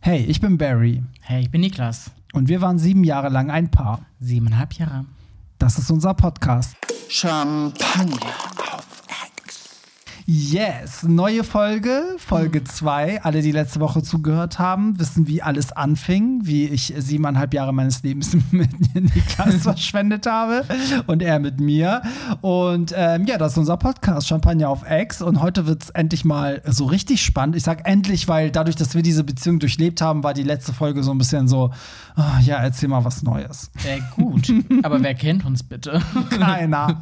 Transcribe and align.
Hey, 0.00 0.24
ich 0.24 0.40
bin 0.40 0.56
Barry 0.58 1.02
Hey, 1.20 1.42
ich 1.42 1.50
bin 1.50 1.60
Niklas. 1.60 2.10
und 2.32 2.48
wir 2.48 2.60
waren 2.60 2.78
sieben 2.78 3.04
Jahre 3.04 3.28
lang 3.28 3.50
ein 3.50 3.70
Paar. 3.70 4.00
Siebeneinhalb 4.18 4.72
Jahre. 4.74 5.04
Das 5.58 5.78
ist 5.78 5.90
unser 5.90 6.14
Podcast. 6.14 6.74
Champagner 7.08 8.16
Yes, 10.32 11.02
neue 11.02 11.42
Folge, 11.42 12.14
Folge 12.18 12.62
2. 12.62 13.24
Alle, 13.24 13.42
die 13.42 13.50
letzte 13.50 13.80
Woche 13.80 14.00
zugehört 14.00 14.60
haben, 14.60 14.96
wissen, 15.00 15.26
wie 15.26 15.42
alles 15.42 15.72
anfing, 15.72 16.42
wie 16.44 16.66
ich 16.66 16.94
siebeneinhalb 16.96 17.52
Jahre 17.52 17.74
meines 17.74 18.04
Lebens 18.04 18.36
mit 18.52 18.70
Niklas 18.94 19.56
verschwendet 19.62 20.28
habe 20.28 20.64
und 21.08 21.20
er 21.20 21.40
mit 21.40 21.58
mir. 21.58 22.02
Und 22.42 22.94
ähm, 22.96 23.26
ja, 23.26 23.38
das 23.38 23.52
ist 23.52 23.58
unser 23.58 23.76
Podcast, 23.76 24.28
Champagner 24.28 24.68
auf 24.68 24.88
Ex. 24.88 25.20
Und 25.20 25.42
heute 25.42 25.66
wird 25.66 25.82
es 25.82 25.90
endlich 25.90 26.24
mal 26.24 26.62
so 26.64 26.84
richtig 26.84 27.22
spannend. 27.24 27.56
Ich 27.56 27.64
sag 27.64 27.88
endlich, 27.88 28.28
weil 28.28 28.52
dadurch, 28.52 28.76
dass 28.76 28.94
wir 28.94 29.02
diese 29.02 29.24
Beziehung 29.24 29.58
durchlebt 29.58 30.00
haben, 30.00 30.22
war 30.22 30.32
die 30.32 30.44
letzte 30.44 30.72
Folge 30.72 31.02
so 31.02 31.10
ein 31.10 31.18
bisschen 31.18 31.48
so, 31.48 31.72
oh, 32.16 32.22
ja, 32.42 32.58
erzähl 32.58 32.88
mal 32.88 33.04
was 33.04 33.24
Neues. 33.24 33.72
Äh, 33.84 33.98
gut. 34.14 34.52
Aber 34.84 35.02
wer 35.02 35.14
kennt 35.14 35.44
uns 35.44 35.64
bitte? 35.64 36.00
Keiner. 36.38 37.00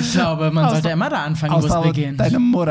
Ich 0.00 0.12
glaube, 0.12 0.50
man 0.50 0.64
Außer- 0.64 0.70
sollte 0.70 0.88
immer 0.88 1.10
da 1.10 1.24
anfangen, 1.24 1.62
wo 1.62 1.66
es 1.66 1.82
beginnt. 1.82 2.18
deine 2.18 2.38
Mutter. 2.38 2.69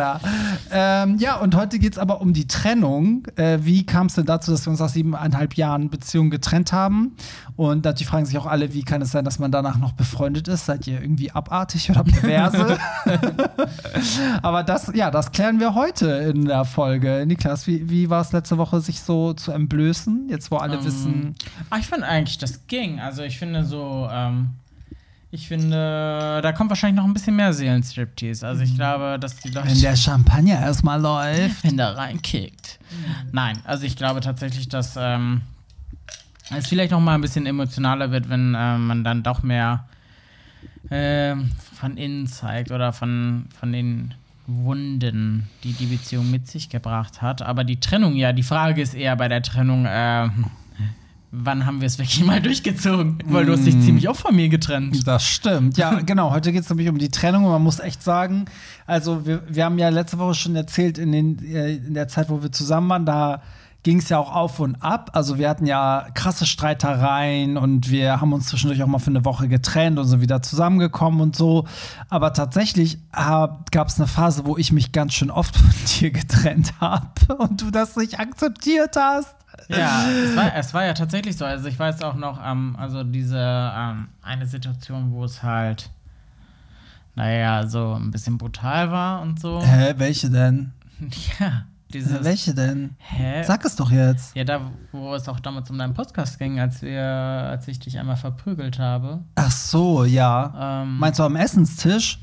Ähm, 0.71 1.17
ja, 1.19 1.37
und 1.37 1.55
heute 1.55 1.79
geht 1.79 1.93
es 1.93 1.99
aber 1.99 2.21
um 2.21 2.33
die 2.33 2.47
Trennung. 2.47 3.27
Äh, 3.35 3.59
wie 3.61 3.85
kam 3.85 4.07
es 4.07 4.15
denn 4.15 4.25
dazu, 4.25 4.51
dass 4.51 4.65
wir 4.65 4.71
uns 4.71 4.79
nach 4.79 4.89
siebeneinhalb 4.89 5.55
Jahren 5.55 5.89
Beziehung 5.89 6.29
getrennt 6.29 6.71
haben? 6.73 7.15
Und 7.55 7.85
natürlich 7.85 8.07
fragen 8.07 8.25
sich 8.25 8.37
auch 8.37 8.45
alle, 8.45 8.73
wie 8.73 8.83
kann 8.83 9.01
es 9.01 9.11
sein, 9.11 9.25
dass 9.25 9.39
man 9.39 9.51
danach 9.51 9.77
noch 9.77 9.91
befreundet 9.93 10.47
ist? 10.47 10.65
Seid 10.65 10.87
ihr 10.87 11.01
irgendwie 11.01 11.31
abartig 11.31 11.89
oder 11.89 12.03
perverse? 12.03 12.77
aber 14.41 14.63
das, 14.63 14.91
ja, 14.93 15.11
das 15.11 15.31
klären 15.31 15.59
wir 15.59 15.75
heute 15.75 16.07
in 16.07 16.45
der 16.45 16.65
Folge. 16.65 17.25
Niklas, 17.25 17.67
wie, 17.67 17.89
wie 17.89 18.09
war 18.09 18.21
es 18.21 18.31
letzte 18.31 18.57
Woche, 18.57 18.81
sich 18.81 19.01
so 19.01 19.33
zu 19.33 19.51
entblößen? 19.51 20.27
Jetzt, 20.29 20.51
wo 20.51 20.57
alle 20.57 20.77
Ähm, 20.77 20.85
wissen, 20.85 21.35
Ah, 21.69 21.77
ich 21.77 21.87
finde 21.87 22.07
eigentlich, 22.07 22.37
das 22.37 22.67
ging. 22.67 22.99
Also 22.99 23.23
ich 23.23 23.37
finde 23.37 23.65
so, 23.65 24.07
ähm, 24.11 24.49
ich 25.31 25.47
finde, 25.47 26.39
da 26.41 26.51
kommt 26.53 26.71
wahrscheinlich 26.71 26.97
noch 26.97 27.05
ein 27.05 27.13
bisschen 27.13 27.35
mehr 27.35 27.53
Seelenstriptease. 27.53 28.47
Also 28.47 28.63
ich 28.63 28.75
glaube, 28.75 29.17
dass 29.19 29.35
die 29.37 29.49
Leute. 29.49 29.67
wenn 29.67 29.81
der 29.81 29.95
Champagner 29.95 30.59
erstmal 30.59 30.99
läuft. 30.99 31.63
wenn 31.63 31.77
der 31.77 31.95
reinkickt. 31.95 32.79
Nein, 33.31 33.59
also 33.63 33.85
ich 33.85 33.95
glaube 33.95 34.21
tatsächlich, 34.21 34.69
dass 34.69 34.95
ähm, 34.97 35.41
es 36.49 36.67
vielleicht 36.67 36.91
noch 36.91 36.99
mal 36.99 37.13
ein 37.13 37.21
bisschen 37.21 37.45
emotionaler 37.45 38.11
wird, 38.11 38.29
wenn 38.29 38.55
ähm, 38.57 38.87
man 38.87 39.03
dann 39.03 39.21
doch 39.21 39.43
mehr 39.43 39.87
ähm, 40.89 41.51
von 41.75 41.97
innen 41.97 42.25
zeigt 42.25 42.71
oder 42.71 42.91
von, 42.91 43.45
von 43.59 43.71
den 43.71 44.15
Wunden, 44.47 45.47
die 45.63 45.73
die 45.73 45.85
Beziehung 45.85 46.31
mit 46.31 46.47
sich 46.47 46.69
gebracht 46.69 47.21
hat. 47.21 47.43
Aber 47.43 47.63
die 47.63 47.79
Trennung, 47.79 48.15
ja, 48.15 48.33
die 48.33 48.43
Frage 48.43 48.81
ist 48.81 48.95
eher 48.95 49.15
bei 49.15 49.27
der 49.27 49.43
Trennung, 49.43 49.85
ähm, 49.87 50.45
wann 51.31 51.65
haben 51.65 51.81
wir 51.81 51.87
es 51.87 51.97
wirklich 51.97 52.23
mal 52.25 52.41
durchgezogen? 52.41 53.19
Weil 53.25 53.45
du 53.45 53.53
hast 53.53 53.65
dich 53.65 53.79
ziemlich 53.81 54.09
oft 54.09 54.21
von 54.21 54.35
mir 54.35 54.49
getrennt. 54.49 55.07
Das 55.07 55.23
stimmt. 55.23 55.77
Ja, 55.77 55.99
genau. 56.05 56.31
Heute 56.31 56.51
geht 56.51 56.63
es 56.63 56.69
nämlich 56.69 56.89
um 56.89 56.97
die 56.97 57.09
Trennung. 57.09 57.45
Und 57.45 57.51
man 57.51 57.63
muss 57.63 57.79
echt 57.79 58.03
sagen, 58.03 58.45
also 58.85 59.25
wir, 59.25 59.43
wir 59.47 59.65
haben 59.65 59.77
ja 59.77 59.89
letzte 59.89 60.19
Woche 60.19 60.35
schon 60.35 60.55
erzählt, 60.55 60.97
in, 60.97 61.11
den, 61.11 61.39
äh, 61.45 61.75
in 61.75 61.93
der 61.93 62.07
Zeit, 62.07 62.29
wo 62.29 62.41
wir 62.41 62.51
zusammen 62.51 62.89
waren, 62.89 63.05
da 63.05 63.41
ging 63.83 63.99
es 63.99 64.09
ja 64.09 64.19
auch 64.19 64.35
auf 64.35 64.59
und 64.59 64.75
ab. 64.81 65.11
Also 65.13 65.37
wir 65.37 65.49
hatten 65.49 65.65
ja 65.65 66.07
krasse 66.13 66.45
Streitereien 66.45 67.57
und 67.57 67.89
wir 67.89 68.19
haben 68.19 68.33
uns 68.33 68.47
zwischendurch 68.47 68.83
auch 68.83 68.87
mal 68.87 68.99
für 68.99 69.09
eine 69.09 69.23
Woche 69.23 69.47
getrennt 69.47 69.97
und 69.99 70.05
sind 70.05 70.21
wieder 70.21 70.41
zusammengekommen 70.41 71.21
und 71.21 71.35
so. 71.35 71.65
Aber 72.09 72.33
tatsächlich 72.33 72.99
gab 73.11 73.87
es 73.87 73.97
eine 73.97 74.07
Phase, 74.07 74.45
wo 74.45 74.57
ich 74.57 74.73
mich 74.73 74.91
ganz 74.91 75.13
schön 75.13 75.31
oft 75.31 75.55
von 75.57 75.71
dir 75.99 76.11
getrennt 76.11 76.73
habe 76.81 77.35
und 77.37 77.61
du 77.61 77.71
das 77.71 77.95
nicht 77.95 78.19
akzeptiert 78.19 78.95
hast. 78.97 79.38
Ja, 79.69 80.09
es 80.25 80.35
war, 80.35 80.55
es 80.55 80.73
war 80.73 80.85
ja 80.85 80.93
tatsächlich 80.93 81.37
so. 81.37 81.45
Also 81.45 81.67
ich 81.67 81.77
weiß 81.77 82.01
auch 82.01 82.15
noch, 82.15 82.39
ähm, 82.43 82.75
also 82.77 83.03
diese 83.03 83.37
ähm, 83.37 84.07
eine 84.21 84.45
Situation, 84.45 85.11
wo 85.11 85.23
es 85.23 85.43
halt, 85.43 85.89
naja, 87.15 87.67
so 87.67 87.93
ein 87.93 88.11
bisschen 88.11 88.37
brutal 88.37 88.91
war 88.91 89.21
und 89.21 89.39
so. 89.39 89.61
Hä, 89.63 89.93
welche 89.97 90.29
denn? 90.29 90.71
Ja, 91.39 91.63
dieses. 91.93 92.23
welche 92.23 92.53
denn? 92.53 92.95
Hä? 92.99 93.41
Sag 93.43 93.63
es 93.63 93.75
doch 93.75 93.89
jetzt. 93.89 94.35
Ja, 94.35 94.43
da, 94.43 94.69
wo 94.91 95.15
es 95.15 95.27
auch 95.29 95.39
damals 95.39 95.69
um 95.69 95.77
deinen 95.77 95.93
Podcast 95.93 96.37
ging, 96.37 96.59
als 96.59 96.81
wir, 96.81 97.03
als 97.03 97.67
ich 97.67 97.79
dich 97.79 97.97
einmal 97.97 98.17
verprügelt 98.17 98.79
habe. 98.79 99.21
Ach 99.35 99.49
so, 99.51 100.03
ja. 100.03 100.81
Ähm, 100.83 100.97
Meinst 100.99 101.19
du 101.19 101.23
am 101.23 101.35
Essenstisch? 101.35 102.19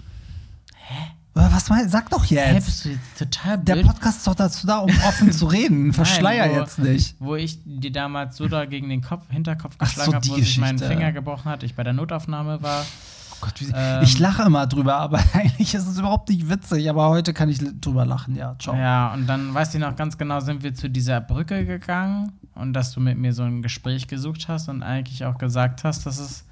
Hä? 0.74 1.15
Was 1.38 1.68
meinst 1.68 1.90
Sag 1.90 2.08
doch 2.08 2.24
jetzt. 2.24 2.64
bist 2.64 2.84
du 2.86 2.88
jetzt 2.90 3.18
total 3.18 3.58
Der 3.58 3.74
blöd? 3.74 3.86
Podcast 3.86 4.18
ist 4.18 4.26
doch 4.26 4.34
dazu 4.34 4.66
da, 4.66 4.78
um 4.78 4.90
offen 5.06 5.30
zu 5.32 5.46
reden. 5.46 5.92
Verschleier 5.92 6.46
Nein, 6.46 6.56
wo- 6.56 6.60
jetzt 6.60 6.78
nicht. 6.78 7.14
Wo 7.18 7.36
ich 7.36 7.58
dir 7.64 7.92
damals 7.92 8.36
so 8.38 8.48
da 8.48 8.64
gegen 8.64 8.88
den 8.88 9.02
Kopf, 9.02 9.24
Hinterkopf 9.28 9.76
geschlagen 9.76 10.10
so, 10.12 10.14
habe, 10.16 10.28
wo 10.28 10.34
sich 10.36 10.56
mein 10.58 10.76
Geschichte. 10.76 10.94
Finger 10.96 11.12
gebrochen 11.12 11.50
hat, 11.50 11.62
ich 11.62 11.74
bei 11.74 11.82
der 11.84 11.92
Notaufnahme 11.92 12.62
war. 12.62 12.86
Oh 13.32 13.36
Gott, 13.42 13.52
wie, 13.60 13.70
Ähm, 13.74 14.02
ich 14.02 14.18
lache 14.18 14.44
immer 14.44 14.66
drüber, 14.66 14.96
aber 14.96 15.20
eigentlich 15.34 15.74
ist 15.74 15.86
es 15.86 15.98
überhaupt 15.98 16.30
nicht 16.30 16.48
witzig. 16.48 16.88
Aber 16.88 17.10
heute 17.10 17.34
kann 17.34 17.50
ich 17.50 17.60
drüber 17.82 18.06
lachen, 18.06 18.34
ja. 18.34 18.56
Ciao. 18.58 18.74
Ja, 18.74 19.12
und 19.12 19.26
dann 19.26 19.52
weiß 19.52 19.74
ich 19.74 19.80
noch 19.80 19.94
ganz 19.94 20.16
genau, 20.16 20.40
sind 20.40 20.62
wir 20.62 20.74
zu 20.74 20.88
dieser 20.88 21.20
Brücke 21.20 21.66
gegangen 21.66 22.32
und 22.54 22.72
dass 22.72 22.92
du 22.92 23.00
mit 23.00 23.18
mir 23.18 23.34
so 23.34 23.42
ein 23.42 23.60
Gespräch 23.60 24.08
gesucht 24.08 24.48
hast 24.48 24.70
und 24.70 24.82
eigentlich 24.82 25.26
auch 25.26 25.36
gesagt 25.36 25.84
hast, 25.84 26.06
dass 26.06 26.18
es, 26.18 26.44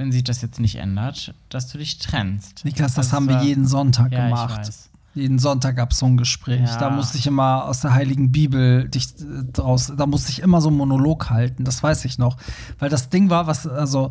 wenn 0.00 0.12
sich 0.12 0.24
das 0.24 0.40
jetzt 0.40 0.58
nicht 0.60 0.76
ändert, 0.76 1.34
dass 1.50 1.68
du 1.68 1.76
dich 1.76 1.98
trennst. 1.98 2.64
Niklas, 2.64 2.94
das 2.94 3.08
Also 3.12 3.16
haben 3.16 3.28
wir 3.28 3.42
jeden 3.42 3.66
Sonntag 3.66 4.10
ja, 4.12 4.24
gemacht. 4.24 4.70
Jeden 5.14 5.38
Sonntag 5.38 5.76
gab 5.76 5.90
es 5.90 5.98
so 5.98 6.06
ein 6.06 6.16
Gespräch. 6.16 6.70
Ja. 6.70 6.78
Da 6.78 6.88
musste 6.88 7.18
ich 7.18 7.26
immer 7.26 7.66
aus 7.66 7.82
der 7.82 7.92
Heiligen 7.92 8.32
Bibel 8.32 8.88
dich 8.88 9.08
äh, 9.20 9.44
draus, 9.52 9.92
da 9.94 10.06
musste 10.06 10.30
ich 10.30 10.40
immer 10.40 10.62
so 10.62 10.68
einen 10.68 10.78
Monolog 10.78 11.28
halten, 11.28 11.64
das 11.64 11.82
weiß 11.82 12.06
ich 12.06 12.16
noch. 12.16 12.38
Weil 12.78 12.88
das 12.88 13.10
Ding 13.10 13.28
war, 13.28 13.46
was, 13.46 13.66
also, 13.66 14.10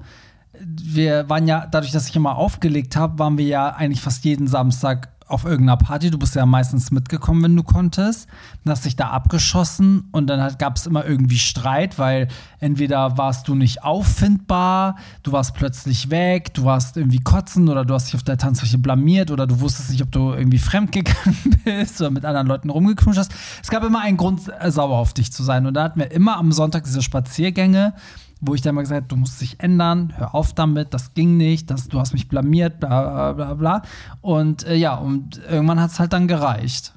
wir 0.64 1.28
waren 1.28 1.48
ja, 1.48 1.66
dadurch, 1.66 1.92
dass 1.92 2.08
ich 2.08 2.16
immer 2.16 2.36
aufgelegt 2.36 2.96
habe, 2.96 3.18
waren 3.18 3.40
wir 3.40 3.48
ja 3.48 3.70
eigentlich 3.70 4.02
fast 4.02 4.24
jeden 4.26 4.46
Samstag 4.46 5.10
auf 5.30 5.46
irgendeiner 5.46 5.78
Party. 5.78 6.10
Du 6.10 6.18
bist 6.18 6.36
ja 6.36 6.46
meistens 6.46 6.92
mitgekommen, 6.92 7.44
wenn 7.44 7.56
du 7.56 7.64
konntest. 7.64 8.28
Dann 8.64 8.72
hast 8.72 8.86
dich 8.86 8.96
da 8.96 9.10
abgeschossen 9.10 10.08
und 10.12 10.28
dann 10.28 10.58
gab 10.58 10.76
es 10.76 10.86
immer 10.86 11.06
irgendwie 11.06 11.38
Streit, 11.38 12.00
weil 12.00 12.28
entweder 12.60 13.18
warst 13.18 13.48
du 13.48 13.56
nicht 13.56 13.84
auffindbar, 13.84 14.98
du 15.24 15.32
warst 15.32 15.54
plötzlich 15.54 16.10
weg, 16.10 16.54
du 16.54 16.64
warst 16.66 16.98
irgendwie 16.98 17.20
kotzen 17.20 17.70
oder 17.70 17.86
du 17.86 17.94
hast 17.94 18.08
dich 18.08 18.16
auf 18.16 18.24
der 18.24 18.38
Tanzfläche 18.38 18.78
blamiert 18.78 19.32
oder 19.32 19.48
du 19.48 19.60
wusstest 19.60 19.92
nicht, 19.92 20.02
ob 20.02 20.12
du 20.12 20.34
irgendwie 20.34 20.60
fremdgegangen 20.60 21.38
bist 21.64 22.02
oder 22.02 22.10
mit 22.10 22.26
anderen 22.26 22.48
Leuten 22.48 22.70
rumgeknutscht 22.70 23.20
hast. 23.20 23.32
Es 23.62 23.70
gab 23.70 23.84
immer 23.84 24.02
einen 24.02 24.18
Grund, 24.18 24.42
sauer 24.68 24.98
auf 24.98 25.14
dich 25.14 25.32
zu 25.32 25.44
sein. 25.44 25.66
Und 25.66 25.76
da 25.76 25.84
hatten 25.84 26.00
wir 26.00 26.12
immer 26.12 26.38
am 26.38 26.52
Sonntag 26.52 26.84
diese 26.84 27.02
Spaziergänge, 27.02 27.94
wo 28.42 28.56
ich 28.56 28.62
dann 28.62 28.76
mal 28.76 28.82
gesagt 28.82 29.02
habe, 29.02 29.08
du 29.08 29.16
musst 29.18 29.42
dich 29.42 29.60
ändern, 29.60 30.14
hör 30.16 30.34
auf 30.34 30.54
damit, 30.54 30.94
das 30.94 31.14
ging 31.14 31.36
nicht, 31.38 31.70
das, 31.70 31.88
du 31.90 32.00
hast 32.00 32.14
mich 32.14 32.28
blamiert, 32.30 32.80
bla 32.80 33.02
bla 33.02 33.34
bla 33.34 33.54
bla. 33.56 33.82
Und 34.22 34.64
äh, 34.66 34.76
ja, 34.76 34.96
und 34.96 35.38
irgendwann 35.50 35.80
hat 35.82 35.92
es 35.92 36.00
halt 36.00 36.14
dann 36.14 36.28
gereicht. 36.28 36.94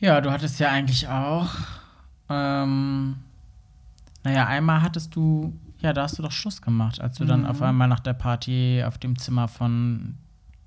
Ja, 0.00 0.20
du 0.20 0.30
hattest 0.30 0.58
ja 0.60 0.70
eigentlich 0.70 1.08
auch, 1.08 1.48
ähm, 2.28 3.16
naja, 4.24 4.46
einmal 4.46 4.82
hattest 4.82 5.14
du, 5.16 5.52
ja, 5.80 5.92
da 5.92 6.02
hast 6.02 6.18
du 6.18 6.22
doch 6.22 6.32
Schluss 6.32 6.62
gemacht, 6.62 7.00
als 7.00 7.16
du 7.16 7.24
dann 7.24 7.40
Mhm. 7.40 7.46
auf 7.46 7.62
einmal 7.62 7.88
nach 7.88 8.00
der 8.00 8.12
Party 8.14 8.82
auf 8.86 8.98
dem 8.98 9.18
Zimmer 9.18 9.48
von 9.48 10.14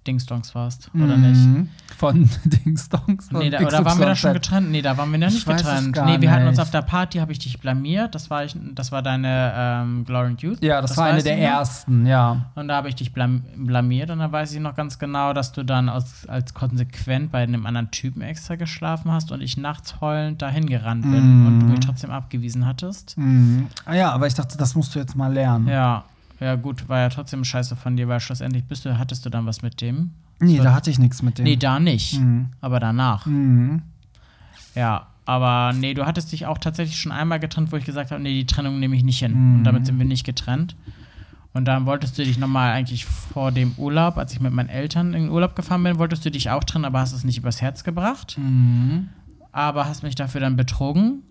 Dingsdongs 0.08 0.56
warst, 0.56 0.90
oder 0.96 1.16
nicht? 1.16 1.38
Mhm. 1.40 1.70
Von 1.98 2.28
Dingsdongs. 2.46 3.32
Nee, 3.32 3.52
da, 3.52 3.60
oder 3.60 3.86
waren 3.86 4.00
wir 4.00 4.08
da 4.08 4.16
schon 4.16 4.34
getrennt? 4.34 4.72
Nee, 4.72 4.82
da 4.82 4.98
waren 4.98 5.12
wir 5.12 5.20
noch 5.20 5.28
Ich 5.28 5.34
nicht 5.36 5.46
getrennt. 5.46 5.96
Nee, 6.06 6.20
wir 6.22 6.32
hatten 6.32 6.48
uns 6.48 6.58
nicht. 6.58 6.64
auf 6.64 6.72
der 6.72 6.82
Party, 6.82 7.20
habe 7.20 7.32
ich 7.32 7.38
dich 7.40 7.60
blamiert. 7.60 8.16
Das 8.16 8.30
war, 8.32 8.44
ich, 8.44 8.56
das 8.74 8.92
war 8.92 9.04
deine 9.04 9.54
ähm, 9.56 10.04
Glory 10.06 10.28
and 10.28 10.42
Youth. 10.42 10.64
Ja, 10.64 10.82
das, 10.82 10.98
war 10.98 11.06
eine 11.06 11.22
der 11.22 11.36
noch. 11.36 11.44
ersten, 11.44 12.06
ja. 12.08 12.46
Und 12.56 12.68
da 12.68 12.76
habe 12.78 12.90
ich 12.90 12.96
dich 12.96 13.14
blam 13.14 13.44
blamiert 13.56 14.10
und 14.10 14.20
da 14.20 14.32
weiß 14.32 14.54
ich 14.54 14.60
noch 14.60 14.76
ganz 14.76 14.98
genau, 14.98 15.34
dass 15.34 15.52
du 15.52 15.64
dann 15.64 15.88
aus, 15.90 16.26
als 16.28 16.54
konsequent 16.56 17.32
bei 17.32 17.44
einem 17.44 17.66
anderen 17.68 17.92
Typen 17.92 18.22
extra 18.24 18.56
geschlafen 18.56 19.12
hast 19.12 19.32
und 19.32 19.42
ich 19.42 19.56
nachts 19.58 20.02
heulend 20.02 20.42
dahin 20.42 20.66
gerannt 20.66 21.04
bin 21.04 21.42
Mhm. 21.42 21.46
und 21.48 21.60
du 21.60 21.66
mich 21.68 21.80
trotzdem 21.82 22.10
abgewiesen 22.10 22.66
hattest. 22.66 23.18
Mhm. 23.18 23.68
Ah 23.86 23.94
ja, 23.94 24.12
aber 24.12 24.26
ich 24.26 24.34
dachte, 24.34 24.58
das 24.58 24.74
musst 24.76 24.96
du 24.96 25.00
jetzt 25.00 25.16
mal 25.16 25.32
lernen. 25.32 25.68
Ja, 25.68 26.04
ja 26.42 26.56
gut, 26.56 26.90
war 26.90 27.00
ja 27.00 27.10
trotzdem 27.10 27.44
scheiße 27.44 27.76
von 27.76 27.96
dir, 27.96 28.08
weil 28.08 28.20
schlussendlich 28.20 28.66
bist 28.66 28.84
du, 28.86 28.98
hattest 28.98 29.26
du 29.26 29.30
dann 29.30 29.46
was 29.46 29.62
mit 29.62 29.80
dem? 29.82 30.12
Nee, 30.40 30.58
So. 30.58 30.64
da 30.64 30.74
hatte 30.74 30.90
ich 30.90 30.98
nichts 31.00 31.22
mit 31.22 31.38
dem. 31.38 31.44
Nee, 31.46 31.56
da 31.56 31.80
nicht. 31.80 32.20
Mhm. 32.20 32.48
Aber 32.62 32.80
danach. 32.80 33.26
Mhm. 33.28 33.84
Ja, 34.76 35.08
aber 35.26 35.74
nee, 35.74 35.94
du 35.94 36.06
hattest 36.06 36.32
dich 36.32 36.46
auch 36.48 36.58
tatsächlich 36.58 37.00
schon 37.00 37.12
einmal 37.12 37.40
getrennt, 37.40 37.72
wo 37.72 37.78
ich 37.78 37.86
gesagt 37.86 38.12
habe, 38.12 38.22
nee, 38.22 38.34
die 38.34 38.46
Trennung 38.48 38.80
nehme 38.80 38.96
ich 38.96 39.04
nicht 39.04 39.20
hin. 39.20 39.34
Mhm. 39.34 39.56
Und 39.60 39.64
damit 39.66 39.86
sind 39.86 39.98
wir 40.00 40.06
nicht 40.06 40.26
getrennt. 40.26 40.76
Und 41.54 41.66
dann 41.66 41.86
wolltest 41.86 42.18
du 42.18 42.24
dich 42.24 42.38
nochmal 42.38 42.72
eigentlich 42.72 43.06
vor 43.06 43.52
dem 43.52 43.74
Urlaub, 43.78 44.18
als 44.18 44.32
ich 44.34 44.40
mit 44.40 44.54
meinen 44.54 44.70
Eltern 44.70 45.14
in 45.14 45.24
den 45.24 45.32
Urlaub 45.32 45.56
gefahren 45.56 45.84
bin, 45.84 46.00
wolltest 46.00 46.24
du 46.26 46.32
dich 46.32 46.50
auch 46.50 46.64
trennen, 46.64 46.86
aber 46.86 47.02
hast 47.02 47.12
es 47.12 47.24
nicht 47.26 47.38
übers 47.38 47.62
Herz 47.62 47.84
gebracht. 47.84 48.38
Mhm. 48.40 49.10
Aber 49.52 49.86
hast 49.86 50.02
mich 50.02 50.16
dafür 50.16 50.40
dann 50.42 50.56
betrogen, 50.56 51.24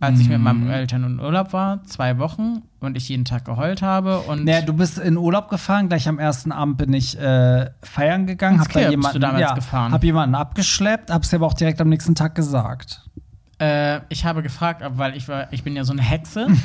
als 0.00 0.18
ich 0.18 0.28
mit 0.28 0.40
meinen 0.40 0.68
Eltern 0.70 1.04
in 1.04 1.20
Urlaub 1.20 1.52
war, 1.52 1.84
zwei 1.84 2.18
Wochen 2.18 2.62
und 2.80 2.96
ich 2.96 3.08
jeden 3.08 3.24
Tag 3.24 3.44
geheult 3.44 3.82
habe. 3.82 4.20
Und 4.20 4.44
Naja, 4.44 4.62
du 4.62 4.72
bist 4.72 4.98
in 4.98 5.16
Urlaub 5.16 5.50
gefahren, 5.50 5.88
gleich 5.88 6.08
am 6.08 6.18
ersten 6.18 6.52
Abend 6.52 6.78
bin 6.78 6.92
ich 6.94 7.18
äh, 7.18 7.70
feiern 7.82 8.26
gegangen, 8.26 8.60
hab 8.60 8.72
da 8.72 8.88
jemanden, 8.88 9.14
du 9.14 9.20
damals 9.20 9.42
ja, 9.42 9.54
gefahren. 9.54 9.92
hab 9.92 10.02
jemanden 10.02 10.34
abgeschleppt, 10.34 11.10
hab's 11.10 11.28
dir 11.28 11.36
aber 11.36 11.46
auch 11.46 11.54
direkt 11.54 11.80
am 11.80 11.90
nächsten 11.90 12.14
Tag 12.14 12.34
gesagt. 12.34 13.02
Äh, 13.60 14.00
ich 14.08 14.24
habe 14.24 14.42
gefragt, 14.42 14.82
ob, 14.82 14.96
weil 14.96 15.14
ich 15.14 15.28
war, 15.28 15.52
ich 15.52 15.62
bin 15.62 15.76
ja 15.76 15.84
so 15.84 15.92
eine 15.92 16.02
Hexe. 16.02 16.46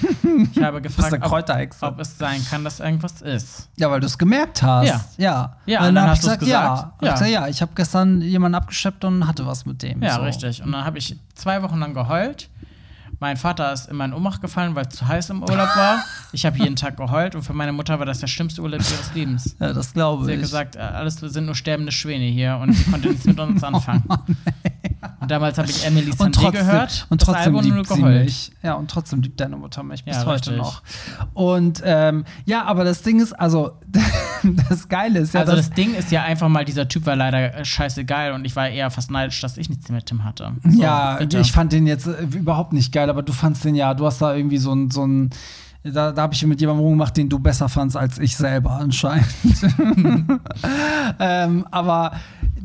Ich 0.53 0.61
habe 0.61 0.81
gefragt, 0.81 1.13
ob, 1.21 1.91
ob 1.91 1.99
es 1.99 2.17
sein 2.17 2.41
kann, 2.49 2.63
dass 2.63 2.79
irgendwas 2.79 3.21
ist. 3.21 3.69
Ja, 3.77 3.89
weil 3.89 3.99
du 3.99 4.05
es 4.05 4.17
gemerkt 4.17 4.63
hast. 4.63 4.87
Ja. 4.87 5.01
Ja. 5.17 5.57
Ja, 5.65 5.87
und 5.87 5.95
dann 5.95 6.03
hab 6.03 6.09
hast 6.11 6.23
ich 6.23 6.29
du's 6.29 6.39
gesagt, 6.39 6.43
ja. 6.43 6.73
gesagt. 6.73 7.01
Ja. 7.01 7.07
Ja. 7.07 7.13
Ich 7.13 7.19
gesagt, 7.19 7.31
ja, 7.31 7.47
ich 7.47 7.61
habe 7.61 7.71
gestern 7.75 8.21
jemanden 8.21 8.55
abgeschleppt 8.55 9.03
und 9.05 9.27
hatte 9.27 9.45
was 9.45 9.65
mit 9.65 9.81
dem. 9.83 10.01
Ja, 10.01 10.15
so. 10.15 10.21
richtig. 10.21 10.63
Und 10.63 10.71
dann 10.71 10.83
habe 10.85 10.97
ich 10.97 11.17
zwei 11.35 11.61
Wochen 11.63 11.79
lang 11.79 11.93
geheult. 11.93 12.49
Mein 13.25 13.37
Vater 13.37 13.73
ist 13.73 13.87
immer 13.89 14.05
in 14.05 14.13
Ohnmacht 14.13 14.39
gefallen, 14.39 14.75
weil 14.75 14.85
es 14.85 14.93
zu 14.97 15.07
heiß 15.07 15.31
im 15.31 15.41
Urlaub 15.41 15.75
war. 15.75 16.03
Ich 16.31 16.45
habe 16.45 16.57
jeden 16.59 16.75
Tag 16.75 16.97
geheult 16.97 17.33
und 17.33 17.43
für 17.43 17.53
meine 17.53 17.71
Mutter 17.71 17.97
war 17.97 18.05
das 18.05 18.19
der 18.19 18.27
schlimmste 18.27 18.61
Urlaub 18.61 18.81
ihres 18.81 19.13
Lebens. 19.15 19.55
Ja, 19.57 19.71
das 19.71 19.93
glaube 19.93 20.25
Sie 20.25 20.31
ich. 20.31 20.37
hat 20.37 20.41
gesagt, 20.41 20.75
äh, 20.75 20.79
alles 20.79 21.15
sind 21.15 21.45
nur 21.45 21.55
sterbende 21.55 21.93
Schwäne 21.93 22.25
hier 22.25 22.57
und 22.61 22.73
sie 22.73 22.83
konnte 22.83 23.07
nichts 23.07 23.23
mit 23.25 23.39
uns 23.39 23.63
anfangen. 23.63 24.03
und 25.21 25.31
damals 25.31 25.57
habe 25.57 25.69
ich 25.71 25.85
Emily 25.85 26.11
Sandé 26.11 26.51
gehört. 26.51 27.07
und 27.09 27.21
das 27.21 27.25
trotzdem 27.27 27.55
Album 27.55 27.69
nur 27.69 27.77
liebt 27.77 27.87
sie 27.89 27.95
geheult. 27.95 28.25
mich. 28.25 28.51
Ja, 28.63 28.73
und 28.73 28.91
trotzdem 28.91 29.21
liebt 29.21 29.39
deine 29.39 29.55
Mutter 29.55 29.81
mich 29.81 30.03
bis 30.03 30.17
Ja, 30.17 30.25
heute 30.25 30.51
richtig. 30.51 30.57
noch. 30.57 30.83
Und 31.33 31.81
ähm, 31.85 32.25
ja, 32.45 32.65
aber 32.65 32.83
das 32.83 33.01
Ding 33.01 33.21
ist, 33.21 33.31
also 33.31 33.79
das 34.69 34.87
Geile 34.89 35.19
ist 35.19 35.33
ja, 35.33 35.41
Also 35.41 35.55
das 35.55 35.71
Ding 35.71 35.93
ist 35.93 36.11
ja 36.11 36.23
einfach 36.23 36.49
mal, 36.49 36.65
dieser 36.65 36.87
Typ 36.87 37.05
war 37.05 37.15
leider 37.15 37.55
äh, 37.55 37.65
scheiße 37.65 38.05
geil 38.05 38.33
und 38.33 38.45
ich 38.45 38.55
war 38.55 38.69
eher 38.69 38.89
fast 38.91 39.11
neidisch, 39.11 39.41
dass 39.41 39.57
ich 39.57 39.69
nichts 39.69 39.89
mit 39.89 40.09
ihm 40.11 40.23
hatte. 40.23 40.53
So, 40.63 40.81
ja, 40.81 41.17
bitte. 41.17 41.39
ich 41.39 41.51
fand 41.51 41.71
den 41.71 41.87
jetzt 41.87 42.07
äh, 42.07 42.23
überhaupt 42.23 42.73
nicht 42.73 42.91
geil, 42.91 43.09
aber 43.09 43.23
du 43.23 43.33
fandst 43.33 43.63
den 43.63 43.75
ja, 43.75 43.93
du 43.93 44.05
hast 44.05 44.21
da 44.21 44.35
irgendwie 44.35 44.57
so 44.57 44.73
ein, 44.73 44.91
so 44.91 45.05
ein 45.05 45.29
da, 45.83 46.11
da 46.11 46.23
habe 46.23 46.33
ich 46.33 46.45
mit 46.45 46.59
jemandem 46.59 46.83
rumgemacht, 46.83 47.15
den 47.15 47.29
du 47.29 47.37
besser 47.37 47.69
fandst 47.69 47.95
als 47.95 48.17
ich 48.17 48.35
selber 48.35 48.71
anscheinend. 48.71 49.27
ähm, 51.19 51.65
aber 51.69 52.13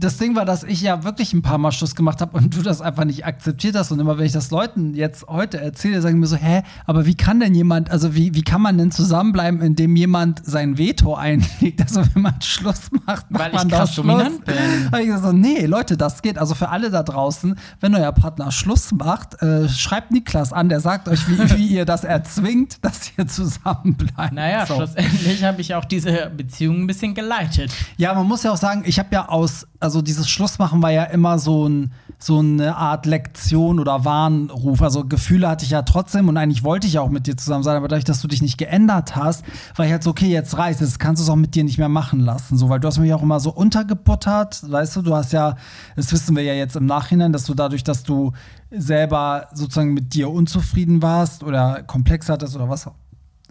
das 0.01 0.17
Ding 0.17 0.35
war, 0.35 0.45
dass 0.45 0.65
ich 0.65 0.81
ja 0.81 1.05
wirklich 1.05 1.33
ein 1.33 1.43
paar 1.43 1.59
Mal 1.59 1.73
Schluss 1.73 1.95
gemacht 1.95 2.21
habe 2.21 2.37
und 2.37 2.57
du 2.57 2.63
das 2.63 2.81
einfach 2.81 3.05
nicht 3.05 3.25
akzeptiert 3.27 3.77
hast. 3.77 3.93
Und 3.93 4.01
immer 4.01 4.19
wenn 4.19 4.27
ich 4.27 4.33
das 4.33 4.51
Leuten 4.51 4.95
jetzt 4.95 5.27
heute 5.29 5.61
erzähle, 5.61 6.01
sagen 6.01 6.19
mir 6.19 6.27
so, 6.27 6.37
hä, 6.37 6.63
aber 6.87 7.07
wie 7.07 7.15
kann 7.15 7.41
denn 7.41 7.55
jemand, 7.55 7.91
also 7.91 8.15
wie, 8.15 8.35
wie 8.35 8.43
kann 8.43 8.63
man 8.63 8.79
denn 8.79 8.91
zusammenbleiben, 8.91 9.61
indem 9.61 9.95
jemand 9.97 10.45
sein 10.45 10.79
Veto 10.79 11.15
einlegt? 11.17 11.83
Also 11.83 12.03
wenn 12.15 12.23
man 12.23 12.41
Schluss 12.41 12.91
macht, 13.07 13.31
macht 13.31 13.41
Weil 13.41 13.49
ich 13.51 13.55
man 13.57 13.69
krass 13.69 13.95
doch 13.95 14.05
Schluss. 14.05 14.07
dominant 14.07 14.45
bin. 14.45 14.57
Ich 15.01 15.07
gesagt, 15.07 15.25
so, 15.25 15.33
nee, 15.33 15.67
Leute, 15.67 15.97
das 15.97 16.23
geht. 16.23 16.39
Also 16.39 16.55
für 16.55 16.69
alle 16.69 16.91
da 16.91 17.03
draußen, 17.03 17.57
wenn 17.81 17.95
euer 17.95 18.13
Partner 18.13 18.51
Schluss 18.51 18.93
macht, 18.93 19.41
äh, 19.43 19.69
schreibt 19.69 20.11
Niklas 20.11 20.53
an, 20.53 20.69
der 20.69 20.81
sagt 20.81 21.09
euch, 21.09 21.29
wie, 21.29 21.39
wie 21.57 21.67
ihr 21.67 21.85
das 21.85 22.05
erzwingt, 22.05 22.85
dass 22.85 23.13
ihr 23.17 23.27
zusammenbleibt. 23.27 24.33
Naja, 24.33 24.67
so. 24.67 24.77
schlussendlich 24.77 25.45
habe 25.45 25.61
ich 25.61 25.75
auch 25.75 25.85
diese 25.85 26.31
Beziehung 26.37 26.83
ein 26.83 26.87
bisschen 26.87 27.15
geleitet. 27.15 27.73
Ja, 27.97 28.15
man 28.15 28.27
muss 28.27 28.43
ja 28.43 28.53
auch 28.53 28.57
sagen, 28.57 28.83
ich 28.87 28.99
habe 28.99 29.09
ja 29.13 29.29
aus, 29.29 29.67
also 29.81 30.03
dieses 30.03 30.29
Schlussmachen 30.29 30.83
war 30.83 30.91
ja 30.91 31.05
immer 31.05 31.39
so, 31.39 31.67
ein, 31.67 31.93
so 32.19 32.39
eine 32.39 32.77
Art 32.77 33.07
Lektion 33.07 33.81
oder 33.81 34.05
Warnruf. 34.05 34.83
Also 34.83 35.05
Gefühle 35.05 35.49
hatte 35.49 35.65
ich 35.65 35.71
ja 35.71 35.83
trotzdem 35.83 36.29
und 36.29 36.37
eigentlich 36.37 36.63
wollte 36.63 36.87
ich 36.87 36.99
auch 36.99 37.09
mit 37.09 37.27
dir 37.27 37.37
zusammen 37.37 37.65
sein, 37.65 37.77
aber 37.77 37.89
dadurch, 37.89 38.05
dass 38.05 38.21
du 38.21 38.29
dich 38.29 38.43
nicht 38.43 38.59
geändert 38.59 39.17
hast, 39.17 39.43
war 39.77 39.87
ich 39.87 39.93
halt 39.93 40.03
so, 40.03 40.11
okay, 40.11 40.29
jetzt 40.29 40.57
reißt 40.57 40.83
jetzt 40.83 40.99
kannst 40.99 41.21
du 41.21 41.25
es 41.25 41.31
auch 41.31 41.37
mit 41.37 41.55
dir 41.55 41.65
nicht 41.65 41.79
mehr 41.79 41.89
machen 41.89 42.21
lassen. 42.21 42.59
So, 42.59 42.69
weil 42.69 42.79
du 42.79 42.89
hast 42.89 42.99
mich 42.99 43.15
auch 43.15 43.23
immer 43.23 43.41
so 43.41 43.51
untergebuttert, 43.51 44.71
weißt 44.71 44.97
du, 44.97 45.03
du 45.03 45.17
hast 45.17 45.33
ja, 45.33 45.57
das 45.97 46.13
wissen 46.13 46.37
wir 46.37 46.43
ja 46.43 46.55
jetzt 46.55 46.77
im 46.77 46.85
Nachhinein, 46.85 47.33
dass 47.33 47.45
du 47.45 47.55
dadurch, 47.55 47.83
dass 47.83 48.03
du 48.03 48.33
selber 48.71 49.49
sozusagen 49.55 49.95
mit 49.95 50.13
dir 50.13 50.31
unzufrieden 50.31 51.01
warst 51.01 51.43
oder 51.43 51.83
komplex 51.83 52.29
hattest 52.29 52.55
oder 52.55 52.69
was 52.69 52.87
auch 52.87 52.95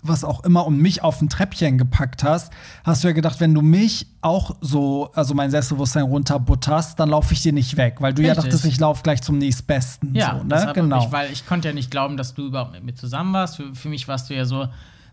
was 0.02 0.24
auch 0.24 0.44
immer 0.44 0.66
und 0.66 0.78
mich 0.78 1.04
auf 1.04 1.22
ein 1.22 1.30
Treppchen 1.30 1.78
gepackt 1.78 2.24
hast, 2.24 2.52
hast 2.84 3.04
du 3.04 3.08
ja 3.08 3.14
gedacht, 3.14 3.40
wenn 3.40 3.54
du 3.54 3.62
mich 3.62 4.08
auch 4.22 4.56
so, 4.62 5.12
also 5.14 5.34
mein 5.34 5.52
Selbstbewusstsein 5.52 6.04
runterbutterst, 6.04 7.00
dann 7.00 7.10
laufe 7.10 7.34
ich 7.34 7.42
dir 7.42 7.54
nicht 7.54 7.78
weg, 7.78 7.98
weil 8.00 8.14
du 8.14 8.22
ja 8.22 8.34
Richtig. 8.34 8.46
dachtest, 8.46 8.66
ich 8.66 8.80
laufe 8.80 9.04
gleich 9.04 9.22
zum 9.22 9.38
nächstbesten. 9.38 10.16
Ja, 10.16 10.38
so, 10.38 10.44
ne? 10.44 10.72
genau. 10.74 10.98
hab 10.98 11.06
ich, 11.06 11.12
weil 11.12 11.32
ich 11.32 11.46
konnte 11.46 11.70
ja 11.70 11.74
nicht 11.74 11.92
glauben, 11.92 12.18
dass 12.18 12.34
du 12.34 12.48
überhaupt 12.48 12.74
mit 12.74 12.84
mir 12.84 12.96
zusammen 12.96 13.34
warst. 13.34 13.58
Für, 13.58 13.74
für 13.74 13.90
mich 13.90 14.08
warst 14.08 14.30
du 14.30 14.36
ja 14.36 14.46
so, 14.46 14.68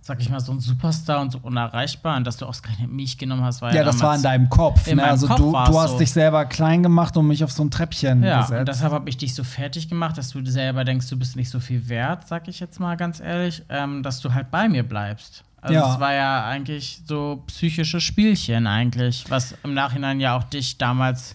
sag 0.06 0.20
ich 0.20 0.30
mal, 0.30 0.38
so 0.38 0.52
ein 0.52 0.60
Superstar 0.60 1.20
und 1.20 1.32
so 1.32 1.38
unerreichbar. 1.42 2.16
Und 2.16 2.24
dass 2.24 2.36
du 2.36 2.46
ausgerechnet 2.46 2.92
mich 2.92 3.18
genommen 3.18 3.42
hast, 3.42 3.60
war 3.60 3.70
ja 3.70 3.78
ja, 3.78 3.84
das 3.84 4.00
war 4.00 4.14
in 4.14 4.22
deinem 4.22 4.48
Kopf. 4.48 4.86
in 4.86 4.98
Ne? 4.98 5.02
Also 5.04 5.26
Kopf 5.26 5.38
du, 5.38 5.50
du 5.50 5.80
hast 5.80 5.92
so. 5.92 5.98
dich 5.98 6.12
selber 6.12 6.44
klein 6.44 6.84
gemacht 6.84 7.16
und 7.16 7.26
mich 7.26 7.42
auf 7.42 7.50
so 7.50 7.64
ein 7.64 7.70
Treppchen 7.72 8.22
Ja, 8.22 8.42
gesetzt. 8.42 8.60
und 8.60 8.68
deshalb 8.68 8.92
habe 8.92 9.08
ich 9.10 9.16
dich 9.16 9.34
so 9.34 9.42
fertig 9.42 9.88
gemacht, 9.88 10.16
dass 10.16 10.30
du 10.30 10.44
selber 10.46 10.84
denkst, 10.84 11.08
du 11.08 11.18
bist 11.18 11.34
nicht 11.34 11.50
so 11.50 11.58
viel 11.58 11.88
wert, 11.88 12.28
sag 12.28 12.46
ich 12.46 12.60
jetzt 12.60 12.78
mal 12.78 12.96
ganz 12.96 13.18
ehrlich, 13.18 13.64
ähm, 13.68 14.04
dass 14.04 14.20
du 14.20 14.32
halt 14.32 14.52
bei 14.52 14.68
mir 14.68 14.84
bleibst. 14.84 15.42
Also 15.60 15.74
Ja. 15.74 15.94
es 15.94 15.98
war 16.00 16.12
ja 16.14 16.46
eigentlich 16.46 17.02
so 17.04 17.42
psychische 17.48 18.00
Spielchen 18.00 18.68
eigentlich, 18.68 19.24
was 19.28 19.56
im 19.64 19.74
Nachhinein 19.74 20.20
ja 20.20 20.36
auch 20.36 20.44
dich 20.44 20.78
damals 20.78 21.34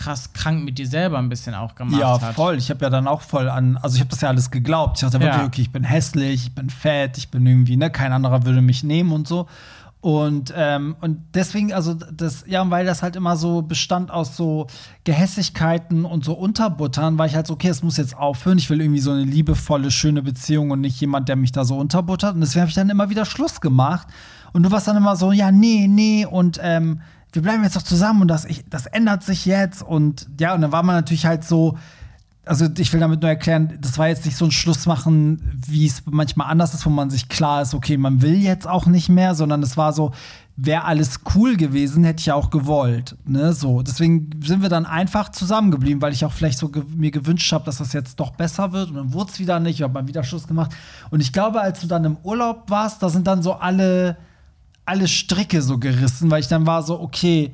krass 0.00 0.32
krank 0.32 0.64
mit 0.64 0.78
dir 0.78 0.86
selber 0.86 1.18
ein 1.18 1.28
bisschen 1.28 1.54
auch 1.54 1.74
gemacht 1.74 2.00
ja, 2.00 2.20
hat. 2.20 2.34
voll. 2.34 2.56
Ich 2.56 2.70
habe 2.70 2.82
ja 2.84 2.90
dann 2.90 3.06
auch 3.06 3.20
voll 3.20 3.48
an, 3.50 3.76
also 3.76 3.94
ich 3.96 4.00
habe 4.00 4.10
das 4.10 4.22
ja 4.22 4.28
alles 4.28 4.50
geglaubt. 4.50 4.96
Ich 4.96 5.02
dachte 5.08 5.18
Ja. 5.18 5.32
wirklich, 5.34 5.46
okay, 5.46 5.62
ich 5.62 5.72
bin 5.72 5.84
hässlich, 5.84 6.46
ich 6.46 6.54
bin 6.54 6.70
fett, 6.70 7.18
ich 7.18 7.30
bin 7.30 7.46
irgendwie, 7.46 7.76
ne, 7.76 7.90
kein 7.90 8.12
anderer 8.12 8.44
würde 8.44 8.62
mich 8.62 8.82
nehmen 8.82 9.12
und 9.12 9.28
so. 9.28 9.46
Und, 10.00 10.54
ähm, 10.56 10.96
und 11.02 11.18
deswegen, 11.34 11.74
also 11.74 11.92
das, 11.92 12.44
ja, 12.46 12.68
weil 12.70 12.86
das 12.86 13.02
halt 13.02 13.16
immer 13.16 13.36
so 13.36 13.60
bestand 13.60 14.10
aus 14.10 14.34
so 14.34 14.66
Gehässigkeiten 15.04 16.06
und 16.06 16.24
so 16.24 16.32
Unterbuttern, 16.32 17.18
war 17.18 17.26
ich 17.26 17.34
halt 17.34 17.46
so, 17.46 17.52
okay, 17.52 17.68
es 17.68 17.82
muss 17.82 17.98
jetzt 17.98 18.16
aufhören. 18.16 18.56
Ich 18.56 18.70
will 18.70 18.80
irgendwie 18.80 19.00
so 19.00 19.10
eine 19.10 19.24
liebevolle, 19.24 19.90
schöne 19.90 20.22
Beziehung 20.22 20.70
und 20.70 20.80
nicht 20.80 20.98
jemand, 21.02 21.28
der 21.28 21.36
mich 21.36 21.52
da 21.52 21.66
so 21.66 21.76
unterbuttert. 21.76 22.34
Und 22.34 22.40
deswegen 22.40 22.62
habe 22.62 22.70
ich 22.70 22.74
dann 22.74 22.88
immer 22.88 23.10
wieder 23.10 23.26
Schluss 23.26 23.60
gemacht. 23.60 24.08
Und 24.54 24.62
du 24.62 24.70
warst 24.70 24.88
dann 24.88 24.96
immer 24.96 25.16
so, 25.16 25.32
ja, 25.32 25.52
nee, 25.52 25.86
nee, 25.86 26.24
und 26.24 26.58
ähm, 26.62 27.02
wir 27.32 27.42
bleiben 27.42 27.62
jetzt 27.62 27.76
doch 27.76 27.82
zusammen 27.82 28.22
und 28.22 28.28
das, 28.28 28.44
ich, 28.44 28.64
das 28.68 28.86
ändert 28.86 29.22
sich 29.22 29.46
jetzt. 29.46 29.82
Und 29.82 30.28
ja, 30.38 30.54
und 30.54 30.62
dann 30.62 30.72
war 30.72 30.82
man 30.82 30.96
natürlich 30.96 31.26
halt 31.26 31.44
so, 31.44 31.78
also 32.44 32.66
ich 32.78 32.92
will 32.92 33.00
damit 33.00 33.20
nur 33.20 33.30
erklären, 33.30 33.78
das 33.80 33.98
war 33.98 34.08
jetzt 34.08 34.24
nicht 34.24 34.36
so 34.36 34.44
ein 34.44 34.50
Schlussmachen, 34.50 35.40
wie 35.66 35.86
es 35.86 36.02
manchmal 36.06 36.50
anders 36.50 36.74
ist, 36.74 36.84
wo 36.86 36.90
man 36.90 37.10
sich 37.10 37.28
klar 37.28 37.62
ist, 37.62 37.74
okay, 37.74 37.96
man 37.96 38.22
will 38.22 38.34
jetzt 38.34 38.66
auch 38.66 38.86
nicht 38.86 39.08
mehr, 39.08 39.34
sondern 39.34 39.62
es 39.62 39.76
war 39.76 39.92
so, 39.92 40.12
wäre 40.56 40.84
alles 40.84 41.20
cool 41.34 41.56
gewesen, 41.56 42.04
hätte 42.04 42.20
ich 42.20 42.26
ja 42.26 42.34
auch 42.34 42.50
gewollt. 42.50 43.16
Ne? 43.24 43.52
So, 43.52 43.82
deswegen 43.82 44.30
sind 44.44 44.62
wir 44.62 44.68
dann 44.68 44.84
einfach 44.84 45.30
zusammengeblieben, 45.30 46.02
weil 46.02 46.12
ich 46.12 46.24
auch 46.24 46.32
vielleicht 46.32 46.58
so 46.58 46.68
ge 46.68 46.82
mir 46.94 47.10
gewünscht 47.10 47.50
habe, 47.52 47.64
dass 47.64 47.78
das 47.78 47.92
jetzt 47.92 48.20
doch 48.20 48.32
besser 48.32 48.72
wird. 48.72 48.90
Und 48.90 48.96
dann 48.96 49.12
wurde 49.12 49.30
es 49.32 49.38
wieder 49.38 49.60
nicht, 49.60 49.76
ich 49.76 49.82
habe 49.82 49.94
mal 49.94 50.06
wieder 50.06 50.22
Schluss 50.22 50.46
gemacht. 50.46 50.72
Und 51.10 51.20
ich 51.20 51.32
glaube, 51.32 51.60
als 51.60 51.80
du 51.80 51.86
dann 51.86 52.04
im 52.04 52.16
Urlaub 52.22 52.64
warst, 52.68 53.02
da 53.02 53.08
sind 53.08 53.26
dann 53.26 53.42
so 53.42 53.54
alle, 53.54 54.16
alle 54.84 55.08
Stricke 55.08 55.62
so 55.62 55.78
gerissen, 55.78 56.30
weil 56.30 56.40
ich 56.40 56.48
dann 56.48 56.66
war 56.66 56.82
so, 56.82 57.00
okay, 57.00 57.52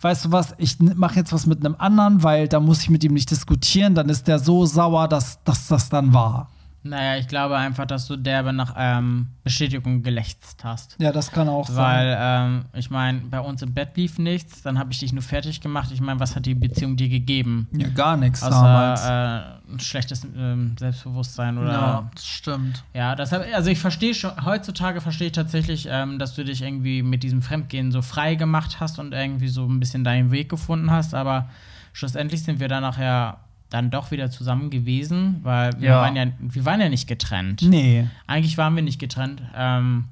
weißt 0.00 0.26
du 0.26 0.32
was, 0.32 0.54
ich 0.58 0.78
mache 0.78 1.16
jetzt 1.16 1.32
was 1.32 1.46
mit 1.46 1.64
einem 1.64 1.76
anderen, 1.78 2.22
weil 2.22 2.46
da 2.48 2.60
muss 2.60 2.82
ich 2.82 2.90
mit 2.90 3.02
ihm 3.04 3.14
nicht 3.14 3.30
diskutieren, 3.30 3.94
dann 3.94 4.08
ist 4.08 4.28
der 4.28 4.38
so 4.38 4.66
sauer, 4.66 5.08
dass, 5.08 5.42
dass 5.44 5.68
das 5.68 5.88
dann 5.88 6.12
war. 6.12 6.50
Naja, 6.86 7.18
ich 7.18 7.28
glaube 7.28 7.56
einfach, 7.56 7.86
dass 7.86 8.06
du 8.06 8.16
derbe 8.16 8.52
nach 8.52 8.74
ähm, 8.76 9.28
Bestätigung 9.42 10.02
gelächzt 10.02 10.62
hast. 10.64 10.96
Ja, 11.00 11.12
das 11.12 11.32
kann 11.32 11.48
auch 11.48 11.66
sein. 11.66 11.76
Weil, 11.76 12.16
ähm, 12.20 12.64
ich 12.74 12.90
meine, 12.90 13.20
bei 13.20 13.40
uns 13.40 13.62
im 13.62 13.72
Bett 13.72 13.96
lief 13.96 14.18
nichts, 14.18 14.60
dann 14.60 14.78
habe 14.78 14.92
ich 14.92 14.98
dich 14.98 15.14
nur 15.14 15.22
fertig 15.22 15.62
gemacht. 15.62 15.90
Ich 15.92 16.02
meine, 16.02 16.20
was 16.20 16.36
hat 16.36 16.44
die 16.44 16.54
Beziehung 16.54 16.96
dir 16.96 17.08
gegeben? 17.08 17.68
Ja, 17.72 17.88
gar 17.88 18.18
nichts 18.18 18.40
damals. 18.40 19.00
Außer 19.00 19.56
äh, 19.68 19.72
ein 19.72 19.80
schlechtes 19.80 20.26
ähm, 20.36 20.76
Selbstbewusstsein 20.78 21.56
oder. 21.56 21.72
ja, 21.72 22.10
das 22.14 22.26
stimmt. 22.26 22.84
Ja, 22.92 23.14
deshalb, 23.14 23.46
also 23.54 23.70
ich 23.70 23.78
verstehe 23.78 24.14
schon, 24.14 24.44
heutzutage 24.44 25.00
verstehe 25.00 25.28
ich 25.28 25.32
tatsächlich, 25.32 25.88
ähm, 25.90 26.18
dass 26.18 26.34
du 26.34 26.44
dich 26.44 26.60
irgendwie 26.60 27.02
mit 27.02 27.22
diesem 27.22 27.40
Fremdgehen 27.40 27.92
so 27.92 28.02
frei 28.02 28.34
gemacht 28.34 28.78
hast 28.80 28.98
und 28.98 29.14
irgendwie 29.14 29.48
so 29.48 29.66
ein 29.66 29.80
bisschen 29.80 30.04
deinen 30.04 30.30
Weg 30.30 30.50
gefunden 30.50 30.90
hast, 30.90 31.14
aber 31.14 31.48
schlussendlich 31.94 32.42
sind 32.42 32.60
wir 32.60 32.68
dann 32.68 32.82
nachher 32.82 33.38
dann 33.74 33.90
doch 33.90 34.12
wieder 34.12 34.30
zusammen 34.30 34.70
gewesen, 34.70 35.40
weil 35.42 35.72
wir, 35.80 35.88
Ja. 35.90 36.00
waren, 36.02 36.14
ja, 36.14 36.26
wir 36.38 36.64
waren 36.64 36.80
ja 36.80 36.88
nicht 36.88 37.08
getrennt. 37.08 37.62
Nee. 37.62 38.06
Eigentlich 38.28 38.56
waren 38.56 38.76
wir 38.76 38.84
nicht 38.84 39.00
getrennt. 39.00 39.42
Ähm, 39.56 40.04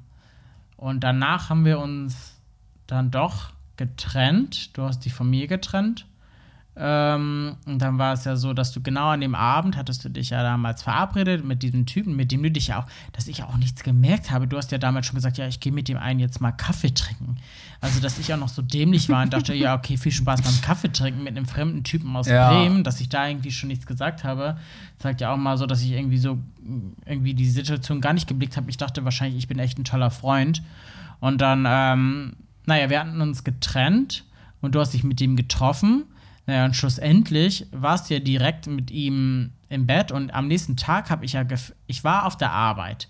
und 0.75 1.01
danach 1.01 1.49
haben 1.49 1.63
wir 1.63 1.79
uns 1.79 2.33
dann 2.87 3.09
doch 3.09 3.51
getrennt. 3.77 4.75
Du 4.77 4.83
hast 4.83 5.05
dich 5.05 5.13
von 5.13 5.29
mir 5.29 5.47
getrennt. 5.47 6.05
Ähm, 6.75 7.55
und 7.67 7.79
dann 7.79 7.99
war 7.99 8.13
es 8.13 8.25
ja 8.25 8.35
so, 8.35 8.53
dass 8.53 8.71
du 8.71 8.81
genau 8.81 9.09
an 9.09 9.21
dem 9.21 9.35
Abend 9.35 9.77
hattest 9.77 10.03
du 10.05 10.09
dich 10.09 10.31
ja 10.31 10.41
damals 10.41 10.81
verabredet 10.81 11.45
mit 11.45 11.61
diesem 11.61 11.85
Typen, 11.85 12.15
mit 12.15 12.31
dem 12.31 12.41
du 12.41 12.49
dich 12.49 12.67
ja 12.67 12.81
auch, 12.81 12.87
dass 13.11 13.27
ich 13.27 13.43
auch 13.43 13.57
nichts 13.57 13.83
gemerkt 13.83 14.31
habe. 14.31 14.47
Du 14.47 14.57
hast 14.57 14.71
ja 14.71 14.79
damals 14.79 15.05
schon 15.05 15.15
gesagt, 15.15 15.37
ja, 15.37 15.47
ich 15.47 15.59
gehe 15.59 15.71
mit 15.71 15.87
dem 15.87 15.97
einen 15.97 16.19
jetzt 16.19 16.41
mal 16.41 16.51
Kaffee 16.51 16.91
trinken. 16.91 17.37
Also, 17.79 17.99
dass 17.99 18.17
ich 18.17 18.33
auch 18.33 18.37
noch 18.37 18.49
so 18.49 18.61
dämlich 18.63 19.09
war 19.09 19.23
und 19.23 19.33
dachte, 19.33 19.53
ja, 19.53 19.75
okay, 19.75 19.97
viel 19.97 20.11
Spaß 20.11 20.41
beim 20.41 20.61
Kaffee 20.61 20.91
trinken 20.91 21.23
mit 21.23 21.35
einem 21.35 21.45
fremden 21.45 21.83
Typen 21.83 22.15
aus 22.15 22.27
Ja. 22.27 22.49
Bremen, 22.49 22.83
dass 22.83 22.99
ich 23.01 23.09
da 23.09 23.27
irgendwie 23.27 23.51
schon 23.51 23.67
nichts 23.67 23.85
gesagt 23.85 24.23
habe, 24.23 24.57
zeigt 24.97 25.21
ja 25.21 25.31
auch 25.31 25.37
mal 25.37 25.57
so, 25.57 25.67
dass 25.67 25.81
ich 25.83 25.91
irgendwie 25.91 26.17
so 26.17 26.39
irgendwie 27.05 27.33
die 27.35 27.49
Situation 27.49 28.01
gar 28.01 28.13
nicht 28.13 28.27
geblickt 28.27 28.57
habe. 28.57 28.69
Ich 28.69 28.77
dachte 28.77 29.03
wahrscheinlich, 29.03 29.37
ich 29.37 29.47
bin 29.47 29.59
echt 29.59 29.77
ein 29.77 29.83
toller 29.83 30.09
Freund. 30.09 30.63
Und 31.19 31.39
dann, 31.41 31.65
ähm, 31.67 32.33
naja, 32.65 32.89
wir 32.89 32.99
hatten 32.99 33.21
uns 33.21 33.43
getrennt 33.43 34.23
und 34.61 34.73
du 34.75 34.79
hast 34.79 34.93
dich 34.93 35.03
mit 35.03 35.21
ihm 35.21 35.35
getroffen. 35.35 36.05
Naja, 36.45 36.65
und 36.65 36.75
schlussendlich 36.75 37.67
warst 37.71 38.09
du 38.09 38.15
ja 38.15 38.19
direkt 38.19 38.67
mit 38.67 38.91
ihm 38.91 39.51
im 39.69 39.87
Bett 39.87 40.11
und 40.11 40.33
am 40.33 40.47
nächsten 40.47 40.75
Tag 40.75 41.09
habe 41.09 41.23
ich 41.25 41.33
ja, 41.33 41.43
gef 41.43 41.73
ich 41.87 42.03
war 42.03 42.25
auf 42.25 42.37
der 42.37 42.51
Arbeit. 42.51 43.07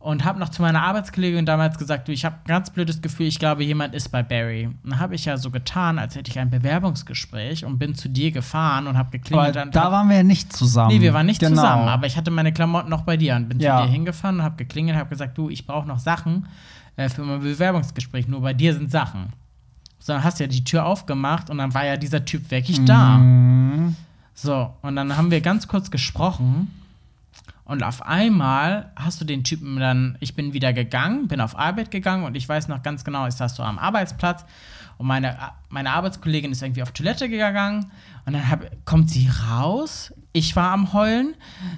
und 0.00 0.24
habe 0.24 0.38
noch 0.38 0.48
zu 0.48 0.62
meiner 0.62 0.82
Arbeitskollegin 0.84 1.44
damals 1.44 1.76
gesagt, 1.76 2.06
du, 2.06 2.12
ich 2.12 2.24
habe 2.24 2.36
ein 2.36 2.46
ganz 2.46 2.70
blödes 2.70 3.02
Gefühl, 3.02 3.26
ich 3.26 3.38
glaube, 3.40 3.64
jemand 3.64 3.94
ist 3.96 4.10
bei 4.10 4.22
Barry. 4.22 4.66
Und 4.66 4.78
dann 4.92 5.00
habe 5.00 5.16
ich 5.16 5.24
ja 5.24 5.36
so 5.36 5.50
getan, 5.50 5.98
als 5.98 6.14
hätte 6.14 6.30
ich 6.30 6.38
ein 6.38 6.50
Bewerbungsgespräch 6.50 7.64
und 7.64 7.78
bin 7.80 7.96
zu 7.96 8.08
dir 8.08 8.30
gefahren 8.30 8.86
und 8.86 8.96
habe 8.96 9.10
geklingelt. 9.10 9.56
Aber 9.56 9.70
da 9.70 9.90
waren 9.92 10.08
wir 10.08 10.18
ja 10.18 10.22
nicht 10.22 10.52
zusammen. 10.52 10.94
Nee, 10.94 11.00
wir 11.00 11.12
waren 11.14 11.26
nicht 11.26 11.40
Genau. 11.40 11.56
zusammen, 11.56 11.88
aber 11.88 12.06
ich 12.06 12.16
hatte 12.16 12.30
meine 12.30 12.52
Klamotten 12.52 12.88
noch 12.88 13.02
bei 13.02 13.16
dir 13.16 13.34
und 13.34 13.48
bin 13.48 13.58
Ja. 13.60 13.80
zu 13.80 13.86
dir 13.86 13.92
hingefahren 13.92 14.36
und 14.36 14.42
habe 14.44 14.54
geklingelt 14.56 14.94
und 14.94 15.00
habe 15.00 15.10
gesagt, 15.10 15.36
du, 15.36 15.50
ich 15.50 15.66
brauche 15.66 15.88
noch 15.88 15.98
Sachen 15.98 16.46
äh, 16.96 17.08
für 17.08 17.22
mein 17.24 17.40
Bewerbungsgespräch, 17.40 18.28
nur 18.28 18.40
bei 18.40 18.54
dir 18.54 18.72
sind 18.74 18.90
Sachen. 18.92 19.32
So, 20.08 20.14
dann 20.14 20.24
hast 20.24 20.40
du 20.40 20.44
ja 20.44 20.48
die 20.48 20.64
Tür 20.64 20.86
aufgemacht 20.86 21.50
und 21.50 21.58
dann 21.58 21.74
war 21.74 21.84
ja 21.84 21.98
dieser 21.98 22.24
Typ 22.24 22.50
wirklich 22.50 22.82
da. 22.86 23.18
Mhm. 23.18 23.94
So, 24.32 24.72
und 24.80 24.96
dann 24.96 25.14
haben 25.18 25.30
wir 25.30 25.42
ganz 25.42 25.68
kurz 25.68 25.90
gesprochen 25.90 26.70
und 27.66 27.82
auf 27.82 28.06
einmal 28.06 28.90
hast 28.96 29.20
du 29.20 29.26
den 29.26 29.44
Typen 29.44 29.78
dann, 29.78 30.16
ich 30.20 30.34
bin 30.34 30.54
wieder 30.54 30.72
gegangen, 30.72 31.28
bin 31.28 31.42
auf 31.42 31.58
Arbeit 31.58 31.90
gegangen 31.90 32.24
und 32.24 32.38
ich 32.38 32.48
weiß 32.48 32.68
noch 32.68 32.82
ganz 32.82 33.04
genau, 33.04 33.26
ich 33.26 33.34
saß 33.34 33.54
so 33.54 33.62
am 33.62 33.78
Arbeitsplatz 33.78 34.46
und 34.96 35.06
meine, 35.06 35.36
meine 35.68 35.90
Arbeitskollegin 35.90 36.52
ist 36.52 36.62
irgendwie 36.62 36.82
auf 36.82 36.92
Toilette 36.92 37.28
gegangen 37.28 37.90
und 38.24 38.32
dann 38.32 38.48
hab, 38.48 38.64
kommt 38.86 39.10
sie 39.10 39.28
raus, 39.50 40.14
ich 40.32 40.56
war 40.56 40.70
am 40.70 40.94
Heulen, 40.94 41.34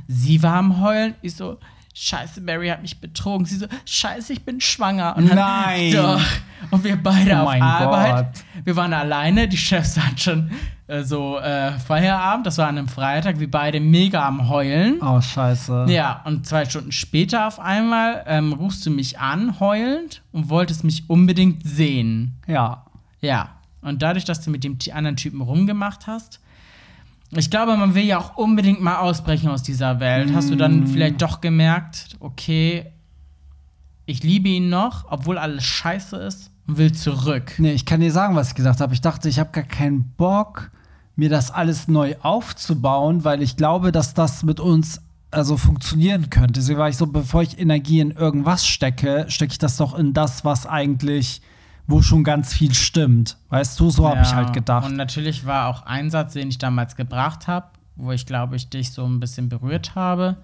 sie 0.06 0.40
war 0.44 0.54
am 0.54 0.80
Heulen, 0.80 1.14
ich 1.20 1.34
so, 1.34 1.58
Scheiße, 1.92 2.42
Barry 2.42 2.68
hat 2.68 2.80
mich 2.80 3.00
betrogen. 3.00 3.44
Sie 3.44 3.56
so, 3.56 3.66
Scheiße, 3.84 4.32
ich 4.32 4.44
bin 4.44 4.60
schwanger. 4.60 5.16
Und 5.16 5.28
dann, 5.28 5.36
Nein. 5.36 5.92
Doch. 5.92 6.22
Und 6.72 6.84
wir 6.84 6.96
beide 6.96 7.32
Oh 7.36 7.42
auf 7.44 7.60
Arbeit. 7.60 8.34
Gott. 8.34 8.64
Wir 8.64 8.76
waren 8.76 8.92
alleine, 8.92 9.48
die 9.48 9.56
Chefs 9.56 9.98
hatten 10.00 10.18
schon 10.18 10.50
äh, 10.86 11.02
so 11.02 11.38
äh, 11.38 11.72
Feierabend, 11.78 12.46
das 12.46 12.58
war 12.58 12.68
an 12.68 12.78
einem 12.78 12.88
Freitag, 12.88 13.38
wir 13.38 13.50
beide 13.50 13.80
mega 13.80 14.26
am 14.26 14.48
Heulen. 14.48 15.00
Oh, 15.00 15.20
scheiße. 15.20 15.86
Ja, 15.88 16.22
und 16.24 16.46
zwei 16.46 16.64
Stunden 16.64 16.92
später 16.92 17.46
auf 17.46 17.60
einmal 17.60 18.24
ähm, 18.26 18.52
rufst 18.52 18.84
du 18.86 18.90
mich 18.90 19.18
an, 19.18 19.60
heulend, 19.60 20.22
und 20.32 20.48
wolltest 20.48 20.84
mich 20.84 21.08
unbedingt 21.08 21.66
sehen. 21.66 22.38
Ja. 22.46 22.84
Ja, 23.20 23.50
und 23.82 24.02
dadurch, 24.02 24.24
dass 24.24 24.40
du 24.40 24.50
mit 24.50 24.64
dem 24.64 24.78
anderen 24.92 25.16
Typen 25.16 25.40
rumgemacht 25.40 26.06
hast, 26.06 26.40
ich 27.32 27.50
glaube, 27.50 27.76
man 27.76 27.94
will 27.94 28.04
ja 28.04 28.18
auch 28.18 28.36
unbedingt 28.36 28.80
mal 28.80 28.96
ausbrechen 28.96 29.50
aus 29.50 29.62
dieser 29.62 30.00
Welt. 30.00 30.32
Hast 30.34 30.50
du 30.50 30.56
dann 30.56 30.88
vielleicht 30.88 31.22
doch 31.22 31.40
gemerkt, 31.40 32.16
okay, 32.18 32.86
ich 34.04 34.24
liebe 34.24 34.48
ihn 34.48 34.68
noch, 34.68 35.04
obwohl 35.08 35.38
alles 35.38 35.62
scheiße 35.62 36.16
ist, 36.16 36.49
und 36.70 36.78
will 36.78 36.92
zurück. 36.92 37.54
Nee, 37.58 37.72
ich 37.72 37.84
kann 37.86 38.00
dir 38.00 38.12
sagen, 38.12 38.34
was 38.36 38.48
ich 38.48 38.54
gesagt 38.54 38.80
habe. 38.80 38.94
Ich 38.94 39.00
dachte, 39.00 39.28
ich 39.28 39.38
habe 39.38 39.50
gar 39.52 39.64
keinen 39.64 40.04
Bock, 40.16 40.70
mir 41.16 41.28
das 41.28 41.50
alles 41.50 41.88
neu 41.88 42.16
aufzubauen, 42.22 43.24
weil 43.24 43.42
ich 43.42 43.56
glaube, 43.56 43.92
dass 43.92 44.14
das 44.14 44.42
mit 44.42 44.60
uns 44.60 45.02
also 45.30 45.56
funktionieren 45.56 46.30
könnte. 46.30 46.54
Deswegen 46.54 46.78
war 46.78 46.88
ich 46.88 46.96
so, 46.96 47.06
bevor 47.06 47.42
ich 47.42 47.58
Energie 47.58 48.00
in 48.00 48.10
irgendwas 48.10 48.66
stecke, 48.66 49.26
stecke 49.28 49.52
ich 49.52 49.58
das 49.58 49.76
doch 49.76 49.96
in 49.96 50.12
das, 50.12 50.44
was 50.44 50.66
eigentlich, 50.66 51.40
wo 51.86 52.02
schon 52.02 52.24
ganz 52.24 52.52
viel 52.52 52.74
stimmt. 52.74 53.36
Weißt 53.48 53.78
du, 53.78 53.90
so 53.90 54.08
habe 54.08 54.22
ich 54.22 54.30
Ja, 54.30 54.36
halt 54.36 54.52
gedacht. 54.52 54.86
Und 54.86 54.96
natürlich 54.96 55.46
war 55.46 55.68
auch 55.68 55.82
ein 55.82 56.10
Satz, 56.10 56.32
den 56.32 56.48
ich 56.48 56.58
damals 56.58 56.96
gebracht 56.96 57.46
habe, 57.46 57.66
wo 57.96 58.12
ich 58.12 58.26
glaube 58.26 58.56
ich 58.56 58.70
dich 58.70 58.92
so 58.92 59.04
ein 59.04 59.20
bisschen 59.20 59.48
berührt 59.48 59.94
habe. 59.94 60.36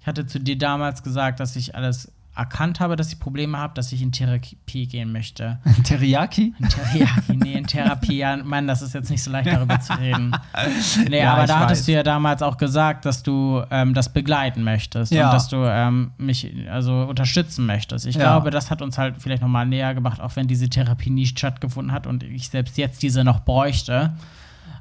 Ich 0.00 0.06
hatte 0.06 0.26
zu 0.26 0.40
dir 0.40 0.56
damals 0.56 1.02
gesagt, 1.02 1.40
dass 1.40 1.56
ich 1.56 1.74
alles 1.74 2.10
erkannt 2.40 2.80
habe, 2.80 2.96
dass 2.96 3.12
ich 3.12 3.20
Probleme 3.20 3.58
habe, 3.58 3.74
dass 3.74 3.92
ich 3.92 4.00
in 4.02 4.12
Therapie 4.12 4.86
gehen 4.86 5.12
möchte. 5.12 5.58
Teriyaki? 5.84 6.54
In 6.58 6.68
Therapie, 6.68 7.36
nee, 7.36 7.52
in 7.52 7.66
Therapie, 7.66 8.16
ja, 8.18 8.36
Mann, 8.38 8.66
das 8.66 8.80
ist 8.82 8.94
jetzt 8.94 9.10
nicht 9.10 9.22
so 9.22 9.30
leicht 9.30 9.48
darüber 9.48 9.78
zu 9.78 9.92
reden. 9.98 10.32
Nee, 11.08 11.20
Ja, 11.20 11.34
aber 11.34 11.46
da 11.46 11.58
hattest 11.60 11.82
weiß. 11.82 11.86
du 11.86 11.92
ja 11.92 12.02
damals 12.02 12.42
auch 12.42 12.56
gesagt, 12.56 13.04
dass 13.04 13.22
du 13.22 13.62
ähm, 13.70 13.94
das 13.94 14.12
begleiten 14.12 14.62
möchtest 14.64 15.12
Ja. 15.12 15.26
und 15.28 15.34
dass 15.34 15.48
du 15.48 15.56
ähm, 15.64 16.12
mich 16.18 16.50
also 16.70 17.02
unterstützen 17.02 17.66
möchtest. 17.66 18.06
Ich 18.06 18.16
Ja. 18.16 18.22
glaube, 18.22 18.50
das 18.50 18.70
hat 18.70 18.80
uns 18.82 18.96
halt 18.98 19.16
vielleicht 19.18 19.42
noch 19.42 19.48
mal 19.48 19.66
näher 19.66 19.94
gebracht, 19.94 20.20
auch 20.20 20.34
wenn 20.36 20.48
diese 20.48 20.68
Therapie 20.68 21.10
nie 21.10 21.26
stattgefunden 21.26 21.92
hat 21.92 22.06
und 22.06 22.22
ich 22.22 22.48
selbst 22.48 22.78
jetzt 22.78 23.02
diese 23.02 23.22
noch 23.22 23.40
bräuchte. 23.40 24.12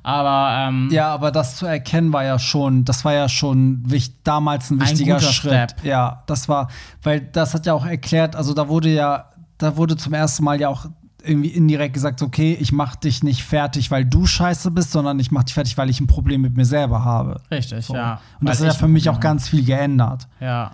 Aber 0.04 0.68
ähm, 0.68 0.90
Ja, 0.92 1.14
aber 1.14 1.32
das 1.32 1.58
zu 1.58 1.66
erkennen 1.66 2.14
war 2.14 2.24
ja 2.24 2.40
schon, 2.40 2.86
das 2.86 3.04
war 3.06 3.14
ja 3.14 3.30
schon 3.30 3.82
wich, 3.86 4.24
damals 4.24 4.70
ein 4.72 4.82
Ein 4.82 4.90
wichtiger 4.90 5.16
guter 5.16 5.32
Schritt. 5.32 5.72
Step. 5.72 5.84
Ja, 5.84 6.24
das 6.28 6.48
war, 6.50 6.70
weil 7.04 7.22
das 7.22 7.54
hat 7.54 7.66
ja 7.66 7.74
auch 7.74 7.86
erklärt, 7.86 8.36
also 8.36 8.54
da 8.54 8.68
wurde 8.68 8.90
ja, 8.90 9.26
da 9.58 9.76
wurde 9.78 9.98
zum 9.98 10.14
ersten 10.14 10.44
Mal 10.44 10.60
ja 10.60 10.70
auch 10.70 10.86
irgendwie 11.22 11.50
indirekt 11.50 11.94
gesagt, 11.94 12.22
okay, 12.22 12.58
ich 12.60 12.72
mach 12.72 12.96
dich 12.96 13.24
nicht 13.24 13.44
fertig, 13.44 13.92
weil 13.92 14.06
du 14.06 14.26
scheiße 14.26 14.72
bist, 14.72 14.92
sondern 14.92 15.20
ich 15.20 15.32
mach 15.32 15.44
dich 15.44 15.54
fertig, 15.54 15.78
weil 15.78 15.90
ich 15.90 16.00
ein 16.00 16.08
Problem 16.08 16.42
mit 16.42 16.56
mir 16.56 16.66
selber 16.66 17.04
habe. 17.04 17.42
richtig, 17.52 17.86
So. 17.86 17.94
ja. 17.96 18.22
Und 18.40 18.48
das 18.48 18.60
hat 18.62 18.68
ja 18.68 18.74
für 18.74 18.88
mich 18.88 19.10
auch 19.10 19.20
ganz 19.20 19.50
viel 19.50 19.66
geändert. 19.66 20.28
Ja. 20.40 20.72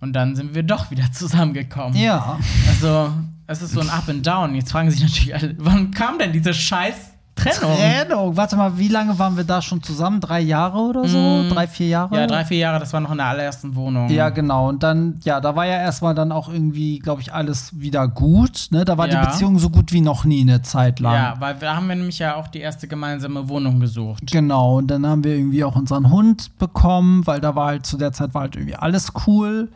Und 0.00 0.14
dann 0.14 0.34
sind 0.36 0.54
wir 0.54 0.62
doch 0.64 0.90
wieder 0.90 1.04
zusammengekommen. 1.12 1.96
Ja. 1.96 2.38
Also, 2.68 3.12
es 3.46 3.62
ist 3.62 3.72
so 3.72 3.80
ein 3.80 3.88
Up 3.90 4.08
and 4.08 4.26
Down. 4.26 4.54
Jetzt 4.54 4.72
fragen 4.72 4.90
sich 4.90 5.00
natürlich 5.00 5.34
alle, 5.34 5.54
wann 5.58 5.90
kam 5.92 6.18
denn 6.18 6.32
diese 6.32 6.52
scheiß 6.52 7.12
Trennung? 7.38 7.76
Trennung. 7.76 8.36
Warte 8.36 8.56
mal, 8.56 8.78
wie 8.78 8.88
lange 8.88 9.18
waren 9.18 9.36
wir 9.36 9.44
da 9.44 9.62
schon 9.62 9.82
zusammen? 9.82 10.20
Drei 10.20 10.40
Jahre 10.40 10.78
oder 10.78 11.06
so? 11.08 11.44
Drei, 11.48 11.66
vier 11.66 11.88
Jahre? 11.88 12.14
Mm. 12.14 12.18
Ja, 12.18 12.26
drei, 12.26 12.44
vier 12.44 12.58
Jahre, 12.58 12.80
das 12.80 12.92
war 12.92 13.00
noch 13.00 13.10
in 13.10 13.18
der 13.18 13.26
allerersten 13.26 13.74
Wohnung. 13.74 14.08
Ja, 14.10 14.28
genau. 14.30 14.68
Und 14.68 14.82
dann, 14.82 15.20
ja, 15.24 15.40
da 15.40 15.54
war 15.56 15.66
ja 15.66 15.78
erstmal 15.78 16.14
dann 16.14 16.32
auch 16.32 16.48
irgendwie, 16.48 16.98
glaube 16.98 17.20
ich, 17.20 17.32
alles 17.32 17.78
wieder 17.80 18.08
gut. 18.08 18.68
Ne? 18.70 18.84
Da 18.84 18.98
war 18.98 19.08
Ja. 19.08 19.20
die 19.20 19.26
Beziehung 19.26 19.58
so 19.58 19.70
gut 19.70 19.92
wie 19.92 20.00
noch 20.00 20.24
nie 20.24 20.40
eine 20.40 20.62
Zeit 20.62 21.00
lang. 21.00 21.14
Ja, 21.14 21.34
weil 21.38 21.60
wir 21.60 21.74
haben 21.74 21.88
wir 21.88 21.96
nämlich 21.96 22.18
ja 22.18 22.34
auch 22.36 22.48
die 22.48 22.60
erste 22.60 22.88
gemeinsame 22.88 23.48
Wohnung 23.48 23.80
gesucht. 23.80 24.22
Genau, 24.30 24.78
und 24.78 24.88
dann 24.88 25.06
haben 25.06 25.24
wir 25.24 25.34
irgendwie 25.34 25.64
auch 25.64 25.76
unseren 25.76 26.10
Hund 26.10 26.58
bekommen, 26.58 27.26
weil 27.26 27.40
da 27.40 27.54
war 27.54 27.66
halt 27.66 27.86
zu 27.86 27.96
der 27.96 28.12
Zeit 28.12 28.34
war 28.34 28.42
halt 28.42 28.56
irgendwie 28.56 28.76
alles 28.76 29.12
cool. 29.26 29.70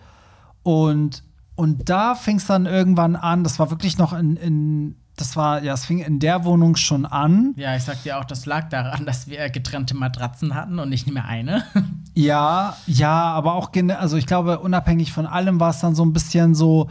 Und, 0.63 1.23
und 1.57 1.89
da 1.89 2.15
fing 2.15 2.37
es 2.37 2.47
dann 2.47 2.67
irgendwann 2.67 3.17
an, 3.17 3.45
das 3.45 3.59
war 3.59 3.71
wirklich 3.71 3.99
noch 3.99 4.13
in, 4.13 4.37
in, 4.37 4.97
das 5.17 5.37
war, 5.37 5.63
ja, 5.63 5.75
es 5.75 5.85
fing 5.85 5.99
in 5.99 6.19
der 6.19 6.45
Wohnung 6.45 6.77
schon 6.77 7.05
an. 7.05 7.53
Ja, 7.57 7.77
ich 7.77 7.83
sag 7.83 8.03
dir 8.03 8.19
auch, 8.19 8.25
das 8.25 8.47
lag 8.47 8.69
daran, 8.71 9.05
dass 9.05 9.29
wir 9.29 9.51
getrennte 9.51 9.95
Matratzen 9.95 10.55
hatten 10.55 10.79
und 10.79 10.89
nicht 10.89 11.11
mehr 11.11 11.27
eine. 11.27 11.65
Ja, 12.15 12.77
ja, 12.87 13.33
aber 13.33 13.55
auch, 13.55 13.71
also 13.97 14.19
ich 14.19 14.27
glaube, 14.27 14.59
unabhängig 14.59 15.15
von 15.15 15.25
allem 15.25 15.61
war 15.61 15.71
es 15.71 15.79
dann 15.79 15.95
so 15.95 16.05
ein 16.05 16.13
bisschen 16.13 16.55
so, 16.55 16.91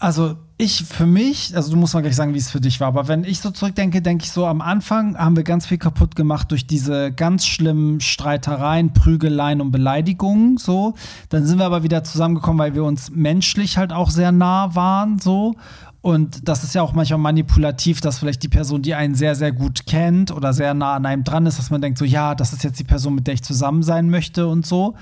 also 0.00 0.36
ich 0.56 0.82
für 0.84 1.06
mich, 1.06 1.54
also 1.54 1.70
du 1.70 1.76
musst 1.76 1.94
mal 1.94 2.00
gleich 2.00 2.16
sagen, 2.16 2.34
wie 2.34 2.38
es 2.38 2.50
für 2.50 2.60
dich 2.60 2.80
war, 2.80 2.88
aber 2.88 3.06
wenn 3.06 3.22
ich 3.22 3.40
so 3.40 3.50
zurückdenke, 3.50 4.02
denke 4.02 4.24
ich 4.24 4.32
so, 4.32 4.46
am 4.46 4.62
Anfang 4.62 5.16
haben 5.16 5.36
wir 5.36 5.44
ganz 5.44 5.66
viel 5.66 5.78
kaputt 5.78 6.16
gemacht 6.16 6.50
durch 6.50 6.66
diese 6.66 7.12
ganz 7.12 7.46
schlimmen 7.46 8.00
Streitereien, 8.00 8.92
Prügeleien 8.92 9.60
und 9.60 9.70
Beleidigungen, 9.70 10.56
so. 10.56 10.94
Dann 11.28 11.46
sind 11.46 11.58
wir 11.58 11.66
aber 11.66 11.82
wieder 11.82 12.02
zusammengekommen, 12.02 12.58
weil 12.58 12.74
wir 12.74 12.82
uns 12.82 13.10
menschlich 13.10 13.78
halt 13.78 13.92
auch 13.92 14.10
sehr 14.10 14.32
nah 14.32 14.74
waren, 14.74 15.18
so. 15.18 15.54
Und 16.02 16.48
das 16.48 16.64
ist 16.64 16.74
ja 16.74 16.82
auch 16.82 16.94
manchmal 16.94 17.18
manipulativ, 17.18 18.00
dass 18.00 18.18
vielleicht 18.18 18.42
die 18.42 18.48
Person, 18.48 18.80
die 18.80 18.94
einen 18.94 19.14
sehr, 19.14 19.34
sehr 19.34 19.52
gut 19.52 19.86
kennt 19.86 20.30
oder 20.30 20.54
sehr 20.54 20.72
nah 20.72 20.94
an 20.94 21.04
einem 21.04 21.24
dran 21.24 21.44
ist, 21.44 21.58
dass 21.58 21.70
man 21.70 21.82
denkt, 21.82 21.98
so, 21.98 22.06
ja, 22.06 22.34
das 22.34 22.54
ist 22.54 22.64
jetzt 22.64 22.78
die 22.78 22.84
Person, 22.84 23.14
mit 23.14 23.26
der 23.26 23.34
ich 23.34 23.42
zusammen 23.42 23.82
sein 23.82 24.08
möchte 24.08 24.46
und 24.46 24.64
so. 24.64 24.94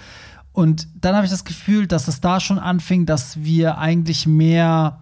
Und 0.53 0.89
dann 1.01 1.15
habe 1.15 1.25
ich 1.25 1.31
das 1.31 1.45
Gefühl, 1.45 1.87
dass 1.87 2.09
es 2.09 2.21
da 2.21 2.41
schon 2.41 2.59
anfing, 2.59 3.07
dass 3.07 3.45
wir 3.45 3.79
eigentlich 3.79 4.27
mehr 4.27 4.99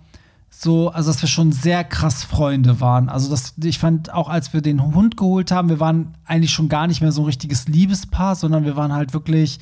so, 0.51 0.91
also 0.91 1.11
dass 1.11 1.23
wir 1.23 1.31
schon 1.31 1.53
sehr 1.53 1.83
krass 1.83 2.25
Freunde 2.25 2.81
waren. 2.81 3.09
Also 3.09 3.31
das, 3.31 3.55
ich 3.63 3.79
fand 3.79 4.13
auch, 4.13 4.29
als 4.29 4.53
wir 4.53 4.61
den 4.61 4.83
Hund 4.95 5.17
geholt 5.17 5.51
haben, 5.51 5.71
wir 5.71 5.81
waren 5.81 6.15
eigentlich 6.27 6.53
schon 6.53 6.69
gar 6.69 6.87
nicht 6.87 7.01
mehr 7.01 7.13
so 7.13 7.23
ein 7.23 7.27
richtiges 7.27 7.69
Liebespaar, 7.69 8.37
sondern 8.37 8.65
wir 8.65 8.77
waren 8.77 8.93
halt 8.93 9.15
wirklich 9.15 9.61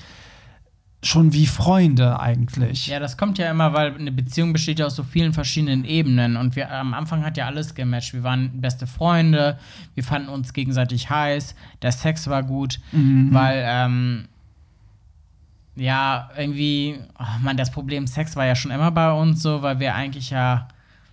schon 1.05 1.33
wie 1.33 1.47
Freunde 1.47 2.19
eigentlich. 2.19 2.87
Ja, 2.87 2.99
das 2.99 3.17
kommt 3.17 3.39
ja 3.39 3.51
immer, 3.51 3.73
weil 3.73 3.95
eine 3.95 4.13
Beziehung 4.13 4.53
besteht 4.53 4.79
ja 4.79 4.87
aus 4.87 4.97
so 4.97 5.03
vielen 5.03 5.33
verschiedenen 5.33 5.85
Ebenen. 5.85 6.37
Und 6.37 6.57
wir 6.57 6.71
am 6.71 6.95
Anfang 6.95 7.25
hat 7.25 7.37
ja 7.37 7.47
alles 7.47 7.75
gematcht. 7.75 8.15
Wir 8.15 8.23
waren 8.23 8.61
beste 8.61 8.87
Freunde, 8.87 9.59
wir 9.95 10.03
fanden 10.05 10.29
uns 10.29 10.53
gegenseitig 10.53 11.11
heiß, 11.11 11.55
der 11.83 11.93
Sex 11.93 12.29
war 12.29 12.43
gut, 12.43 12.81
weil, 13.33 13.65
ähm, 13.67 14.29
ja, 15.77 16.31
irgendwie, 16.37 16.99
oh 17.19 17.43
Mann, 17.43 17.57
das 17.57 17.71
Problem 17.71 18.07
Sex 18.07 18.37
war 18.37 18.47
ja 18.47 18.55
schon 18.55 18.71
immer 18.71 18.91
bei 18.91 19.13
uns 19.13 19.43
so, 19.43 19.63
weil 19.63 19.81
wir 19.81 19.95
eigentlich 19.95 20.31
ja, 20.31 20.69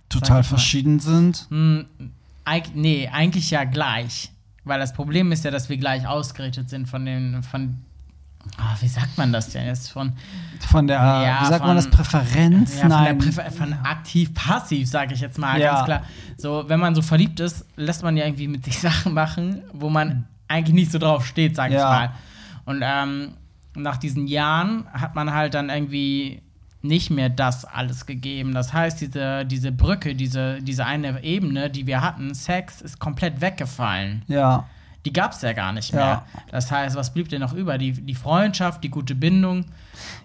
Total 0.08 0.40
ich 0.40 0.46
mal. 0.46 0.56
verschieden 0.56 1.00
sind. 1.00 1.46
hm, 1.48 1.86
eig 2.44 2.74
nee, 2.74 3.08
eigentlich 3.08 3.50
ja 3.50 3.64
gleich. 3.64 4.30
Weil 4.64 4.78
das 4.78 4.92
Problem 4.92 5.32
ist 5.32 5.44
ja, 5.44 5.50
dass 5.50 5.68
wir 5.68 5.76
gleich 5.76 6.06
ausgerichtet 6.06 6.70
sind 6.70 6.88
von 6.88 7.04
den, 7.04 7.42
von, 7.42 7.78
ah, 8.58 8.74
wie 8.80 8.88
sagt 8.88 9.16
man 9.18 9.32
das 9.32 9.50
denn 9.50 9.66
jetzt? 9.66 9.90
Von, 9.92 10.12
Von 10.70 10.86
der, 10.86 10.96
Ja, 10.98 11.40
wie 11.42 11.46
sagt 11.46 11.64
man 11.64 11.76
von- 11.80 11.90
das, 11.90 11.90
Präferenz? 11.90 12.78
Ja, 12.80 12.88
Nein. 12.88 13.20
Von, 13.20 13.32
Präfer 13.34 13.50
von 13.50 13.72
aktiv-passiv, 13.72 14.88
sage 14.88 15.14
ich 15.14 15.20
jetzt 15.20 15.38
mal 15.38 15.60
Ja. 15.60 15.72
ganz 15.74 15.84
klar. 15.86 16.02
So, 16.36 16.64
wenn 16.68 16.80
man 16.80 16.94
so 16.94 17.02
verliebt 17.02 17.40
ist, 17.40 17.64
lässt 17.76 18.02
man 18.02 18.16
ja 18.16 18.24
irgendwie 18.24 18.48
mit 18.48 18.64
sich 18.64 18.78
Sachen 18.80 19.14
machen, 19.14 19.62
wo 19.72 19.88
man 19.90 20.26
eigentlich 20.48 20.74
nicht 20.74 20.92
so 20.92 20.98
drauf 20.98 21.26
steht, 21.26 21.56
sage 21.56 21.74
ich 21.74 21.80
mal. 21.80 22.10
Und 22.64 22.82
ähm, 22.84 23.32
nach 23.74 23.96
diesen 23.96 24.26
Jahren 24.26 24.86
hat 24.92 25.14
man 25.14 25.32
halt 25.32 25.54
dann 25.54 25.70
irgendwie 25.70 26.42
nicht 26.82 27.10
mehr 27.10 27.28
das 27.28 27.64
alles 27.64 28.06
gegeben. 28.06 28.52
Das 28.54 28.72
heißt, 28.72 29.00
diese, 29.00 29.44
diese 29.46 29.70
Brücke, 29.72 30.14
diese, 30.14 30.60
diese 30.60 30.84
eine 30.84 31.22
Ebene, 31.22 31.70
die 31.70 31.86
wir 31.86 32.02
hatten, 32.02 32.34
Sex, 32.34 32.80
ist 32.82 32.98
komplett 32.98 33.40
weggefallen. 33.40 34.22
ja. 34.28 34.64
Die 35.04 35.12
gab 35.12 35.32
es 35.32 35.42
ja 35.42 35.52
gar 35.52 35.72
nicht 35.72 35.92
mehr. 35.92 36.02
Ja. 36.02 36.26
Das 36.50 36.70
heißt, 36.70 36.96
was 36.96 37.12
blieb 37.12 37.28
denn 37.28 37.40
noch 37.40 37.52
über? 37.52 37.78
Die, 37.78 37.92
die 37.92 38.14
Freundschaft, 38.14 38.84
die 38.84 38.90
gute 38.90 39.14
Bindung. 39.14 39.64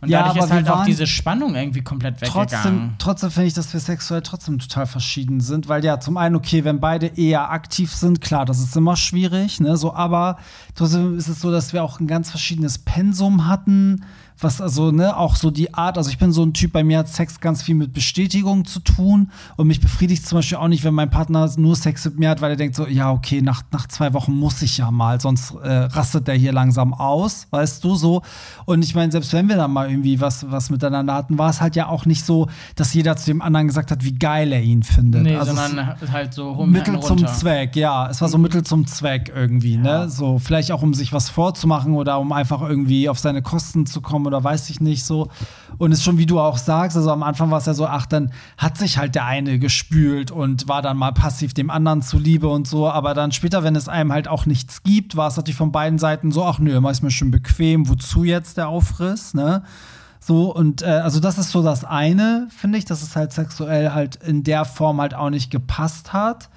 Und 0.01 0.09
Ja, 0.09 0.19
dadurch 0.23 0.37
aber 0.37 0.45
ist 0.45 0.51
halt 0.51 0.69
auch 0.69 0.85
diese 0.85 1.07
Spannung 1.07 1.55
irgendwie 1.55 1.81
komplett 1.81 2.19
Trotzdem, 2.19 2.59
weggegangen. 2.59 2.95
trotzdem 2.99 3.31
finde 3.31 3.47
ich, 3.47 3.53
dass 3.53 3.73
wir 3.73 3.79
sexuell 3.79 4.21
trotzdem 4.21 4.59
total 4.59 4.85
verschieden 4.85 5.39
sind, 5.41 5.67
weil 5.69 5.83
ja, 5.83 5.99
zum 5.99 6.17
einen, 6.17 6.35
okay, 6.35 6.63
wenn 6.63 6.79
beide 6.79 7.07
eher 7.07 7.51
aktiv 7.51 7.93
sind, 7.93 8.21
klar, 8.21 8.45
das 8.45 8.59
ist 8.59 8.75
immer 8.75 8.95
schwierig, 8.95 9.59
ne, 9.59 9.77
so, 9.77 9.93
aber 9.93 10.37
trotzdem 10.75 11.17
ist 11.17 11.27
es 11.27 11.41
so, 11.41 11.51
dass 11.51 11.73
wir 11.73 11.83
auch 11.83 11.99
ein 11.99 12.07
ganz 12.07 12.29
verschiedenes 12.29 12.77
Pensum 12.77 13.47
hatten, 13.47 14.03
was 14.39 14.61
also, 14.61 14.91
ne, 14.91 15.17
auch 15.17 15.35
so 15.35 15.49
die 15.49 15.73
Art, 15.73 15.97
also 15.97 16.11
ich 16.11 16.19
bin 16.19 16.31
so 16.31 16.43
ein 16.43 16.53
Typ, 16.53 16.71
bei 16.71 16.83
mir 16.83 16.99
hat 16.99 17.07
Sex 17.07 17.39
ganz 17.39 17.63
viel 17.63 17.73
mit 17.73 17.91
Bestätigung 17.91 18.65
zu 18.65 18.79
tun 18.79 19.31
und 19.55 19.65
mich 19.65 19.81
befriedigt 19.81 20.27
zum 20.27 20.37
Beispiel 20.37 20.59
auch 20.59 20.67
nicht, 20.67 20.83
wenn 20.83 20.93
mein 20.93 21.09
Partner 21.09 21.49
nur 21.57 21.75
Sex 21.75 22.05
mit 22.05 22.19
mir 22.19 22.29
hat, 22.29 22.41
weil 22.41 22.51
er 22.51 22.55
denkt 22.55 22.75
so, 22.75 22.85
ja, 22.85 23.11
okay, 23.11 23.41
nach, 23.41 23.63
nach 23.71 23.87
zwei 23.87 24.13
Wochen 24.13 24.33
muss 24.33 24.61
ich 24.61 24.77
ja 24.77 24.91
mal, 24.91 25.19
sonst 25.19 25.55
äh, 25.55 25.67
rastet 25.67 26.27
der 26.27 26.35
hier 26.35 26.53
langsam 26.53 26.93
aus, 26.93 27.47
weißt 27.49 27.83
du, 27.83 27.95
so. 27.95 28.21
Und 28.65 28.83
ich 28.83 28.93
meine, 28.93 29.11
selbst 29.11 29.33
wenn 29.33 29.49
wir 29.49 29.56
dann 29.57 29.71
mal 29.71 29.89
irgendwie 29.89 30.21
was, 30.21 30.49
was 30.49 30.69
miteinander 30.69 31.13
hatten, 31.13 31.37
war 31.37 31.49
es 31.49 31.61
halt 31.61 31.75
ja 31.75 31.87
auch 31.87 32.05
nicht 32.05 32.25
so, 32.25 32.47
dass 32.75 32.93
jeder 32.93 33.17
zu 33.17 33.25
dem 33.27 33.41
anderen 33.41 33.67
gesagt 33.67 33.91
hat, 33.91 34.03
wie 34.03 34.13
geil 34.13 34.51
er 34.51 34.61
ihn 34.61 34.83
findet. 34.83 35.23
Nee, 35.23 35.35
Also 35.35 35.53
sondern 35.53 35.95
halt 36.11 36.33
so 36.33 36.51
rum 36.51 36.71
Mittel 36.71 36.99
zum. 36.99 37.17
Zweck, 37.27 37.75
ja. 37.75 38.09
Es 38.09 38.21
war 38.21 38.29
so 38.29 38.37
Mittel 38.37 38.63
zum 38.63 38.87
Zweck 38.87 39.31
irgendwie, 39.35 39.77
ne? 39.77 40.09
So, 40.09 40.39
vielleicht 40.39 40.71
auch 40.71 40.81
um 40.81 40.93
sich 40.93 41.13
was 41.13 41.29
vorzumachen 41.29 41.93
oder 41.93 42.19
um 42.19 42.31
einfach 42.31 42.61
irgendwie 42.61 43.09
auf 43.09 43.19
seine 43.19 43.41
Kosten 43.41 43.85
zu 43.85 44.01
kommen 44.01 44.25
oder 44.27 44.43
weiß 44.43 44.69
ich 44.69 44.79
nicht 44.79 45.03
so. 45.03 45.29
Und 45.77 45.91
es 45.91 45.99
ist 45.99 46.05
schon, 46.05 46.17
wie 46.17 46.25
du 46.25 46.39
auch 46.39 46.57
sagst, 46.57 46.95
also 46.95 47.11
am 47.11 47.23
Anfang 47.23 47.51
war 47.51 47.57
es 47.57 47.65
ja 47.65 47.73
so, 47.73 47.85
ach, 47.85 48.05
dann 48.05 48.31
hat 48.57 48.77
sich 48.77 48.97
halt 48.97 49.15
der 49.15 49.25
eine 49.25 49.59
gespült 49.59 50.31
und 50.31 50.67
war 50.67 50.81
dann 50.81 50.97
mal 50.97 51.11
passiv 51.11 51.53
dem 51.53 51.69
anderen 51.69 52.01
zuliebe 52.01 52.47
und 52.47 52.67
so. 52.67 52.89
Aber 52.89 53.13
dann 53.13 53.31
später, 53.31 53.63
wenn 53.63 53.75
es 53.75 53.89
einem 53.89 54.11
halt 54.11 54.27
auch 54.27 54.45
nichts 54.45 54.83
gibt, 54.83 55.15
war 55.15 55.27
es 55.27 55.37
natürlich 55.37 55.57
von 55.57 55.71
beiden 55.71 55.99
Seiten 55.99 56.31
so, 56.31 56.45
ach 56.45 56.59
nö, 56.59 56.79
mach 56.79 56.91
ich 56.91 57.01
mir 57.01 57.11
schon 57.11 57.31
bequem, 57.31 57.89
wozu 57.89 58.23
jetzt 58.23 58.57
der 58.57 58.69
Aufriss, 58.69 59.33
ne? 59.33 59.46
So, 60.19 60.53
und 60.53 60.81
äh, 60.81 60.87
also 60.87 61.19
das 61.19 61.37
ist 61.37 61.51
so 61.51 61.63
das 61.63 61.85
eine, 61.85 62.47
finde 62.49 62.77
ich, 62.77 62.85
dass 62.85 63.01
es 63.01 63.15
halt 63.15 63.31
sexuell 63.31 63.91
halt 63.93 64.17
in 64.17 64.43
der 64.43 64.65
Form 64.65 64.99
halt 64.99 65.13
auch 65.13 65.29
nicht 65.29 65.51
gepasst 65.51 66.11
hat. 66.11 66.49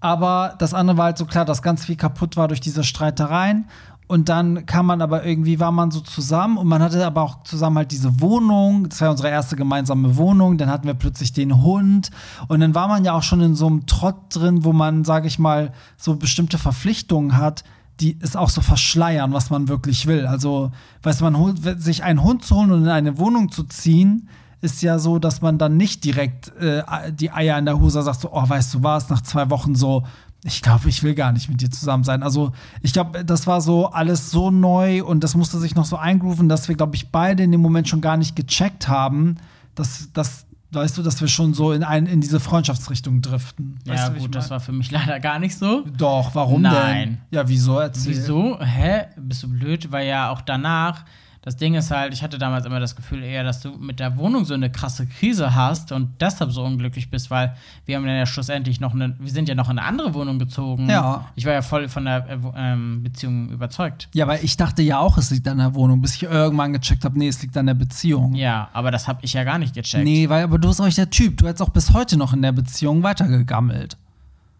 Aber 0.00 0.54
das 0.58 0.74
andere 0.74 0.98
war 0.98 1.04
halt 1.06 1.18
so 1.18 1.24
klar, 1.24 1.44
dass 1.44 1.62
ganz 1.62 1.86
viel 1.86 1.96
kaputt 1.96 2.36
war 2.36 2.48
durch 2.48 2.60
diese 2.60 2.84
Streitereien. 2.84 3.66
Und 4.08 4.30
dann 4.30 4.64
kam 4.64 4.86
man 4.86 5.02
aber 5.02 5.24
irgendwie, 5.24 5.60
war 5.60 5.70
man 5.70 5.90
so 5.90 6.00
zusammen 6.00 6.56
und 6.56 6.66
man 6.66 6.82
hatte 6.82 7.04
aber 7.04 7.22
auch 7.22 7.42
zusammen 7.42 7.76
halt 7.76 7.92
diese 7.92 8.22
Wohnung. 8.22 8.88
Das 8.88 9.02
war 9.02 9.10
unsere 9.10 9.28
erste 9.28 9.54
gemeinsame 9.54 10.16
Wohnung. 10.16 10.56
Dann 10.56 10.70
hatten 10.70 10.86
wir 10.86 10.94
plötzlich 10.94 11.34
den 11.34 11.62
Hund. 11.62 12.10
Und 12.48 12.60
dann 12.60 12.74
war 12.74 12.88
man 12.88 13.04
ja 13.04 13.12
auch 13.12 13.22
schon 13.22 13.42
in 13.42 13.54
so 13.54 13.66
einem 13.66 13.84
Trott 13.84 14.16
drin, 14.30 14.64
wo 14.64 14.72
man, 14.72 15.04
sage 15.04 15.26
ich 15.26 15.38
mal, 15.38 15.72
so 15.98 16.16
bestimmte 16.16 16.56
Verpflichtungen 16.56 17.36
hat, 17.36 17.64
die 18.00 18.18
es 18.20 18.36
auch 18.36 18.50
so 18.50 18.60
verschleiern, 18.60 19.32
was 19.32 19.50
man 19.50 19.68
wirklich 19.68 20.06
will. 20.06 20.26
Also, 20.26 20.70
weißt 21.02 21.20
du, 21.20 21.24
man 21.24 21.36
holt, 21.36 21.82
sich 21.82 22.04
einen 22.04 22.22
Hund 22.22 22.44
zu 22.44 22.56
holen 22.56 22.70
und 22.70 22.82
in 22.82 22.88
eine 22.88 23.18
Wohnung 23.18 23.50
zu 23.50 23.64
ziehen, 23.64 24.28
ist 24.60 24.82
ja 24.82 24.98
so, 24.98 25.18
dass 25.18 25.40
man 25.40 25.58
dann 25.58 25.76
nicht 25.76 26.04
direkt 26.04 26.54
äh, 26.56 26.82
die 27.12 27.30
Eier 27.30 27.58
in 27.58 27.64
der 27.64 27.78
Hose 27.78 28.02
sagt, 28.02 28.20
so, 28.20 28.32
oh, 28.32 28.48
weißt 28.48 28.74
du 28.74 28.82
was, 28.82 29.08
nach 29.08 29.22
zwei 29.22 29.50
Wochen 29.50 29.74
so, 29.74 30.04
ich 30.44 30.62
glaube, 30.62 30.88
ich 30.88 31.02
will 31.02 31.14
gar 31.14 31.32
nicht 31.32 31.48
mit 31.48 31.60
dir 31.60 31.70
zusammen 31.70 32.04
sein. 32.04 32.22
Also, 32.22 32.52
ich 32.82 32.92
glaube, 32.92 33.24
das 33.24 33.46
war 33.46 33.60
so 33.60 33.86
alles 33.86 34.30
so 34.30 34.50
neu 34.50 35.04
und 35.04 35.24
das 35.24 35.34
musste 35.34 35.58
sich 35.58 35.74
noch 35.74 35.84
so 35.84 35.96
eingrooven, 35.96 36.48
dass 36.48 36.68
wir, 36.68 36.76
glaube 36.76 36.94
ich, 36.94 37.10
beide 37.10 37.42
in 37.42 37.52
dem 37.52 37.60
Moment 37.60 37.88
schon 37.88 38.00
gar 38.00 38.16
nicht 38.16 38.36
gecheckt 38.36 38.88
haben, 38.88 39.36
dass, 39.74 40.12
dass 40.12 40.46
weißt 40.72 40.98
du, 40.98 41.02
dass 41.02 41.20
wir 41.20 41.28
schon 41.28 41.54
so 41.54 41.72
in, 41.72 41.82
ein, 41.82 42.06
in 42.06 42.20
diese 42.20 42.40
Freundschaftsrichtung 42.40 43.22
driften. 43.22 43.78
Weißt 43.86 44.08
Ja, 44.08 44.10
du, 44.10 44.20
gut, 44.20 44.34
das 44.34 44.50
war 44.50 44.60
für 44.60 44.72
mich 44.72 44.90
leider 44.92 45.20
gar 45.20 45.38
nicht 45.38 45.56
so. 45.56 45.84
Doch, 45.96 46.34
warum 46.34 46.62
denn? 46.62 46.72
Nein. 46.72 47.20
Ja, 47.30 47.48
wieso? 47.48 47.78
Erzähl. 47.78 48.12
Wieso? 48.12 48.58
Hä? 48.60 49.06
Bist 49.16 49.42
du 49.42 49.48
blöd? 49.48 49.90
Weil 49.92 50.06
ja 50.06 50.30
auch 50.30 50.40
danach, 50.42 51.04
das 51.48 51.56
Ding 51.56 51.72
ist 51.72 51.90
halt, 51.90 52.12
ich 52.12 52.22
hatte 52.22 52.36
damals 52.36 52.66
immer 52.66 52.78
das 52.78 52.94
Gefühl 52.94 53.22
eher, 53.22 53.42
dass 53.42 53.60
du 53.60 53.70
mit 53.70 54.00
der 54.00 54.18
Wohnung 54.18 54.44
so 54.44 54.52
eine 54.52 54.70
krasse 54.70 55.06
Krise 55.06 55.54
hast 55.54 55.92
und 55.92 56.10
deshalb 56.20 56.52
so 56.52 56.62
unglücklich 56.62 57.10
bist, 57.10 57.30
weil 57.30 57.56
wir 57.86 57.96
haben 57.96 58.04
dann 58.04 58.18
ja 58.18 58.26
schlussendlich 58.26 58.80
noch 58.80 58.92
eine, 58.92 59.16
wir 59.18 59.30
sind 59.30 59.48
ja 59.48 59.54
noch 59.54 59.70
in 59.70 59.78
eine 59.78 59.88
andere 59.88 60.12
Wohnung 60.12 60.38
gezogen. 60.38 60.90
Ja. 60.90 61.24
Ich 61.36 61.46
war 61.46 61.54
ja 61.54 61.62
voll 61.62 61.88
von 61.88 62.04
der 62.04 62.28
äh, 62.28 62.36
ähm, 62.54 63.02
Beziehung 63.02 63.48
überzeugt. 63.48 64.10
Ja, 64.12 64.26
weil 64.26 64.44
ich 64.44 64.58
dachte 64.58 64.82
ja 64.82 64.98
auch, 64.98 65.16
es 65.16 65.30
liegt 65.30 65.48
an 65.48 65.56
der 65.56 65.74
Wohnung, 65.74 66.02
bis 66.02 66.16
ich 66.16 66.24
irgendwann 66.24 66.74
gecheckt 66.74 67.06
habe, 67.06 67.18
nee, 67.18 67.28
es 67.28 67.40
liegt 67.40 67.56
an 67.56 67.64
der 67.64 67.72
Beziehung. 67.72 68.34
Ja, 68.34 68.68
aber 68.74 68.90
das 68.90 69.08
habe 69.08 69.20
ich 69.22 69.32
ja 69.32 69.42
gar 69.44 69.56
nicht 69.56 69.74
gecheckt. 69.74 70.04
Nee, 70.04 70.28
weil 70.28 70.44
aber 70.44 70.58
du 70.58 70.68
bist 70.68 70.82
auch 70.82 70.84
nicht 70.84 70.98
der 70.98 71.08
Typ. 71.08 71.38
Du 71.38 71.46
hättest 71.46 71.62
auch 71.62 71.70
bis 71.70 71.94
heute 71.94 72.18
noch 72.18 72.34
in 72.34 72.42
der 72.42 72.52
Beziehung 72.52 73.02
weitergegammelt. 73.02 73.96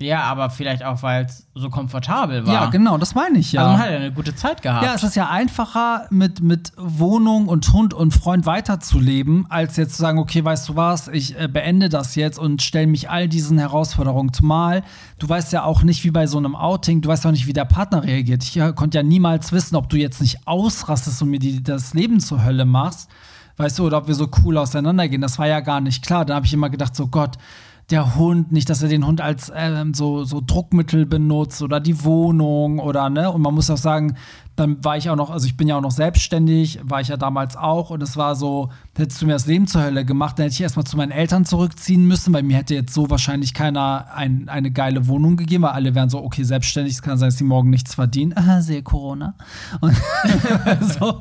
Ja, 0.01 0.23
aber 0.23 0.49
vielleicht 0.49 0.85
auch, 0.85 1.03
weil 1.03 1.25
es 1.25 1.47
so 1.55 1.71
komfortabel 1.71 2.47
war. 2.47 2.55
Ja, 2.55 2.67
genau, 2.67 2.99
das 2.99 3.17
meine 3.17 3.39
ich 3.39 3.53
ja. 3.53 3.63
Also 3.63 3.73
man 3.73 3.81
hat 3.81 3.91
ja 3.91 3.97
eine 3.97 4.13
gute 4.13 4.35
Zeit 4.35 4.63
gehabt. 4.63 4.85
ja, 4.85 4.95
es 4.95 5.03
ist 5.03 5.17
ja 5.17 5.29
einfacher, 5.29 6.07
mit, 6.11 6.41
mit 6.41 6.73
Wohnung 6.77 7.49
und 7.49 7.73
Hund 7.73 7.95
und 7.95 8.13
Freund 8.13 8.47
weiterzuleben, 8.47 9.47
als 9.49 9.77
jetzt 9.77 9.97
zu 9.97 10.03
sagen, 10.03 10.19
okay, 10.19 10.45
weißt 10.45 10.69
du 10.69 10.77
was, 10.77 11.09
ich 11.09 11.39
äh, 11.39 11.49
beende 11.49 11.89
das 11.89 12.15
jetzt 12.15 12.39
und 12.39 12.63
stelle 12.63 12.87
mich 12.87 13.11
all 13.11 13.29
diesen 13.29 13.59
Herausforderungen. 13.59 14.33
Zumal, 14.33 14.85
du 15.19 15.29
weißt 15.29 15.53
ja 15.53 15.65
auch 15.65 15.83
nicht, 15.83 16.05
wie 16.05 16.13
bei 16.13 16.29
so 16.29 16.39
einem 16.39 16.55
Outing, 16.55 17.01
du 17.01 17.09
weißt 17.09 17.27
auch 17.27 17.33
nicht, 17.33 17.49
wie 17.49 17.53
der 17.53 17.65
Partner 17.65 18.05
reagiert. 18.05 18.45
Ich 18.45 18.57
äh, 18.57 18.73
konnte 18.73 18.99
ja 18.99 19.03
niemals 19.03 19.51
wissen, 19.51 19.75
ob 19.75 19.89
du 19.89 19.97
jetzt 19.97 20.21
nicht 20.21 20.47
ausrastest 20.47 21.21
und 21.23 21.31
mir 21.31 21.41
die, 21.41 21.61
das 21.61 21.93
Leben 21.95 22.21
zur 22.21 22.45
Hölle 22.45 22.65
machst, 22.65 23.11
weißt 23.57 23.81
du, 23.81 23.87
oder 23.87 23.99
ob 23.99 24.07
wir 24.07 24.15
so 24.15 24.29
cool 24.45 24.59
auseinandergehen. 24.59 25.21
Das 25.21 25.41
war 25.41 25.49
ja 25.49 25.59
gar 25.59 25.81
nicht 25.81 26.07
klar. 26.07 26.25
Da 26.25 26.37
habe 26.37 26.47
ich 26.47 26.53
immer 26.53 26.71
gedacht, 26.71 26.95
so 26.95 27.09
Gott, 27.09 27.37
der 27.91 28.17
Hund, 28.17 28.53
nicht, 28.53 28.69
dass 28.69 28.83
er 28.83 28.89
den 28.89 29.07
Hund 29.07 29.21
als 29.21 29.51
ähm, 29.55 29.95
so, 29.95 30.25
so 30.25 30.43
Druckmittel 30.45 31.07
benutzt 31.07 31.63
oder 31.63 31.81
die 31.81 32.05
Wohnung 32.05 32.79
oder 32.79 33.09
ne. 33.09 33.31
Und 33.31 33.41
man 33.41 33.55
muss 33.55 33.71
auch 33.71 33.79
sagen, 33.79 34.17
dann 34.59 34.85
war 34.85 34.97
ich 34.97 35.09
auch 35.09 35.17
noch, 35.17 35.31
also 35.31 35.47
ich 35.47 35.57
bin 35.57 35.69
ja 35.69 35.77
auch 35.77 35.81
noch 35.81 35.93
selbstständig, 35.93 36.81
war 36.83 37.01
ich 37.01 37.09
ja 37.09 37.17
damals 37.17 37.57
auch 37.57 37.91
und 37.91 38.03
es 38.03 38.17
war 38.17 38.35
so, 38.35 38.71
hättest 38.97 39.23
du 39.23 39.27
mir 39.27 39.35
das 39.35 39.47
Leben 39.47 39.69
zur 39.69 39.83
Hölle 39.83 40.05
gemacht, 40.05 40.39
dann 40.39 40.45
hätte 40.45 40.55
ich 40.55 40.61
erstmal 40.61 40.85
zu 40.85 40.97
meinen 40.97 41.13
Eltern 41.13 41.45
zurückziehen 41.45 42.07
müssen, 42.07 42.35
weil 42.35 42.43
mir 42.43 42.57
hätte 42.57 42.75
jetzt 42.75 42.93
so 42.93 43.09
wahrscheinlich 43.09 43.55
keiner 43.55 44.07
ein, 44.15 44.49
eine 44.49 44.73
geile 44.73 45.07
Wohnung 45.07 45.37
gegeben, 45.37 45.63
weil 45.63 45.71
alle 45.71 45.95
wären 45.95 46.11
so, 46.11 46.23
okay, 46.25 46.43
selbstständig, 46.43 46.95
es 46.95 47.03
kann 47.03 47.19
sein, 47.19 47.29
dass 47.29 47.37
die 47.37 47.45
morgen 47.45 47.71
nichts 47.71 47.95
verdienen. 47.95 48.37
Aha, 48.37 48.61
sehe 48.61 48.83
Corona. 48.83 49.35
So. 50.99 51.21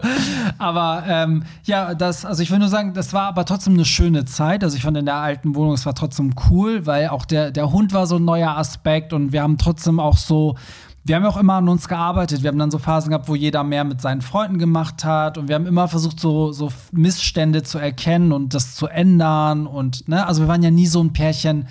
Aber 0.57 1.03
ähm, 1.07 1.43
ja, 1.63 1.93
das, 1.93 2.25
also 2.25 2.41
ich 2.41 2.51
will 2.51 2.59
nur 2.59 2.67
sagen, 2.67 2.93
das 2.93 3.13
war 3.13 3.23
aber 3.23 3.45
trotzdem 3.45 3.73
eine 3.73 3.85
schöne 3.85 4.25
Zeit. 4.25 4.63
Also 4.63 4.75
ich 4.77 4.83
fand 4.83 4.97
in 4.97 5.05
der 5.05 5.15
alten 5.15 5.55
Wohnung, 5.55 5.73
es 5.73 5.85
war 5.85 5.93
trotzdem 5.93 6.33
cool, 6.49 6.85
weil 6.85 7.09
auch 7.09 7.25
der, 7.25 7.51
der 7.51 7.71
Hund 7.71 7.93
war 7.93 8.07
so 8.07 8.17
ein 8.17 8.25
neuer 8.25 8.57
Aspekt 8.57 9.13
und 9.13 9.31
wir 9.31 9.41
haben 9.41 9.57
trotzdem 9.57 9.99
auch 9.99 10.17
so, 10.17 10.55
wir 11.07 11.15
haben 11.15 11.23
ja 11.23 11.29
auch 11.29 11.37
immer 11.37 11.53
an 11.55 11.69
uns 11.69 11.87
gearbeitet. 11.87 12.43
Wir 12.43 12.49
haben 12.49 12.59
dann 12.59 12.71
so 12.71 12.77
Phasen 12.79 13.09
gehabt, 13.09 13.27
wo 13.29 13.35
jeder 13.35 13.63
mehr 13.63 13.83
mit 13.83 14.01
seinen 14.01 14.21
Freunden 14.21 14.59
gemacht 14.59 15.03
hat 15.05 15.37
und 15.37 15.47
wir 15.47 15.55
haben 15.55 15.65
immer 15.65 15.87
versucht, 15.87 16.19
so, 16.19 16.51
so 16.51 16.71
Missstände 16.91 17.63
zu 17.63 17.77
erkennen 17.79 18.31
und 18.31 18.53
das 18.53 18.75
zu 18.75 18.87
ändern 18.87 19.67
und, 19.67 20.07
ne, 20.09 20.25
also 20.27 20.43
wir 20.43 20.47
waren 20.47 20.61
ja 20.63 20.71
nie 20.71 20.85
so 20.87 21.01
ein 21.01 21.13
Pärchen, 21.13 21.67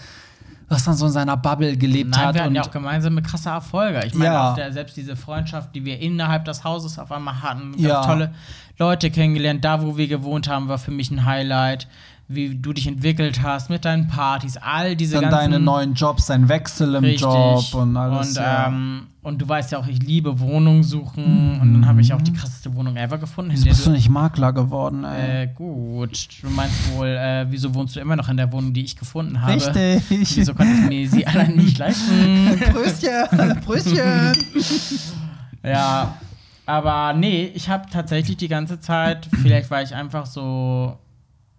was 0.68 0.85
dann 0.85 0.94
so 0.94 1.07
in 1.07 1.12
seiner 1.12 1.37
Bubble 1.37 1.77
gelebt 1.77 2.11
Nein, 2.11 2.27
hat. 2.27 2.35
wir 2.35 2.42
hatten 2.44 2.55
ja 2.55 2.62
auch 2.62 2.70
gemeinsame 2.70 3.22
krasse 3.22 3.51
Erfolge. 3.51 4.03
Ich 4.07 4.14
meine, 4.14 4.33
Ja. 4.35 4.55
der, 4.55 4.72
selbst 4.72 4.96
diese 4.96 5.14
Freundschaft, 5.14 5.75
die 5.75 5.85
wir 5.85 6.01
innerhalb 6.01 6.44
des 6.44 6.64
Hauses 6.64 6.99
auf 6.99 7.12
einmal 7.12 7.40
hatten, 7.42 7.75
Ja. 7.77 8.03
tolle 8.05 8.33
Leute 8.79 9.11
kennengelernt. 9.11 9.64
Da, 9.64 9.83
wo 9.83 9.96
wir 9.96 10.09
gewohnt 10.09 10.49
haben, 10.49 10.68
war 10.68 10.79
für 10.79 10.90
mich 10.90 11.11
ein 11.11 11.25
Highlight. 11.25 11.87
Wie 12.28 12.56
du 12.56 12.72
dich 12.72 12.88
entwickelt 12.88 13.40
hast 13.42 13.70
mit 13.70 13.84
deinen 13.84 14.08
Partys, 14.08 14.56
all 14.56 14.96
diese 14.96 15.14
dann 15.14 15.30
ganzen 15.30 15.52
deine 15.52 15.60
neuen 15.60 15.94
Jobs, 15.94 16.26
dein 16.26 16.48
Wechsel 16.48 16.96
im 16.96 17.04
Richtig. 17.04 17.22
Job 17.22 17.74
und 17.74 17.96
alles. 17.96 18.30
Und, 18.30 18.36
ja. 18.36 18.66
ähm, 18.66 19.06
und 19.22 19.40
du 19.40 19.48
weißt 19.48 19.70
ja 19.70 19.78
auch, 19.78 19.86
ich 19.86 20.02
liebe 20.02 20.40
Wohnungen 20.40 20.82
suchen. 20.82 21.60
Und 21.60 21.72
dann 21.72 21.86
habe 21.86 22.00
ich 22.00 22.12
auch 22.12 22.22
die 22.22 22.32
krasseste 22.32 22.74
Wohnung 22.74 22.96
ever 22.96 23.18
gefunden. 23.18 23.52
Wieso 23.52 23.66
bist 23.66 23.86
du 23.86 23.90
nicht 23.90 24.08
Makler 24.08 24.52
geworden, 24.52 25.04
ey? 25.04 25.44
äh, 25.44 25.46
gut, 25.46 26.28
du 26.42 26.50
meinst 26.50 26.92
wohl, 26.96 27.06
äh, 27.06 27.46
wieso 27.48 27.72
wohnst 27.74 27.94
du 27.94 28.00
immer 28.00 28.16
noch 28.16 28.28
in 28.28 28.36
der 28.36 28.50
Wohnung, 28.50 28.72
die 28.72 28.84
ich 28.84 28.96
gefunden 28.96 29.40
habe? 29.40 29.52
Richtig. 29.54 30.36
Wieso 30.36 30.52
konnte 30.52 30.72
ich 30.72 30.88
mir 30.88 31.08
sie 31.08 31.26
allein 31.26 31.54
nicht 31.54 31.78
leisten? 31.78 32.58
Brüstchen, 32.72 33.60
Brüstchen. 33.64 34.32
Ja, 35.62 36.16
aber 36.64 37.12
nee, 37.12 37.50
ich 37.54 37.68
habe 37.68 37.88
tatsächlich 37.90 38.36
die 38.36 38.48
ganze 38.48 38.78
Zeit, 38.80 39.28
vielleicht 39.42 39.70
war 39.70 39.82
ich 39.82 39.94
einfach 39.94 40.26
so, 40.26 40.96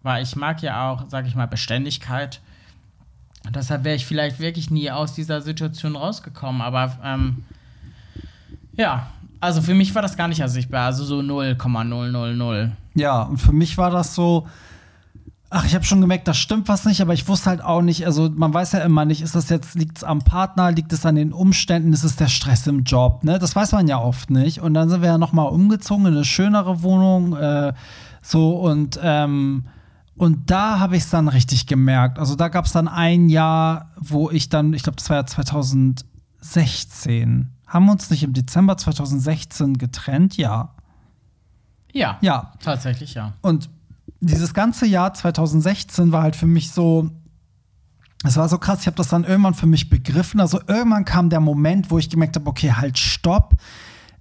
weil 0.08 0.24
ich 0.24 0.38
mag 0.38 0.62
ja 0.64 0.90
auch, 0.90 1.04
sag 1.10 1.28
ich 1.28 1.36
mal, 1.36 1.48
Beständigkeit. 1.48 2.40
Und 3.46 3.56
deshalb 3.58 3.84
wäre 3.84 3.98
ich 3.98 4.06
vielleicht 4.06 4.40
wirklich 4.40 4.72
nie 4.72 4.90
aus 4.90 5.14
dieser 5.14 5.42
Situation 5.42 5.98
rausgekommen. 5.98 6.62
Aber 6.62 6.98
ähm, 7.04 7.44
ja, 8.78 9.08
also 9.42 9.62
für 9.62 9.74
mich 9.74 9.94
war 9.96 10.02
das 10.02 10.16
gar 10.16 10.30
nicht 10.30 10.40
ersichtbar. 10.40 10.86
Also 10.86 11.04
so 11.04 11.22
0,000. 11.22 12.72
Ja, 12.96 13.24
und 13.24 13.38
für 13.38 13.52
mich 13.52 13.78
war 13.78 13.92
das 13.92 14.16
so. 14.16 14.48
Ach, 15.50 15.66
ich 15.66 15.76
habe 15.76 15.86
schon 15.86 16.02
gemerkt, 16.02 16.28
das 16.28 16.38
stimmt 16.38 16.68
was 16.68 16.86
nicht, 16.86 17.02
aber 17.02 17.14
ich 17.14 17.28
wusste 17.28 17.50
halt 17.50 17.62
auch 17.62 17.82
nicht, 17.82 18.06
also 18.06 18.30
man 18.30 18.54
weiß 18.54 18.74
ja 18.74 18.80
immer 18.80 19.06
nicht, 19.06 19.22
ist 19.22 19.34
das 19.34 19.48
jetzt, 19.48 19.76
liegt 19.76 19.98
es 19.98 20.04
am 20.04 20.20
Partner, 20.20 20.74
liegt 20.74 20.92
es 20.92 21.06
an 21.06 21.16
den 21.16 21.32
Umständen, 21.32 21.94
ist 21.94 22.04
es 22.04 22.18
der 22.18 22.28
Stress 22.28 22.68
im 22.68 22.84
Job, 22.84 23.24
ne? 23.24 23.40
Das 23.40 23.56
weiß 23.56 23.72
man 23.72 23.88
ja 23.88 23.98
oft 23.98 24.30
nicht. 24.30 24.60
Und 24.60 24.74
dann 24.74 24.90
sind 24.90 25.02
wir 25.02 25.08
ja 25.08 25.18
nochmal 25.18 25.48
umgezogen 25.48 26.06
in 26.06 26.16
eine 26.16 26.26
schönere 26.26 26.82
Wohnung, 26.82 27.38
äh, 27.38 27.72
so 28.22 28.58
und, 28.58 29.00
ähm, 29.02 29.64
und 30.18 30.50
da 30.50 30.80
habe 30.80 30.98
ich 30.98 31.04
es 31.04 31.10
dann 31.10 31.28
richtig 31.28 31.68
gemerkt. 31.68 32.18
Also 32.20 32.36
da 32.36 32.48
gab 32.50 32.66
es 32.66 32.72
dann 32.72 32.88
ein 32.88 33.30
Jahr, 33.30 33.92
wo 33.98 34.32
ich 34.32 34.50
dann, 34.50 34.74
ich 34.74 34.84
glaube, 34.84 34.98
das 34.98 35.10
war 35.10 35.18
ja 35.18 35.26
2016, 35.26 37.50
Haben 37.68 37.86
wir 37.86 37.92
uns 37.92 38.10
nicht 38.10 38.24
im 38.24 38.32
Dezember 38.34 38.78
2016 38.78 39.78
getrennt? 39.78 40.38
Ja. 40.38 40.74
Ja. 41.94 42.18
Ja. 42.22 42.54
Tatsächlich, 42.60 43.14
ja. 43.14 43.34
Und 43.42 43.70
dieses 44.20 44.54
ganze 44.54 44.86
Jahr 44.88 45.14
2016 45.14 46.12
war 46.12 46.24
halt 46.24 46.36
für 46.36 46.48
mich 46.48 46.72
so, 46.72 47.10
es 48.24 48.38
war 48.38 48.50
so 48.50 48.58
krass, 48.58 48.82
ich 48.82 48.88
habe 48.88 48.98
das 48.98 49.10
dann 49.10 49.24
irgendwann 49.24 49.54
für 49.54 49.68
mich 49.68 49.90
begriffen. 49.90 50.40
Also 50.40 50.60
irgendwann 50.68 51.06
kam 51.06 51.30
der 51.30 51.40
Moment, 51.40 51.92
wo 51.92 52.00
ich 52.00 52.10
gemerkt 52.10 52.36
habe, 52.36 52.50
okay, 52.50 52.72
halt, 52.72 52.98
stopp. 52.98 53.54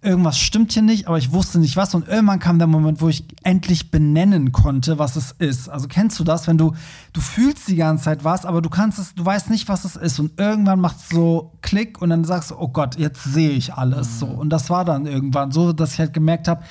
Irgendwas 0.06 0.38
stimmt 0.38 0.70
hier 0.70 0.82
nicht, 0.82 1.08
aber 1.08 1.18
ich 1.18 1.32
wusste 1.32 1.58
nicht 1.58 1.76
was. 1.76 1.92
Und 1.92 2.06
irgendwann 2.06 2.38
kam 2.38 2.58
der 2.58 2.68
Moment, 2.68 3.00
wo 3.00 3.08
ich 3.08 3.24
endlich 3.42 3.90
benennen 3.90 4.52
konnte, 4.52 5.00
was 5.00 5.16
es 5.16 5.32
ist. 5.32 5.68
Also 5.68 5.88
kennst 5.88 6.20
du 6.20 6.22
das, 6.22 6.46
wenn 6.46 6.56
du, 6.56 6.74
du 7.12 7.20
fühlst 7.20 7.66
die 7.66 7.74
ganze 7.74 8.04
Zeit 8.04 8.22
was, 8.22 8.46
aber 8.46 8.62
du 8.62 8.70
kannst 8.70 9.00
es, 9.00 9.14
du 9.14 9.24
weißt 9.24 9.50
nicht, 9.50 9.68
was 9.68 9.84
es 9.84 9.96
ist. 9.96 10.20
Und 10.20 10.38
irgendwann 10.38 10.78
macht 10.78 10.98
es 10.98 11.08
so 11.08 11.50
Klick 11.60 12.00
und 12.00 12.10
dann 12.10 12.22
sagst 12.22 12.52
du, 12.52 12.54
oh 12.56 12.68
Gott, 12.68 12.96
jetzt 12.96 13.24
sehe 13.24 13.50
ich 13.50 13.74
alles 13.74 14.20
so. 14.20 14.26
Und 14.26 14.50
das 14.50 14.70
war 14.70 14.84
dann 14.84 15.06
irgendwann 15.06 15.50
so, 15.50 15.72
dass 15.72 15.94
ich 15.94 15.98
halt 15.98 16.14
gemerkt 16.14 16.46
habe, 16.46 16.62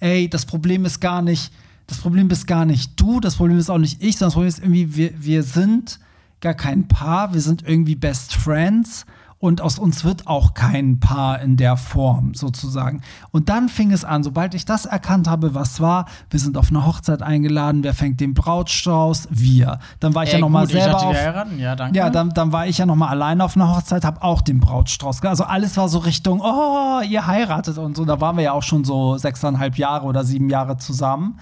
ey, 0.00 0.28
das 0.28 0.44
Problem 0.44 0.84
ist 0.84 0.98
gar 0.98 1.22
nicht, 1.22 1.52
das 1.86 1.98
Problem 1.98 2.26
bist 2.26 2.48
gar 2.48 2.64
nicht 2.64 2.98
du, 3.00 3.20
das 3.20 3.36
Problem 3.36 3.58
ist 3.58 3.70
auch 3.70 3.78
nicht 3.78 4.02
ich, 4.02 4.16
sondern 4.16 4.30
das 4.30 4.34
Problem 4.34 4.48
ist 4.48 4.58
irgendwie, 4.58 4.96
wir, 4.96 5.12
wir 5.16 5.44
sind 5.44 6.00
gar 6.40 6.54
kein 6.54 6.88
Paar, 6.88 7.34
wir 7.34 7.40
sind 7.40 7.62
irgendwie 7.64 7.94
Best 7.94 8.34
Friends 8.34 9.06
und 9.40 9.62
aus 9.62 9.78
uns 9.78 10.04
wird 10.04 10.26
auch 10.26 10.52
kein 10.52 11.00
Paar 11.00 11.40
in 11.40 11.56
der 11.56 11.78
Form 11.78 12.34
sozusagen. 12.34 13.00
Und 13.30 13.48
dann 13.48 13.70
fing 13.70 13.90
es 13.90 14.04
an, 14.04 14.22
sobald 14.22 14.54
ich 14.54 14.66
das 14.66 14.84
erkannt 14.84 15.28
habe, 15.28 15.54
was 15.54 15.80
war, 15.80 16.04
wir 16.28 16.38
sind 16.38 16.58
auf 16.58 16.68
eine 16.68 16.86
Hochzeit 16.86 17.22
eingeladen, 17.22 17.82
wer 17.82 17.94
fängt 17.94 18.20
den 18.20 18.34
Brautstrauß? 18.34 19.28
Wir. 19.30 19.78
Dann 19.98 20.14
war 20.14 20.24
ich 20.24 20.28
Ey, 20.28 20.34
ja 20.34 20.40
noch 20.42 20.50
mal 20.50 20.66
gut, 20.66 20.74
ich 20.74 20.82
selber 20.82 21.02
auf, 21.02 21.16
ja, 21.58 21.74
danke. 21.74 21.96
ja, 21.96 22.10
dann, 22.10 22.30
dann 22.30 22.52
war 22.52 22.66
ich 22.66 22.76
ja 22.76 22.84
noch 22.84 22.96
mal 22.96 23.08
alleine 23.08 23.42
auf 23.42 23.56
einer 23.56 23.74
Hochzeit, 23.74 24.04
habe 24.04 24.22
auch 24.22 24.42
den 24.42 24.60
Brautstrauß. 24.60 25.22
Also 25.24 25.44
alles 25.44 25.74
war 25.78 25.88
so 25.88 26.00
Richtung, 26.00 26.42
oh, 26.42 27.00
ihr 27.08 27.26
heiratet 27.26 27.78
und 27.78 27.96
so. 27.96 28.04
Da 28.04 28.20
waren 28.20 28.36
wir 28.36 28.44
ja 28.44 28.52
auch 28.52 28.62
schon 28.62 28.84
so 28.84 29.16
sechseinhalb 29.16 29.78
Jahre 29.78 30.04
oder 30.04 30.22
sieben 30.22 30.50
Jahre 30.50 30.76
zusammen. 30.76 31.38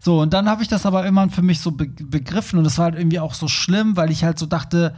So, 0.00 0.22
und 0.22 0.32
dann 0.32 0.48
habe 0.48 0.62
ich 0.62 0.68
das 0.68 0.86
aber 0.86 1.04
irgendwann 1.04 1.30
für 1.30 1.42
mich 1.42 1.60
so 1.60 1.70
be 1.70 1.86
begriffen 1.86 2.58
und 2.58 2.64
es 2.64 2.78
war 2.78 2.86
halt 2.86 2.94
irgendwie 2.96 3.20
auch 3.20 3.34
so 3.34 3.46
schlimm, 3.46 3.96
weil 3.96 4.10
ich 4.10 4.24
halt 4.24 4.38
so 4.38 4.46
dachte, 4.46 4.94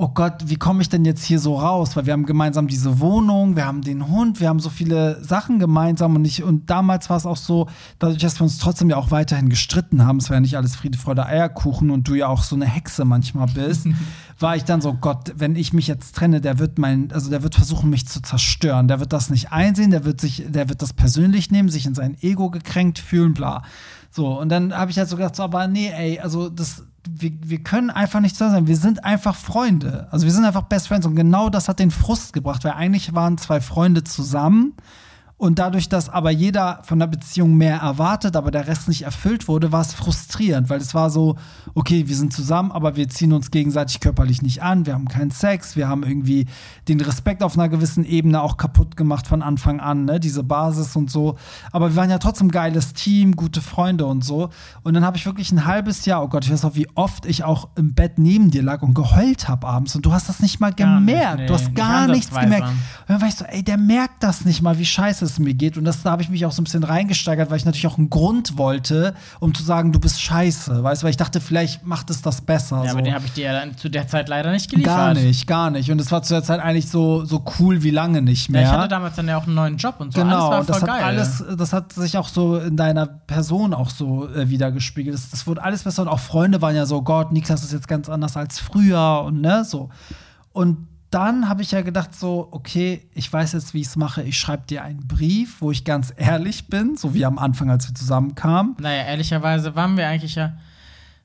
oh 0.00 0.08
Gott, 0.14 0.44
wie 0.46 0.54
komme 0.54 0.80
ich 0.80 0.88
denn 0.88 1.04
jetzt 1.04 1.24
hier 1.24 1.40
so 1.40 1.56
raus? 1.56 1.96
Weil 1.96 2.06
wir 2.06 2.12
haben 2.12 2.24
gemeinsam 2.24 2.68
diese 2.68 3.00
Wohnung, 3.00 3.56
wir 3.56 3.66
haben 3.66 3.82
den 3.82 4.06
Hund, 4.06 4.38
wir 4.38 4.48
haben 4.48 4.60
so 4.60 4.70
viele 4.70 5.22
Sachen 5.24 5.58
gemeinsam 5.58 6.14
und 6.14 6.24
ich, 6.24 6.44
und 6.44 6.70
damals 6.70 7.10
war 7.10 7.16
es 7.16 7.26
auch 7.26 7.36
so, 7.36 7.66
dadurch, 7.98 8.20
dass 8.20 8.38
wir 8.38 8.44
uns 8.44 8.58
trotzdem 8.58 8.90
ja 8.90 8.96
auch 8.96 9.10
weiterhin 9.10 9.48
gestritten 9.48 10.06
haben, 10.06 10.18
es 10.18 10.30
war 10.30 10.36
ja 10.36 10.40
nicht 10.40 10.56
alles 10.56 10.76
Friede, 10.76 10.96
Freude, 10.96 11.26
Eierkuchen 11.26 11.90
und 11.90 12.06
du 12.06 12.14
ja 12.14 12.28
auch 12.28 12.44
so 12.44 12.54
eine 12.54 12.66
Hexe 12.66 13.04
manchmal 13.04 13.48
bist, 13.48 13.88
war 14.38 14.54
ich 14.54 14.62
dann 14.62 14.80
so, 14.80 14.94
Gott, 14.94 15.32
wenn 15.36 15.56
ich 15.56 15.72
mich 15.72 15.88
jetzt 15.88 16.14
trenne, 16.14 16.40
der 16.40 16.60
wird 16.60 16.78
mein, 16.78 17.10
also 17.10 17.28
der 17.28 17.42
wird 17.42 17.56
versuchen, 17.56 17.90
mich 17.90 18.06
zu 18.06 18.22
zerstören. 18.22 18.86
Der 18.86 19.00
wird 19.00 19.12
das 19.12 19.30
nicht 19.30 19.50
einsehen, 19.50 19.90
der 19.90 20.04
wird 20.04 20.20
sich, 20.20 20.44
der 20.46 20.68
wird 20.68 20.80
das 20.80 20.92
persönlich 20.92 21.50
nehmen, 21.50 21.70
sich 21.70 21.86
in 21.86 21.96
sein 21.96 22.16
Ego 22.20 22.50
gekränkt 22.50 23.00
fühlen, 23.00 23.34
bla. 23.34 23.64
So, 24.12 24.38
und 24.38 24.48
dann 24.48 24.72
habe 24.72 24.92
ich 24.92 24.98
halt 24.98 25.08
so 25.08 25.16
gedacht, 25.16 25.34
so, 25.34 25.42
aber 25.42 25.66
nee, 25.66 25.90
ey, 25.90 26.20
also 26.20 26.48
das, 26.48 26.84
wir, 27.14 27.32
wir 27.40 27.62
können 27.62 27.90
einfach 27.90 28.20
nicht 28.20 28.36
zusammen 28.36 28.52
sein. 28.52 28.66
Wir 28.66 28.76
sind 28.76 29.04
einfach 29.04 29.34
Freunde. 29.34 30.08
Also 30.10 30.26
wir 30.26 30.32
sind 30.32 30.44
einfach 30.44 30.62
Best 30.62 30.88
Friends. 30.88 31.06
Und 31.06 31.16
genau 31.16 31.48
das 31.48 31.68
hat 31.68 31.78
den 31.78 31.90
Frust 31.90 32.32
gebracht, 32.32 32.64
weil 32.64 32.72
eigentlich 32.72 33.14
waren 33.14 33.38
zwei 33.38 33.60
Freunde 33.60 34.04
zusammen. 34.04 34.74
Und 35.38 35.60
dadurch, 35.60 35.88
dass 35.88 36.08
aber 36.08 36.32
jeder 36.32 36.80
von 36.82 36.98
der 36.98 37.06
Beziehung 37.06 37.54
mehr 37.56 37.78
erwartet, 37.78 38.34
aber 38.34 38.50
der 38.50 38.66
Rest 38.66 38.88
nicht 38.88 39.02
erfüllt 39.02 39.46
wurde, 39.46 39.70
war 39.70 39.82
es 39.82 39.94
frustrierend, 39.94 40.68
weil 40.68 40.80
es 40.80 40.94
war 40.94 41.10
so, 41.10 41.36
okay, 41.74 42.08
wir 42.08 42.16
sind 42.16 42.32
zusammen, 42.32 42.72
aber 42.72 42.96
wir 42.96 43.08
ziehen 43.08 43.32
uns 43.32 43.52
gegenseitig 43.52 44.00
körperlich 44.00 44.42
nicht 44.42 44.64
an, 44.64 44.84
wir 44.84 44.94
haben 44.94 45.06
keinen 45.06 45.30
Sex, 45.30 45.76
wir 45.76 45.88
haben 45.88 46.02
irgendwie 46.02 46.46
den 46.88 47.00
Respekt 47.00 47.44
auf 47.44 47.56
einer 47.56 47.68
gewissen 47.68 48.04
Ebene 48.04 48.42
auch 48.42 48.56
kaputt 48.56 48.96
gemacht 48.96 49.28
von 49.28 49.42
Anfang 49.42 49.78
an, 49.78 50.06
ne, 50.06 50.18
diese 50.18 50.42
Basis 50.42 50.96
und 50.96 51.08
so. 51.08 51.36
Aber 51.70 51.90
wir 51.90 51.96
waren 51.96 52.10
ja 52.10 52.18
trotzdem 52.18 52.48
ein 52.48 52.50
geiles 52.50 52.94
Team, 52.94 53.36
gute 53.36 53.60
Freunde 53.60 54.06
und 54.06 54.24
so. 54.24 54.50
Und 54.82 54.94
dann 54.94 55.04
habe 55.04 55.18
ich 55.18 55.24
wirklich 55.24 55.52
ein 55.52 55.66
halbes 55.66 56.04
Jahr, 56.04 56.24
oh 56.24 56.28
Gott, 56.28 56.46
ich 56.46 56.50
weiß 56.50 56.64
noch, 56.64 56.74
wie 56.74 56.88
oft 56.96 57.26
ich 57.26 57.44
auch 57.44 57.68
im 57.76 57.94
Bett 57.94 58.18
neben 58.18 58.50
dir 58.50 58.64
lag 58.64 58.82
und 58.82 58.92
geheult 58.94 59.48
habe 59.48 59.68
abends. 59.68 59.94
Und 59.94 60.04
du 60.04 60.12
hast 60.12 60.28
das 60.28 60.40
nicht 60.40 60.58
mal 60.58 60.72
Gar 60.72 60.98
nicht, 60.98 61.06
gemerkt. 61.06 61.38
nee, 61.38 61.46
du 61.46 61.54
hast 61.54 61.66
nicht 61.66 61.76
gar 61.76 62.08
nichts 62.08 62.34
gemerkt. 62.36 62.68
Und 62.70 62.76
dann 63.06 63.20
war 63.20 63.28
ich 63.28 63.36
so, 63.36 63.44
ey, 63.44 63.62
der 63.62 63.78
merkt 63.78 64.24
das 64.24 64.44
nicht 64.44 64.62
mal, 64.62 64.78
wie 64.80 64.84
scheiße 64.84 65.27
es 65.32 65.38
mir 65.38 65.54
geht. 65.54 65.76
Und 65.76 65.84
das, 65.84 66.02
da 66.02 66.10
habe 66.10 66.22
ich 66.22 66.28
mich 66.28 66.44
auch 66.46 66.52
so 66.52 66.60
ein 66.60 66.64
bisschen 66.64 66.84
reingesteigert, 66.84 67.50
weil 67.50 67.56
ich 67.56 67.64
natürlich 67.64 67.86
auch 67.86 67.98
einen 67.98 68.10
Grund 68.10 68.58
wollte, 68.58 69.14
um 69.40 69.54
zu 69.54 69.62
sagen, 69.62 69.92
du 69.92 70.00
bist 70.00 70.20
scheiße. 70.20 70.82
Weißt 70.82 71.02
du, 71.02 71.04
weil 71.04 71.10
ich 71.10 71.16
dachte, 71.16 71.40
vielleicht 71.40 71.86
macht 71.86 72.10
es 72.10 72.22
das 72.22 72.40
besser. 72.40 72.78
Ja, 72.84 72.90
so. 72.90 72.96
aber 72.96 73.02
den 73.02 73.14
habe 73.14 73.24
ich 73.26 73.32
dir 73.32 73.44
ja 73.46 73.52
dann 73.52 73.76
zu 73.76 73.88
der 73.88 74.08
Zeit 74.08 74.28
leider 74.28 74.50
nicht 74.50 74.70
geliefert. 74.70 74.94
Gar 74.96 75.14
nicht, 75.14 75.46
gar 75.46 75.70
nicht. 75.70 75.90
Und 75.90 76.00
es 76.00 76.10
war 76.10 76.22
zu 76.22 76.34
der 76.34 76.42
Zeit 76.42 76.60
eigentlich 76.60 76.88
so, 76.88 77.24
so 77.24 77.44
cool 77.58 77.82
wie 77.82 77.90
lange 77.90 78.22
nicht 78.22 78.48
Ja, 78.48 78.52
mehr. 78.52 78.62
ich 78.62 78.68
hatte 78.68 78.88
damals 78.88 79.16
dann 79.16 79.28
ja 79.28 79.36
auch 79.38 79.46
einen 79.46 79.54
neuen 79.54 79.76
Job 79.76 79.96
und 79.98 80.12
so. 80.12 80.20
Genau, 80.20 80.50
alles 80.50 80.66
das 80.66 80.80
hat 80.82 80.86
geil. 80.88 81.02
alles, 81.02 81.44
das 81.56 81.72
hat 81.72 81.92
sich 81.92 82.16
auch 82.18 82.28
so 82.28 82.58
in 82.58 82.76
deiner 82.76 83.06
Person 83.06 83.74
auch 83.74 83.90
so 83.90 84.28
äh, 84.28 84.48
wiedergespiegelt. 84.48 85.14
Das, 85.14 85.30
das 85.30 85.46
wurde 85.46 85.62
alles 85.62 85.82
besser 85.82 86.02
und 86.02 86.08
auch 86.08 86.20
Freunde 86.20 86.60
waren 86.62 86.76
ja 86.76 86.86
so, 86.86 87.02
Gott, 87.02 87.32
Niklas 87.32 87.62
ist 87.62 87.72
jetzt 87.72 87.88
ganz 87.88 88.08
anders 88.08 88.36
als 88.36 88.58
früher 88.58 89.22
und 89.24 89.40
ne, 89.40 89.64
so. 89.64 89.90
Und 90.52 90.88
dann 91.10 91.48
habe 91.48 91.62
ich 91.62 91.70
ja 91.72 91.80
gedacht 91.80 92.14
so, 92.14 92.48
okay, 92.50 93.02
ich 93.14 93.32
weiß 93.32 93.52
jetzt, 93.52 93.72
wie 93.74 93.80
ich 93.80 93.86
es 93.86 93.96
mache. 93.96 94.22
Ich 94.22 94.38
schreibe 94.38 94.66
dir 94.66 94.82
einen 94.82 95.06
Brief, 95.06 95.60
wo 95.60 95.70
ich 95.70 95.84
ganz 95.84 96.12
ehrlich 96.16 96.66
bin, 96.68 96.96
so 96.96 97.14
wie 97.14 97.24
am 97.24 97.38
Anfang, 97.38 97.70
als 97.70 97.88
wir 97.88 97.94
zusammenkamen. 97.94 98.76
Naja, 98.80 99.04
ehrlicherweise 99.04 99.74
waren 99.74 99.96
wir 99.96 100.06
eigentlich 100.06 100.34
ja 100.34 100.52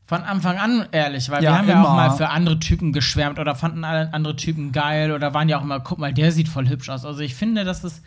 von 0.05 0.21
Anfang 0.21 0.57
an 0.57 0.85
ehrlich, 0.91 1.29
weil 1.29 1.43
Ja, 1.43 1.51
wir 1.51 1.57
haben 1.57 1.67
ja 1.69 1.81
auch 1.81 1.85
immer. 1.87 1.95
mal 1.95 2.11
für 2.11 2.29
andere 2.29 2.59
Typen 2.59 2.93
geschwärmt 2.93 3.39
oder 3.39 3.55
fanden 3.55 3.83
alle 3.83 4.13
andere 4.13 4.35
Typen 4.35 4.71
geil 4.71 5.11
oder 5.11 5.33
waren 5.33 5.49
ja 5.49 5.57
auch 5.59 5.63
immer, 5.63 5.79
guck 5.79 5.97
mal, 5.97 6.13
der 6.13 6.31
sieht 6.31 6.47
voll 6.49 6.67
hübsch 6.69 6.89
aus. 6.89 7.05
Also 7.05 7.21
ich 7.21 7.35
finde, 7.35 7.63
dass 7.63 7.83
es, 7.83 8.01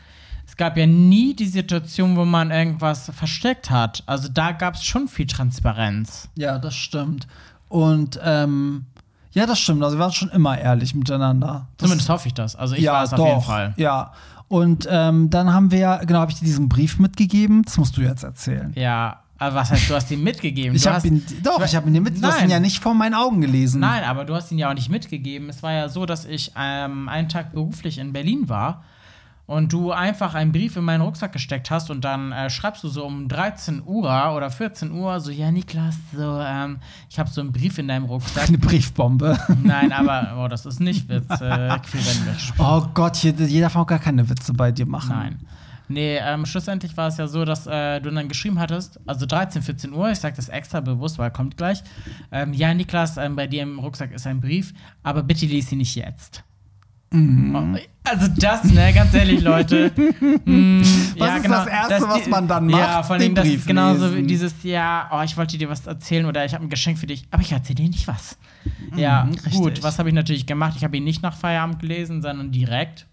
es 0.46 0.56
gab 0.56 0.76
ja 0.76 0.86
nie 0.86 1.34
die 1.34 1.46
Situation, 1.46 2.16
wo 2.16 2.24
man 2.24 2.50
irgendwas 2.50 3.10
versteckt 3.14 3.70
hat. 3.70 4.02
Also 4.06 4.28
da 4.28 4.52
gab 4.52 4.74
es 4.74 4.84
schon 4.84 5.08
viel 5.08 5.26
Transparenz. 5.26 6.28
Ja, 6.36 6.58
das 6.58 6.74
stimmt. 6.76 7.26
Und 7.68 8.20
ähm, 8.22 8.84
ja, 9.36 9.44
das 9.44 9.58
stimmt. 9.58 9.82
Also 9.82 9.98
wir 9.98 10.00
waren 10.00 10.12
schon 10.12 10.30
immer 10.30 10.58
ehrlich 10.58 10.94
miteinander. 10.94 11.66
Das 11.76 11.88
Zumindest 11.88 12.08
hoffe 12.08 12.26
ich 12.26 12.32
das. 12.32 12.56
Also 12.56 12.74
ich 12.74 12.86
war 12.86 13.04
es 13.04 13.12
auf 13.12 13.26
jeden 13.26 13.42
Fall. 13.42 13.74
Ja. 13.76 14.12
Und 14.48 14.88
ähm, 14.90 15.28
dann 15.28 15.52
haben 15.52 15.70
wir, 15.70 16.00
genau, 16.06 16.20
habe 16.20 16.30
ich 16.30 16.38
dir 16.38 16.46
diesen 16.46 16.70
Brief 16.70 16.98
mitgegeben. 16.98 17.62
Das 17.62 17.76
musst 17.76 17.98
du 17.98 18.00
jetzt 18.00 18.22
erzählen. 18.22 18.72
Ja, 18.76 19.20
aber 19.36 19.56
was 19.56 19.70
heißt, 19.70 19.90
du 19.90 19.94
hast 19.94 20.10
ihn 20.10 20.22
mitgegeben? 20.22 20.74
Ich 20.74 20.86
habe 20.86 21.06
ihn, 21.06 21.22
doch, 21.42 21.62
ich 21.62 21.76
habe 21.76 21.86
ihn 21.88 21.92
dir 21.92 22.00
mit, 22.00 22.22
du 22.22 22.26
hast 22.26 22.42
ihn 22.42 22.48
ja 22.48 22.60
nicht 22.60 22.82
vor 22.82 22.94
meinen 22.94 23.12
Augen 23.12 23.42
gelesen. 23.42 23.80
Nein, 23.80 24.04
aber 24.04 24.24
du 24.24 24.34
hast 24.34 24.50
ihn 24.50 24.56
ja 24.58 24.70
auch 24.70 24.74
nicht 24.74 24.88
mitgegeben. 24.88 25.50
Es 25.50 25.62
war 25.62 25.72
ja 25.72 25.90
so, 25.90 26.06
dass 26.06 26.24
ich 26.24 26.52
ähm, 26.56 27.10
einen 27.10 27.28
Tag 27.28 27.52
beruflich 27.52 27.98
in 27.98 28.14
Berlin 28.14 28.48
war 28.48 28.84
und 29.46 29.72
du 29.72 29.92
einfach 29.92 30.34
einen 30.34 30.52
Brief 30.52 30.76
in 30.76 30.84
meinen 30.84 31.02
Rucksack 31.02 31.32
gesteckt 31.32 31.70
hast 31.70 31.90
und 31.90 32.04
dann 32.04 32.32
äh, 32.32 32.50
schreibst 32.50 32.82
du 32.82 32.88
so 32.88 33.04
um 33.04 33.28
13 33.28 33.82
Uhr 33.84 34.34
oder 34.34 34.50
14 34.50 34.90
Uhr 34.90 35.20
so, 35.20 35.30
ja 35.30 35.50
Niklas, 35.50 35.96
so, 36.12 36.40
ähm, 36.40 36.78
ich 37.08 37.18
habe 37.18 37.30
so 37.30 37.40
einen 37.40 37.52
Brief 37.52 37.78
in 37.78 37.88
deinem 37.88 38.04
Rucksack. 38.04 38.48
Eine 38.48 38.58
Briefbombe. 38.58 39.38
Nein, 39.62 39.92
aber, 39.92 40.42
oh, 40.44 40.48
das 40.48 40.66
ist 40.66 40.80
nicht 40.80 41.08
Witz. 41.08 41.40
Äh. 41.40 41.78
Oh 42.58 42.82
Gott, 42.92 43.16
hier, 43.16 43.34
hier 43.34 43.62
darf 43.62 43.76
auch 43.76 43.86
gar 43.86 43.98
keine 43.98 44.28
Witze 44.28 44.52
bei 44.52 44.72
dir 44.72 44.86
machen. 44.86 45.10
Nein. 45.10 45.38
Nee, 45.88 46.18
ähm, 46.18 46.46
schlussendlich 46.46 46.96
war 46.96 47.06
es 47.08 47.16
ja 47.16 47.28
so, 47.28 47.44
dass 47.44 47.66
äh, 47.68 48.00
du 48.00 48.10
dann 48.10 48.28
geschrieben 48.28 48.58
hattest, 48.58 48.98
also 49.06 49.24
13, 49.24 49.62
14 49.62 49.92
Uhr, 49.92 50.10
ich 50.10 50.18
sag 50.18 50.34
das 50.34 50.48
extra 50.48 50.80
bewusst, 50.80 51.18
weil 51.18 51.30
kommt 51.30 51.56
gleich. 51.56 51.82
Ähm, 52.32 52.52
ja, 52.52 52.74
Niklas, 52.74 53.16
ähm, 53.16 53.36
bei 53.36 53.46
dir 53.46 53.62
im 53.62 53.78
Rucksack 53.78 54.10
ist 54.10 54.26
ein 54.26 54.40
Brief, 54.40 54.74
aber 55.04 55.22
bitte 55.22 55.46
lies 55.46 55.70
ihn 55.70 55.78
nicht 55.78 55.94
jetzt. 55.94 56.42
Mhm. 57.12 57.78
Also 58.08 58.28
das, 58.38 58.64
ne, 58.64 58.92
ganz 58.92 59.12
ehrlich, 59.14 59.40
Leute. 59.42 59.90
Mm, 60.44 60.80
Was 61.18 61.36
ist 61.40 61.48
das 61.50 61.66
Erste, 61.66 62.08
was 62.08 62.26
man 62.28 62.46
dann 62.46 62.66
macht? 62.66 62.80
Ja, 62.80 63.02
vor 63.02 63.16
allem 63.16 63.34
das 63.34 63.48
ist 63.48 63.66
genauso 63.66 64.06
lesen. 64.06 64.16
wie 64.18 64.22
dieses, 64.26 64.54
ja, 64.62 65.10
oh, 65.12 65.22
ich 65.24 65.36
wollte 65.36 65.58
dir 65.58 65.68
was 65.68 65.86
erzählen 65.86 66.24
oder 66.26 66.44
ich 66.44 66.54
habe 66.54 66.64
ein 66.64 66.70
Geschenk 66.70 66.98
für 66.98 67.06
dich, 67.06 67.26
aber 67.30 67.42
ich 67.42 67.52
erzähle 67.52 67.76
dir 67.82 67.88
nicht 67.88 68.06
was. 68.06 68.38
ja, 68.94 69.24
Mhm, 69.24 69.32
richtig. 69.34 69.52
gut, 69.54 69.82
was 69.82 69.98
habe 69.98 70.08
ich 70.08 70.14
natürlich 70.14 70.46
gemacht? 70.46 70.74
Ich 70.76 70.84
habe 70.84 70.96
ihn 70.96 71.04
nicht 71.04 71.22
nach 71.22 71.36
Feierabend 71.36 71.80
gelesen, 71.80 72.22
sondern 72.22 72.52
direkt. 72.52 73.06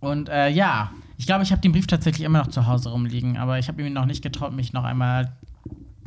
Und 0.00 0.28
äh, 0.28 0.48
ja, 0.48 0.90
ich 1.16 1.26
glaube, 1.26 1.44
ich 1.44 1.52
habe 1.52 1.60
den 1.62 1.70
Brief 1.72 1.86
tatsächlich 1.86 2.24
immer 2.26 2.40
noch 2.40 2.48
zu 2.48 2.66
Hause 2.66 2.90
rumliegen, 2.90 3.36
aber 3.36 3.58
ich 3.60 3.68
habe 3.68 3.80
ihm 3.82 3.92
noch 3.92 4.06
nicht 4.06 4.22
getraut, 4.22 4.52
mich 4.52 4.72
noch 4.72 4.84
einmal 4.84 5.32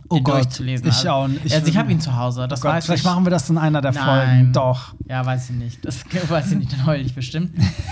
Oh 0.10 0.22
Gott, 0.22 0.36
durchzulesen. 0.46 0.88
ich 0.88 1.10
auch 1.10 1.28
nicht. 1.28 1.52
also 1.54 1.68
ich 1.68 1.78
habe 1.78 1.92
ihn 1.92 2.00
zu 2.00 2.16
Hause, 2.16 2.48
das 2.48 2.60
Oh 2.60 2.64
Gott, 2.64 2.74
weiß 2.74 2.86
vielleicht 2.86 3.04
ich. 3.04 3.10
machen 3.10 3.26
wir 3.26 3.32
das 3.32 3.50
in 3.50 3.58
einer 3.58 3.82
der 3.82 3.92
Nein. 3.92 4.04
Folgen. 4.04 4.54
Doch. 4.54 4.94
Ja, 5.08 5.26
weiß 5.26 5.50
ich 5.50 5.56
nicht. 5.56 5.84
Das 5.84 6.04
weiß 6.30 6.52
ich 6.52 6.58
nicht, 6.60 6.74
dann 6.74 6.86
heul 6.86 7.00
ich 7.00 7.16
bestimmt. 7.16 7.52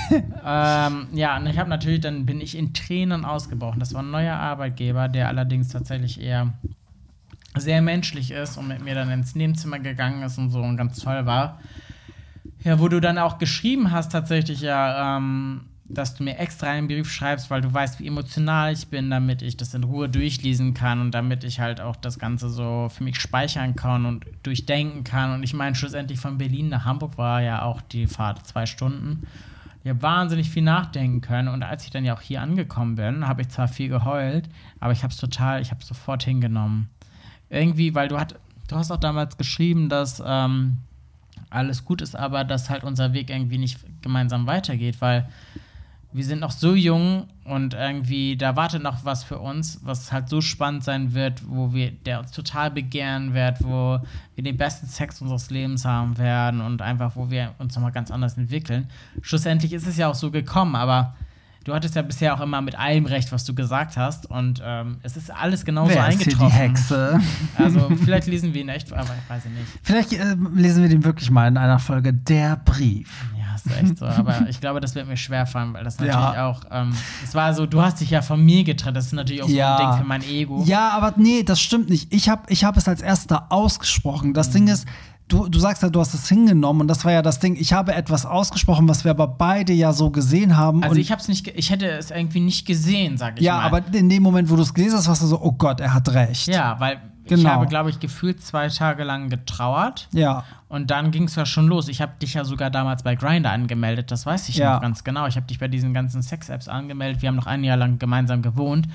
ähm, 0.12 1.08
ja, 1.13 1.38
und 1.38 1.47
ich 1.47 1.58
habe 1.58 1.69
natürlich, 1.69 2.02
dann 2.02 2.26
bin 2.26 2.39
ich 2.39 2.56
in 2.58 2.73
Tränen 2.73 3.26
ausgebrochen. 3.26 3.80
Das 3.80 3.93
war 3.93 4.04
ein 4.04 4.12
neuer 4.12 4.36
Arbeitgeber, 4.36 5.08
der 5.08 5.28
allerdings 5.28 5.69
tatsächlich 5.69 6.21
eher 6.21 6.54
sehr 7.56 7.82
menschlich 7.82 8.32
ist 8.32 8.58
und 8.58 8.67
mit 8.67 8.84
mir 8.84 8.95
dann 8.95 9.10
ins 9.12 9.36
Nebenzimmer 9.36 9.80
gegangen 9.80 10.23
ist 10.23 10.38
und 10.38 10.49
so 10.49 10.60
und 10.62 10.78
ganz 10.78 10.99
toll 10.99 11.26
war. 11.26 11.60
Ja, 12.63 12.80
wo 12.80 12.88
du 12.88 12.99
dann 12.99 13.17
auch 13.17 13.38
geschrieben 13.39 13.91
hast, 13.91 14.12
tatsächlich 14.12 14.62
ja, 14.62 15.17
ähm, 15.17 15.62
dass 15.85 16.15
du 16.15 16.23
mir 16.23 16.37
extra 16.37 16.67
einen 16.67 16.87
Brief 16.87 17.11
schreibst, 17.11 17.49
weil 17.49 17.61
du 17.61 17.73
weißt, 17.73 17.99
wie 17.99 18.07
emotional 18.07 18.71
ich 18.71 18.87
bin, 18.87 19.09
damit 19.09 19.41
ich 19.41 19.57
das 19.57 19.73
in 19.73 19.83
Ruhe 19.83 20.07
durchlesen 20.07 20.73
kann 20.73 21.01
und 21.01 21.11
damit 21.11 21.43
ich 21.43 21.59
halt 21.59 21.81
auch 21.81 21.97
das 21.97 22.19
Ganze 22.19 22.49
so 22.49 22.89
für 22.89 23.03
mich 23.03 23.19
speichern 23.19 23.75
kann 23.75 24.05
und 24.05 24.25
durchdenken 24.43 25.03
kann. 25.03 25.33
Und 25.33 25.43
ich 25.43 25.53
meine, 25.53 25.75
schlussendlich 25.75 26.19
von 26.19 26.37
Berlin 26.37 26.69
nach 26.69 26.85
Hamburg 26.85 27.17
war 27.17 27.41
ja 27.41 27.63
auch 27.63 27.81
die 27.81 28.07
Fahrt 28.07 28.47
zwei 28.47 28.65
Stunden. 28.65 29.27
ja 29.83 30.01
wahnsinnig 30.01 30.49
viel 30.49 30.63
nachdenken 30.63 31.19
können. 31.19 31.49
Und 31.49 31.63
als 31.63 31.83
ich 31.83 31.91
dann 31.91 32.05
ja 32.05 32.15
auch 32.15 32.21
hier 32.21 32.41
angekommen 32.41 32.95
bin, 32.95 33.27
habe 33.27 33.41
ich 33.41 33.49
zwar 33.49 33.67
viel 33.67 33.89
geheult, 33.89 34.49
aber 34.79 34.93
ich 34.93 35.03
habe 35.03 35.11
es 35.11 35.17
total, 35.17 35.61
ich 35.61 35.71
habe 35.71 35.81
es 35.81 35.87
sofort 35.87 36.23
hingenommen. 36.23 36.89
Irgendwie, 37.49 37.93
weil 37.93 38.07
du 38.07 38.17
hat, 38.17 38.39
du 38.69 38.77
hast 38.77 38.89
auch 38.89 38.97
damals 38.97 39.37
geschrieben, 39.37 39.89
dass 39.89 40.23
ähm, 40.25 40.77
alles 41.49 41.83
gut 41.83 42.01
ist, 42.01 42.15
aber 42.15 42.45
dass 42.45 42.69
halt 42.69 42.85
unser 42.85 43.11
Weg 43.11 43.29
irgendwie 43.29 43.57
nicht 43.57 43.79
gemeinsam 44.01 44.47
weitergeht, 44.47 45.01
weil 45.01 45.27
wir 46.13 46.23
sind 46.23 46.39
noch 46.39 46.52
so 46.52 46.76
jung 46.76 47.28
und 47.43 47.73
irgendwie 47.73 48.38
da 48.38 48.56
wartet 48.56 48.84
noch 48.84 49.04
was 49.04 49.23
für 49.23 49.39
uns, 49.39 49.80
was 49.84 50.12
halt 50.12 50.30
so 50.30 50.41
spannend 50.41 50.84
sein 50.84 51.13
wird, 51.13 51.41
wo 51.47 51.73
wir, 51.73 51.91
der 51.91 52.19
uns 52.19 52.32
total 52.32 52.71
begehren 52.71 53.34
wird, 53.34 53.63
wo 53.63 53.99
wir 54.36 54.43
den 54.43 54.58
besten 54.58 54.88
Sex 54.88 55.21
unseres 55.21 55.49
Lebens 55.49 55.86
haben 55.86 56.17
werden 56.17 56.62
und 56.62 56.82
einfach, 56.82 57.15
wo 57.15 57.30
wir 57.30 57.54
uns 57.58 57.76
nochmal 57.76 57.91
ganz 57.91 58.12
anders 58.12 58.38
entwickeln. 58.38 58.88
Schlussendlich 59.21 59.73
ist 59.73 59.88
es 59.88 59.97
ja 59.97 60.08
auch 60.08 60.15
so 60.15 60.32
gekommen, 60.32 60.76
aber 60.76 61.15
du 61.63 61.73
hattest 61.73 61.95
ja 61.95 62.02
bisher 62.02 62.34
auch 62.34 62.41
immer 62.41 62.62
mit 62.62 62.78
allem 62.78 63.06
recht, 63.06 63.32
was 63.32 63.45
du 63.45 63.56
gesagt 63.56 63.97
hast 63.97 64.30
und 64.30 64.62
ähm, 64.63 64.97
es 65.04 65.17
ist 65.17 65.32
alles 65.32 65.65
genauso 65.65 65.93
Wer 65.93 66.08
ist 66.10 66.21
hier 66.21 66.28
eingetroffen. 66.28 66.49
die 66.49 66.54
Hexe? 66.54 67.19
Also 67.58 67.89
vielleicht 68.04 68.28
lesen 68.28 68.54
wir 68.54 68.62
ihn 68.62 68.69
echt, 68.69 68.91
aber 68.91 69.04
ich 69.04 69.30
weiß 69.30 69.45
nicht. 69.45 69.67
Vielleicht 69.82 70.13
äh, 70.13 70.36
lesen 70.54 70.84
wir 70.84 70.89
den 70.89 71.04
wirklich 71.04 71.32
mal 71.32 71.47
in 71.47 71.58
einer 71.58 71.80
Folge 71.80 72.13
Der 72.13 72.58
Brief. 72.58 73.26
Ja, 73.65 73.71
ist 73.75 73.81
echt 73.83 73.97
so. 73.97 74.05
Aber 74.05 74.47
ich 74.49 74.59
glaube, 74.59 74.79
das 74.79 74.95
wird 74.95 75.07
mir 75.07 75.17
schwerfallen, 75.17 75.73
weil 75.73 75.83
das 75.83 75.97
natürlich 75.99 76.15
Ja. 76.15 76.47
auch, 76.47 76.61
ähm, 76.71 76.93
es 77.23 77.33
war 77.35 77.53
so, 77.53 77.65
du 77.65 77.81
hast 77.81 78.01
dich 78.01 78.09
ja 78.09 78.21
von 78.21 78.43
mir 78.43 78.63
getrennt. 78.63 78.97
Das 78.97 79.05
ist 79.07 79.13
natürlich 79.13 79.43
auch 79.43 79.49
Ja. 79.49 79.77
so 79.77 79.83
ein 79.83 79.89
Ding 79.91 79.99
für 80.01 80.07
mein 80.07 80.23
Ego. 80.23 80.63
Ja, 80.65 80.89
aber 80.91 81.13
nee, 81.17 81.43
das 81.43 81.59
stimmt 81.61 81.89
nicht. 81.89 82.13
Ich 82.13 82.29
habe 82.29 82.43
ich 82.49 82.63
hab 82.63 82.77
es 82.77 82.87
als 82.87 83.01
erster 83.01 83.51
ausgesprochen. 83.51 84.33
Das 84.33 84.49
Ding 84.51 84.67
ist, 84.67 84.85
du, 85.27 85.47
du 85.47 85.57
sagst 85.59 85.81
ja, 85.83 85.89
du 85.89 85.99
hast 85.99 86.13
es 86.13 86.27
hingenommen 86.29 86.81
und 86.81 86.87
das 86.87 87.05
war 87.05 87.11
ja 87.11 87.21
das 87.21 87.39
Ding. 87.39 87.55
Ich 87.59 87.73
habe 87.73 87.93
etwas 87.93 88.25
ausgesprochen, 88.25 88.87
was 88.87 89.03
wir 89.03 89.11
aber 89.11 89.27
beide 89.27 89.73
ja 89.73 89.93
so 89.93 90.09
gesehen 90.11 90.57
haben. 90.57 90.83
Also 90.83 90.95
ich 90.97 91.11
hab's 91.11 91.27
nicht, 91.27 91.47
ich 91.47 91.69
hätte 91.69 91.87
es 91.89 92.11
irgendwie 92.11 92.39
nicht 92.41 92.65
gesehen, 92.67 93.17
sag 93.17 93.37
ich 93.39 93.45
ja, 93.45 93.57
mal. 93.57 93.65
aber 93.65 93.81
in 93.95 94.09
dem 94.09 94.21
Moment, 94.23 94.49
wo 94.49 94.55
du 94.55 94.61
es 94.61 94.73
gelesen 94.73 94.97
hast, 94.97 95.07
warst 95.07 95.21
du 95.21 95.27
so, 95.27 95.41
oh 95.41 95.53
Gott, 95.53 95.79
er 95.79 95.93
hat 95.93 96.09
recht. 96.13 96.47
ja, 96.47 96.75
weil 96.79 96.99
ich 97.25 97.29
Genau. 97.29 97.49
habe, 97.51 97.67
glaube 97.67 97.89
ich, 97.89 97.99
gefühlt 97.99 98.43
zwei 98.43 98.67
Tage 98.69 99.03
lang 99.03 99.29
getrauert. 99.29 100.07
Ja. 100.12 100.43
Und 100.67 100.91
dann 100.91 101.12
ging 101.12 101.23
es 101.23 101.36
ja 101.36 101.45
schon 101.45 101.67
los. 101.67 101.88
Ich 101.88 102.01
habe 102.01 102.13
dich 102.21 102.33
ja 102.33 102.43
sogar 102.43 102.69
damals 102.69 103.03
bei 103.03 103.15
Grindr 103.15 103.51
angemeldet, 103.51 104.12
das 104.12 104.25
weiß 104.25 104.49
ich 104.49 104.57
Ja. 104.57 104.73
noch 104.75 104.81
ganz 104.81 105.03
genau. 105.03 105.27
Ich 105.27 105.36
habe 105.36 105.45
dich 105.47 105.59
bei 105.59 105.67
diesen 105.67 105.93
ganzen 105.93 106.21
Sex-Apps 106.21 106.67
angemeldet. 106.67 107.21
Wir 107.21 107.29
haben 107.29 107.36
noch 107.36 107.45
ein 107.47 107.63
Jahr 107.63 107.77
lang 107.77 107.99
gemeinsam 107.99 108.41
gewohnt. 108.41 108.88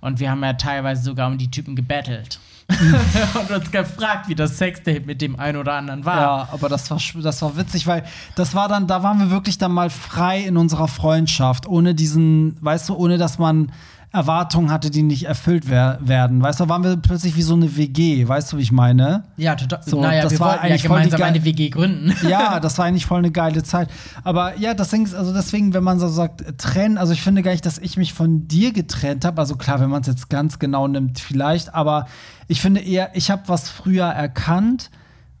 Und 0.00 0.18
wir 0.18 0.30
haben 0.30 0.42
ja 0.42 0.54
teilweise 0.54 1.02
sogar 1.02 1.28
um 1.28 1.36
die 1.36 1.50
Typen 1.50 1.76
gebettelt. 1.76 2.40
und 2.70 3.50
uns 3.50 3.70
gefragt, 3.70 4.28
wie 4.28 4.34
das 4.34 4.56
Sexdate 4.56 5.04
mit 5.04 5.20
dem 5.20 5.38
einen 5.38 5.58
oder 5.58 5.74
anderen 5.74 6.04
war. 6.04 6.20
Ja, 6.20 6.48
aber 6.52 6.68
das 6.68 6.90
war, 6.90 6.98
das 7.20 7.42
war 7.42 7.56
witzig, 7.56 7.86
weil 7.86 8.04
das 8.36 8.54
war 8.54 8.68
dann, 8.68 8.86
da 8.86 9.02
waren 9.02 9.18
wir 9.18 9.30
wirklich 9.30 9.58
dann 9.58 9.72
mal 9.72 9.90
frei 9.90 10.40
in 10.40 10.56
unserer 10.56 10.86
Freundschaft, 10.88 11.66
ohne 11.66 11.94
diesen, 11.96 12.56
weißt 12.64 12.88
du, 12.88 12.94
ohne 12.94 13.18
dass 13.18 13.38
man 13.38 13.72
Erwartungen 14.12 14.72
hatte, 14.72 14.90
die 14.90 15.02
nicht 15.02 15.24
erfüllt 15.24 15.68
wer 15.68 15.98
werden. 16.00 16.42
Weißt 16.42 16.58
du, 16.58 16.64
da 16.64 16.68
waren 16.68 16.82
wir 16.82 16.96
plötzlich 16.96 17.36
wie 17.36 17.42
so 17.42 17.54
eine 17.54 17.76
WG, 17.76 18.26
weißt 18.26 18.52
du, 18.52 18.56
wie 18.56 18.62
ich 18.62 18.72
meine? 18.72 19.22
Ja, 19.36 19.54
total. 19.54 19.80
So, 19.84 20.00
naja, 20.00 20.22
das 20.22 20.32
wir 20.32 20.40
war 20.40 20.56
ja 20.56 20.60
eigentlich 20.62 20.82
voll 20.82 20.98
die 20.98 21.10
gemeinsam 21.10 21.22
eine 21.22 21.44
WG 21.44 21.70
gründen. 21.70 22.14
Ja, 22.28 22.58
das 22.60 22.76
war 22.78 22.86
eigentlich 22.86 23.06
voll 23.06 23.18
eine 23.18 23.30
geile 23.30 23.62
Zeit. 23.62 23.88
Aber 24.24 24.56
ja, 24.58 24.74
das 24.74 24.90
Ding 24.90 25.04
ist, 25.04 25.14
also 25.14 25.32
deswegen, 25.32 25.74
wenn 25.74 25.84
man 25.84 26.00
so 26.00 26.08
sagt, 26.08 26.58
trennen, 26.58 26.98
also 26.98 27.12
ich 27.12 27.22
finde 27.22 27.42
gar 27.42 27.52
nicht, 27.52 27.64
dass 27.64 27.78
ich 27.78 27.96
mich 27.96 28.12
von 28.12 28.48
dir 28.48 28.72
getrennt 28.72 29.24
habe. 29.24 29.40
Also 29.40 29.54
klar, 29.54 29.80
wenn 29.80 29.90
man 29.90 30.00
es 30.00 30.08
jetzt 30.08 30.28
ganz 30.28 30.58
genau 30.58 30.88
nimmt, 30.88 31.20
vielleicht, 31.20 31.72
aber 31.72 32.06
ich 32.48 32.60
finde 32.60 32.80
eher, 32.80 33.10
ich 33.14 33.30
habe 33.30 33.42
was 33.46 33.68
früher 33.68 34.06
erkannt, 34.06 34.90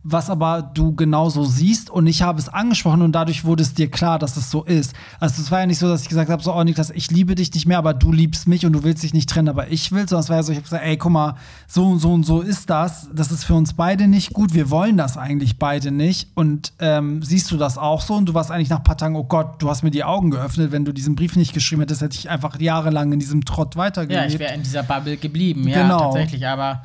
was 0.02 0.30
aber 0.30 0.62
du 0.62 0.94
genauso 0.94 1.44
siehst 1.44 1.90
und 1.90 2.06
ich 2.06 2.22
habe 2.22 2.38
es 2.38 2.48
angesprochen 2.48 3.02
und 3.02 3.12
dadurch 3.12 3.44
wurde 3.44 3.62
es 3.62 3.74
dir 3.74 3.90
klar, 3.90 4.18
dass 4.18 4.36
es 4.38 4.50
so 4.50 4.64
ist. 4.64 4.94
Also 5.18 5.42
es 5.42 5.50
war 5.50 5.60
ja 5.60 5.66
nicht 5.66 5.78
so, 5.78 5.88
dass 5.88 6.02
ich 6.02 6.08
gesagt 6.08 6.30
habe, 6.30 6.42
so, 6.42 6.54
oh 6.54 6.64
Niklas, 6.64 6.88
ich 6.90 7.10
liebe 7.10 7.34
dich 7.34 7.52
nicht 7.52 7.66
mehr, 7.66 7.76
aber 7.76 7.92
du 7.92 8.10
liebst 8.10 8.48
mich 8.48 8.64
und 8.64 8.72
du 8.72 8.82
willst 8.82 9.02
dich 9.02 9.12
nicht 9.12 9.28
trennen, 9.28 9.50
aber 9.50 9.68
ich 9.70 9.92
will, 9.92 10.08
sondern 10.08 10.22
es 10.24 10.28
war 10.30 10.36
ja 10.36 10.42
so, 10.42 10.52
ich 10.52 10.56
habe 10.56 10.64
gesagt, 10.64 10.84
ey, 10.84 10.96
guck 10.96 11.12
mal, 11.12 11.34
so 11.66 11.86
und 11.86 11.98
so 11.98 12.12
und 12.14 12.24
so 12.24 12.40
ist 12.40 12.70
das. 12.70 13.08
Das 13.14 13.30
ist 13.30 13.44
für 13.44 13.54
uns 13.54 13.74
beide 13.74 14.08
nicht 14.08 14.32
gut. 14.32 14.54
Wir 14.54 14.70
wollen 14.70 14.96
das 14.96 15.18
eigentlich 15.18 15.58
beide 15.58 15.90
nicht. 15.90 16.28
Und 16.34 16.72
ähm, 16.78 17.22
siehst 17.22 17.50
du 17.50 17.58
das 17.58 17.76
auch 17.76 18.00
so? 18.00 18.14
Und 18.14 18.24
du 18.26 18.32
warst 18.34 18.50
eigentlich 18.50 18.70
nach 18.70 18.78
ein 18.78 18.84
paar 18.84 18.96
Tagen, 18.96 19.16
oh 19.16 19.24
Gott, 19.24 19.60
du 19.60 19.68
hast 19.68 19.82
mir 19.82 19.90
die 19.90 20.04
Augen 20.04 20.30
geöffnet. 20.30 20.72
Wenn 20.72 20.86
du 20.86 20.92
diesen 20.92 21.14
Brief 21.14 21.36
nicht 21.36 21.52
geschrieben 21.52 21.82
hättest, 21.82 22.00
hätte 22.00 22.16
ich 22.16 22.30
einfach 22.30 22.58
jahrelang 22.58 23.12
in 23.12 23.18
diesem 23.18 23.44
Trott 23.44 23.74
Ja, 23.74 23.82
weitergelebt. 23.82 24.32
ich 24.32 24.38
wäre 24.38 24.54
in 24.54 24.62
dieser 24.62 24.82
Bubble 24.82 25.18
geblieben, 25.18 25.68
ja, 25.68 25.82
Genau. 25.82 25.98
tatsächlich, 26.04 26.46
aber 26.46 26.84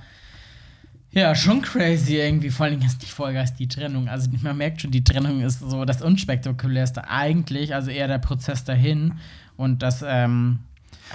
ja, 1.15 1.33
schon 1.33 1.61
crazy 1.61 2.17
irgendwie, 2.17 2.49
vor 2.49 2.65
allem 2.65 2.81
ist 2.81 3.01
die 3.01 3.05
Folge 3.07 3.39
ist 3.41 3.55
die 3.55 3.67
Trennung. 3.67 4.09
Also 4.09 4.29
man 4.43 4.57
merkt 4.57 4.81
schon, 4.81 4.91
die 4.91 5.03
Trennung 5.03 5.41
ist 5.41 5.61
so 5.61 5.85
das 5.85 6.01
Unspektakulärste 6.01 7.09
eigentlich, 7.09 7.73
also 7.73 7.89
eher 7.89 8.07
der 8.09 8.17
Prozess 8.19 8.65
dahin. 8.65 9.13
Und 9.55 9.81
das, 9.81 10.03
ähm, 10.05 10.59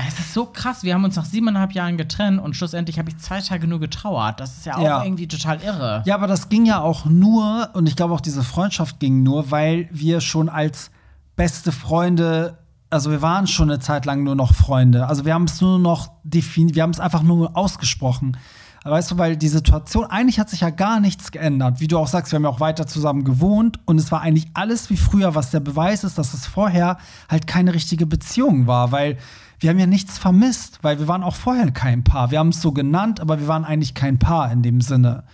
es 0.09 0.19
ist 0.19 0.33
so 0.33 0.47
krass, 0.47 0.85
wir 0.85 0.95
haben 0.95 1.05
uns 1.05 1.17
nach 1.17 1.27
siebeneinhalb 1.27 1.73
Jahren 1.73 1.99
getrennt 1.99 2.41
und 2.41 2.57
schlussendlich 2.57 2.99
habe 2.99 3.11
ich 3.11 3.19
zwei 3.19 3.41
Tage 3.43 3.67
nur 3.67 3.79
getrauert. 3.79 4.41
Das 4.41 4.57
ist 4.57 4.65
ja 4.67 4.77
auch 4.79 4.83
Ja. 4.83 5.05
irgendwie 5.05 5.29
total 5.29 5.61
irre. 5.63 6.03
Ja, 6.07 6.15
aber 6.15 6.27
das 6.27 6.49
ging 6.49 6.65
ja 6.65 6.81
auch 6.81 7.05
nur, 7.05 7.69
und 7.75 7.87
ich 7.87 7.95
glaube 7.95 8.15
auch 8.15 8.23
diese 8.23 8.43
Freundschaft 8.43 9.01
ging 9.01 9.23
nur, 9.23 9.51
weil 9.51 9.89
wir 9.93 10.23
schon 10.23 10.49
als 10.49 10.91
beste 11.37 11.73
Freunde, 11.73 12.57
also 12.89 13.11
wir 13.11 13.21
waren 13.21 13.47
schon 13.47 13.71
eine 13.71 13.81
Zeit 13.81 14.07
lang 14.07 14.25
nur 14.25 14.35
noch 14.35 14.55
Freunde. 14.55 15.07
Also 15.07 15.27
wir 15.27 15.35
haben 15.35 15.45
es 15.45 15.61
nur 15.61 15.79
noch 15.79 16.11
definiert, 16.25 16.77
wir 16.77 16.83
haben 16.85 16.91
es 16.91 17.01
einfach 17.01 17.23
nur 17.23 17.55
ausgesprochen. 17.57 18.39
Weißt 18.83 19.11
du, 19.11 19.19
weil 19.19 19.37
die 19.37 19.49
Situation, 19.49 20.07
eigentlich 20.07 20.41
hat 20.41 20.49
sich 20.49 20.61
ja 20.61 20.71
gar 20.71 21.01
nichts 21.01 21.33
geändert. 21.33 21.81
Wie 21.81 21.87
du 21.87 21.99
auch 21.99 22.07
sagst, 22.07 22.33
wir 22.33 22.37
haben 22.37 22.45
ja 22.45 22.49
auch 22.49 22.61
weiter 22.61 22.87
zusammen 22.87 23.25
gewohnt 23.25 23.79
und 23.85 23.99
es 23.99 24.11
war 24.11 24.23
eigentlich 24.23 24.49
alles 24.55 24.89
wie 24.89 24.97
früher, 24.97 25.35
was 25.35 25.51
der 25.51 25.61
Beweis 25.61 26.03
ist, 26.03 26.17
dass 26.17 26.33
es 26.33 26.47
vorher 26.47 26.97
halt 27.29 27.47
keine 27.47 27.75
richtige 27.75 28.07
Beziehung 28.07 28.67
war, 28.67 28.91
weil 28.91 29.19
wir 29.59 29.69
haben 29.69 29.79
ja 29.79 29.87
nichts 29.87 30.17
vermisst, 30.17 30.79
weil 30.81 30.99
wir 30.99 31.09
waren 31.09 31.23
auch 31.23 31.35
vorher 31.35 31.71
kein 31.73 32.05
Paar. 32.05 32.31
Wir 32.31 32.39
haben 32.39 32.49
es 32.49 32.63
so 32.63 32.73
genannt, 32.73 33.21
aber 33.21 33.39
wir 33.39 33.49
waren 33.49 33.67
eigentlich 33.67 33.93
kein 33.93 34.19
Paar 34.19 34.51
in 34.51 34.63
dem 34.63 34.81
Sinne. 34.81 35.25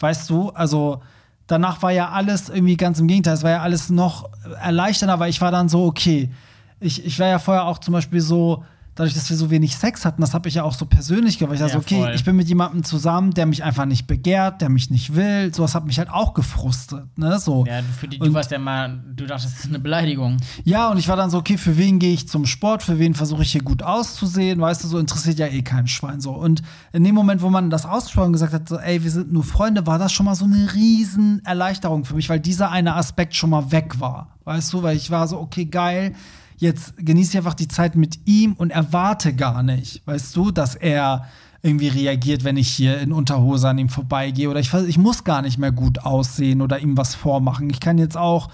Weißt 0.00 0.28
du, 0.28 0.50
also 0.50 1.00
danach 1.46 1.80
war 1.80 1.90
ja 1.90 2.10
alles 2.10 2.50
irgendwie 2.50 2.76
ganz 2.76 3.00
im 3.00 3.08
Gegenteil. 3.08 3.32
Es 3.32 3.42
war 3.42 3.50
ja 3.50 3.62
alles 3.62 3.88
noch 3.88 4.28
erleichternder, 4.60 5.18
weil 5.18 5.30
ich 5.30 5.40
war 5.40 5.50
dann 5.50 5.70
so, 5.70 5.86
okay, 5.86 6.30
ich, 6.80 7.06
ich 7.06 7.18
war 7.18 7.28
ja 7.28 7.38
vorher 7.38 7.64
auch 7.64 7.78
zum 7.78 7.92
Beispiel 7.92 8.20
so, 8.20 8.62
dadurch, 8.94 9.14
dass 9.14 9.28
wir 9.30 9.36
so 9.36 9.50
wenig 9.50 9.76
Sex 9.76 10.04
hatten, 10.04 10.20
das 10.20 10.34
habe 10.34 10.48
ich 10.48 10.54
ja 10.54 10.62
auch 10.62 10.74
so 10.74 10.86
persönlich 10.86 11.38
gemacht. 11.38 11.54
Ich 11.54 11.60
dachte 11.60 11.72
Ja, 11.74 11.78
so, 11.80 11.84
okay, 11.84 12.00
voll. 12.02 12.12
ich 12.14 12.24
bin 12.24 12.36
mit 12.36 12.48
jemandem 12.48 12.84
zusammen, 12.84 13.32
der 13.32 13.46
mich 13.46 13.64
einfach 13.64 13.86
nicht 13.86 14.06
begehrt, 14.06 14.60
der 14.60 14.68
mich 14.68 14.90
nicht 14.90 15.14
will. 15.16 15.52
Sowas 15.54 15.74
hat 15.74 15.84
mich 15.86 15.98
halt 15.98 16.10
auch 16.10 16.34
gefrustet, 16.34 17.04
ne? 17.18 17.38
So. 17.38 17.64
Ja, 17.66 17.80
für 17.98 18.08
die, 18.08 18.18
Und- 18.18 18.28
du 18.28 18.34
warst 18.34 18.50
ja 18.50 18.58
mal, 18.58 19.02
du 19.14 19.26
dachtest, 19.26 19.54
das 19.54 19.60
ist 19.64 19.68
eine 19.68 19.78
Beleidigung. 19.80 20.36
Ja, 20.64 20.90
und 20.90 20.98
ich 20.98 21.08
war 21.08 21.16
dann 21.16 21.30
so, 21.30 21.38
okay, 21.38 21.58
für 21.58 21.76
wen 21.76 21.98
gehe 21.98 22.12
ich 22.12 22.28
zum 22.28 22.46
Sport, 22.46 22.82
für 22.82 22.98
wen 22.98 23.14
versuche 23.14 23.42
ich 23.42 23.52
hier 23.52 23.62
gut 23.62 23.82
auszusehen, 23.82 24.60
weißt 24.60 24.84
du, 24.84 24.88
so 24.88 24.98
interessiert 24.98 25.38
ja 25.38 25.46
eh 25.46 25.62
kein 25.62 25.86
Schwein 25.88 26.20
so. 26.20 26.32
Und 26.32 26.62
in 26.92 27.02
dem 27.04 27.14
Moment, 27.14 27.42
wo 27.42 27.50
man 27.50 27.70
das 27.70 27.86
ausgesprochen 27.86 28.32
gesagt 28.32 28.52
hat, 28.52 28.68
so, 28.68 28.78
ey, 28.78 29.02
wir 29.02 29.10
sind 29.10 29.32
nur 29.32 29.44
Freunde, 29.44 29.86
war 29.86 29.98
das 29.98 30.12
schon 30.12 30.26
mal 30.26 30.34
so 30.34 30.44
eine 30.44 30.72
riesen 30.74 31.44
Erleichterung 31.44 32.04
für 32.04 32.14
mich, 32.14 32.28
weil 32.28 32.40
dieser 32.40 32.70
eine 32.70 32.94
Aspekt 32.94 33.34
schon 33.34 33.50
mal 33.50 33.72
weg 33.72 33.98
war, 34.00 34.28
weißt 34.44 34.72
du, 34.72 34.82
weil 34.82 34.96
ich 34.96 35.10
war 35.10 35.26
so, 35.28 35.38
okay, 35.40 35.64
geil, 35.64 36.14
jetzt 36.64 36.94
genieße 36.96 37.32
ich 37.32 37.36
einfach 37.36 37.54
die 37.54 37.68
Zeit 37.68 37.94
mit 37.94 38.18
ihm 38.26 38.54
und 38.54 38.70
erwarte 38.70 39.34
gar 39.34 39.62
nicht, 39.62 40.04
weißt 40.06 40.34
du, 40.34 40.50
dass 40.50 40.74
er 40.74 41.26
irgendwie 41.62 41.88
reagiert, 41.88 42.44
wenn 42.44 42.56
ich 42.56 42.68
hier 42.68 42.98
in 42.98 43.12
Unterhose 43.12 43.68
an 43.68 43.78
ihm 43.78 43.88
vorbeigehe 43.88 44.50
oder 44.50 44.60
ich, 44.60 44.74
ich 44.74 44.98
muss 44.98 45.24
gar 45.24 45.40
nicht 45.40 45.58
mehr 45.58 45.72
gut 45.72 46.00
aussehen 46.00 46.60
oder 46.60 46.78
ihm 46.78 46.96
was 46.98 47.14
vormachen. 47.14 47.70
Ich 47.70 47.80
kann 47.80 47.96
jetzt 47.96 48.18
auch 48.18 48.50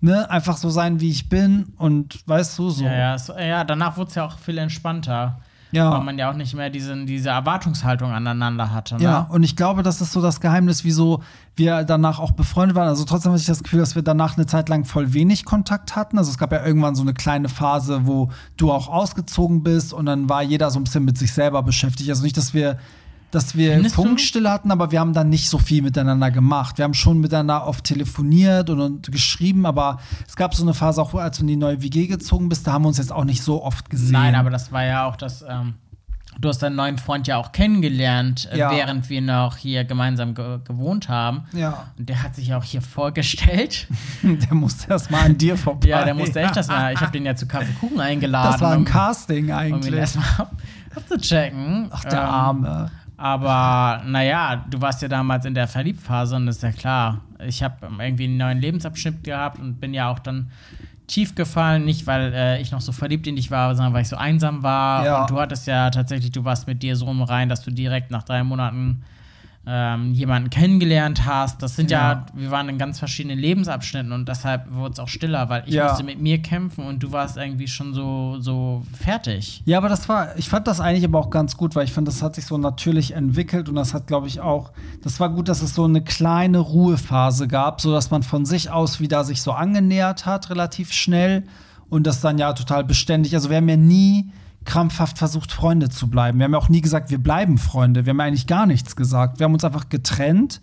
ne, 0.00 0.30
einfach 0.30 0.58
so 0.58 0.68
sein, 0.68 1.00
wie 1.00 1.10
ich 1.10 1.28
bin 1.30 1.72
und 1.76 2.18
weißt 2.26 2.58
du, 2.58 2.68
so. 2.68 2.84
Ja, 2.84 2.92
ja, 2.92 3.18
so, 3.18 3.34
ja 3.34 3.64
danach 3.64 3.96
wurde 3.96 4.10
es 4.10 4.14
ja 4.14 4.26
auch 4.26 4.38
viel 4.38 4.58
entspannter. 4.58 5.40
Ja. 5.72 5.92
Weil 5.92 6.04
man 6.04 6.18
ja 6.18 6.30
auch 6.30 6.34
nicht 6.34 6.54
mehr 6.54 6.70
diesen, 6.70 7.06
diese 7.06 7.30
Erwartungshaltung 7.30 8.10
aneinander 8.10 8.72
hatte. 8.72 8.96
Ne? 8.96 9.02
Ja, 9.02 9.20
und 9.30 9.42
ich 9.42 9.56
glaube, 9.56 9.82
das 9.82 10.00
ist 10.00 10.12
so 10.12 10.20
das 10.20 10.40
Geheimnis, 10.40 10.84
wieso 10.84 11.22
wir 11.56 11.84
danach 11.84 12.18
auch 12.18 12.32
befreundet 12.32 12.76
waren. 12.76 12.88
Also 12.88 13.04
trotzdem 13.04 13.32
hatte 13.32 13.40
ich 13.40 13.46
das 13.46 13.62
Gefühl, 13.62 13.80
dass 13.80 13.94
wir 13.94 14.02
danach 14.02 14.36
eine 14.36 14.46
Zeit 14.46 14.68
lang 14.68 14.84
voll 14.84 15.12
wenig 15.12 15.44
Kontakt 15.44 15.94
hatten. 15.96 16.18
Also 16.18 16.30
es 16.30 16.38
gab 16.38 16.52
ja 16.52 16.64
irgendwann 16.64 16.94
so 16.94 17.02
eine 17.02 17.14
kleine 17.14 17.48
Phase, 17.48 18.06
wo 18.06 18.30
du 18.56 18.72
auch 18.72 18.88
ausgezogen 18.88 19.62
bist 19.62 19.92
und 19.92 20.06
dann 20.06 20.28
war 20.28 20.42
jeder 20.42 20.70
so 20.70 20.80
ein 20.80 20.84
bisschen 20.84 21.04
mit 21.04 21.18
sich 21.18 21.32
selber 21.32 21.62
beschäftigt. 21.62 22.10
Also 22.10 22.22
nicht, 22.22 22.36
dass 22.36 22.54
wir 22.54 22.78
dass 23.30 23.56
wir 23.56 23.74
Findest 23.74 23.96
du? 23.96 24.02
Funkstille 24.02 24.50
hatten, 24.50 24.70
aber 24.70 24.90
wir 24.90 25.00
haben 25.00 25.12
dann 25.12 25.28
nicht 25.28 25.48
so 25.48 25.58
viel 25.58 25.82
miteinander 25.82 26.30
gemacht. 26.30 26.78
Wir 26.78 26.84
haben 26.84 26.94
schon 26.94 27.20
miteinander 27.20 27.66
oft 27.66 27.84
telefoniert 27.84 28.70
und, 28.70 28.80
und 28.80 29.12
geschrieben, 29.12 29.66
aber 29.66 29.98
es 30.26 30.36
gab 30.36 30.54
so 30.54 30.62
eine 30.62 30.74
Phase 30.74 31.00
auch, 31.00 31.14
als 31.14 31.36
du 31.38 31.42
in 31.42 31.48
die 31.48 31.56
neue 31.56 31.82
WG 31.82 32.06
gezogen 32.06 32.48
bist, 32.48 32.66
da 32.66 32.72
haben 32.72 32.82
wir 32.82 32.88
uns 32.88 32.98
jetzt 32.98 33.12
auch 33.12 33.24
nicht 33.24 33.42
so 33.42 33.62
oft 33.62 33.88
gesehen. 33.90 34.12
Nein, 34.12 34.34
aber 34.34 34.50
das 34.50 34.72
war 34.72 34.84
ja 34.84 35.06
auch 35.06 35.16
das. 35.16 35.42
Ähm, 35.48 35.74
du 36.40 36.48
hast 36.48 36.58
deinen 36.62 36.76
neuen 36.76 36.96
Freund 36.98 37.26
ja 37.26 37.36
auch 37.36 37.52
kennengelernt, 37.52 38.48
äh, 38.52 38.58
Ja. 38.58 38.70
während 38.72 39.10
wir 39.10 39.20
noch 39.20 39.56
hier 39.56 39.84
gemeinsam 39.84 40.34
ge 40.34 40.58
gewohnt 40.64 41.08
haben. 41.08 41.44
Ja, 41.52 41.86
Und 41.98 42.08
der 42.08 42.22
hat 42.22 42.34
sich 42.34 42.54
auch 42.54 42.64
hier 42.64 42.82
vorgestellt. 42.82 43.86
der 44.22 44.54
musste 44.54 44.90
erst 44.90 45.10
mal 45.10 45.24
an 45.26 45.36
dir 45.38 45.56
vorbei. 45.56 45.88
ja, 45.88 46.04
der 46.04 46.14
musste 46.14 46.40
echt 46.40 46.56
das 46.56 46.68
mal. 46.68 46.92
Ich 46.94 47.00
habe 47.00 47.12
den 47.12 47.26
ja 47.26 47.36
zu 47.36 47.46
Kaffeekuchen 47.46 48.00
eingeladen. 48.00 48.52
Das 48.52 48.60
war 48.60 48.72
ein 48.72 48.78
um- 48.78 48.84
Casting 48.86 49.44
um 49.44 49.50
ihn 49.50 49.52
eigentlich. 49.54 49.94
erstmal 49.94 50.24
ab, 50.38 50.52
abzuchecken. 50.96 51.88
Ach, 51.90 52.04
der 52.04 52.20
Ähm, 52.20 52.28
Arme. 52.28 52.90
Aber 53.20 54.02
naja, 54.06 54.64
du 54.70 54.80
warst 54.80 55.02
ja 55.02 55.08
damals 55.08 55.44
in 55.44 55.52
der 55.52 55.68
Verliebtphase 55.68 56.36
und 56.36 56.46
das 56.46 56.56
ist 56.56 56.62
ja 56.62 56.72
klar. 56.72 57.20
Ich 57.44 57.62
habe 57.62 57.74
irgendwie 57.98 58.24
einen 58.24 58.38
neuen 58.38 58.60
Lebensabschnitt 58.62 59.22
gehabt 59.24 59.58
und 59.58 59.78
bin 59.78 59.92
ja 59.92 60.10
auch 60.10 60.20
dann 60.20 60.50
tief 61.06 61.34
gefallen, 61.34 61.84
nicht 61.84 62.06
weil 62.06 62.32
äh, 62.32 62.62
ich 62.62 62.72
noch 62.72 62.80
so 62.80 62.92
verliebt 62.92 63.26
in 63.26 63.36
dich 63.36 63.50
war, 63.50 63.74
sondern 63.74 63.92
weil 63.92 64.02
ich 64.02 64.08
so 64.08 64.16
einsam 64.16 64.62
war. 64.62 65.04
Ja. 65.04 65.20
Und 65.20 65.30
du 65.30 65.38
hattest 65.38 65.66
ja 65.66 65.90
tatsächlich, 65.90 66.32
du 66.32 66.44
warst 66.46 66.66
mit 66.66 66.82
dir 66.82 66.96
so 66.96 67.10
im 67.10 67.20
Rein, 67.20 67.50
dass 67.50 67.62
du 67.62 67.70
direkt 67.70 68.10
nach 68.10 68.22
drei 68.22 68.42
Monaten 68.42 69.02
ähm, 69.66 70.12
jemanden 70.14 70.48
kennengelernt 70.48 71.26
hast. 71.26 71.62
Das 71.62 71.76
sind 71.76 71.90
ja. 71.90 72.12
Ja. 72.12 72.26
wir 72.34 72.50
waren 72.50 72.68
in 72.70 72.78
ganz 72.78 72.98
verschiedenen 72.98 73.38
Lebensabschnitten 73.38 74.10
und 74.10 74.26
deshalb 74.26 74.72
wurde 74.72 74.94
es 74.94 74.98
auch 74.98 75.08
stiller, 75.08 75.48
weil 75.50 75.64
ich 75.66 75.74
Ja. 75.74 75.88
musste 75.88 76.02
mit 76.02 76.18
mir 76.20 76.40
kämpfen 76.40 76.84
und 76.86 77.02
du 77.02 77.12
warst 77.12 77.36
irgendwie 77.36 77.68
schon 77.68 77.92
so, 77.92 78.38
so 78.40 78.82
fertig. 78.98 79.62
Ja, 79.66 79.76
aber 79.78 79.90
das 79.90 80.08
war, 80.08 80.36
ich 80.38 80.48
fand 80.48 80.66
das 80.66 80.80
eigentlich 80.80 81.04
aber 81.04 81.18
auch 81.18 81.28
ganz 81.28 81.58
gut, 81.58 81.76
weil 81.76 81.84
ich 81.84 81.92
fand, 81.92 82.08
das 82.08 82.22
hat 82.22 82.36
sich 82.36 82.46
so 82.46 82.56
natürlich 82.56 83.12
entwickelt 83.12 83.68
und 83.68 83.74
das 83.74 83.92
hat, 83.92 84.06
glaube 84.06 84.28
ich, 84.28 84.40
auch, 84.40 84.72
das 85.02 85.20
war 85.20 85.28
gut, 85.28 85.48
dass 85.48 85.60
es 85.60 85.74
so 85.74 85.84
eine 85.84 86.02
kleine 86.02 86.58
Ruhephase 86.58 87.46
gab, 87.46 87.82
so 87.82 87.92
dass 87.92 88.10
man 88.10 88.22
von 88.22 88.46
sich 88.46 88.70
aus 88.70 88.98
wieder 88.98 89.24
sich 89.24 89.42
so 89.42 89.52
angenähert 89.52 90.24
hat, 90.24 90.48
relativ 90.48 90.90
schnell 90.92 91.44
und 91.90 92.06
das 92.06 92.22
dann 92.22 92.38
ja 92.38 92.54
total 92.54 92.82
beständig. 92.84 93.34
Also 93.34 93.50
wir 93.50 93.58
haben 93.58 93.68
ja 93.68 93.76
nie 93.76 94.32
krampfhaft 94.64 95.18
versucht, 95.18 95.52
Freunde 95.52 95.88
zu 95.88 96.08
bleiben. 96.08 96.38
Wir 96.38 96.44
haben 96.44 96.52
ja 96.52 96.58
auch 96.58 96.68
nie 96.68 96.80
gesagt, 96.80 97.10
wir 97.10 97.18
bleiben 97.18 97.58
Freunde. 97.58 98.04
Wir 98.06 98.10
haben 98.10 98.20
eigentlich 98.20 98.46
gar 98.46 98.66
nichts 98.66 98.96
gesagt. 98.96 99.38
Wir 99.38 99.44
haben 99.44 99.54
uns 99.54 99.64
einfach 99.64 99.88
getrennt, 99.88 100.60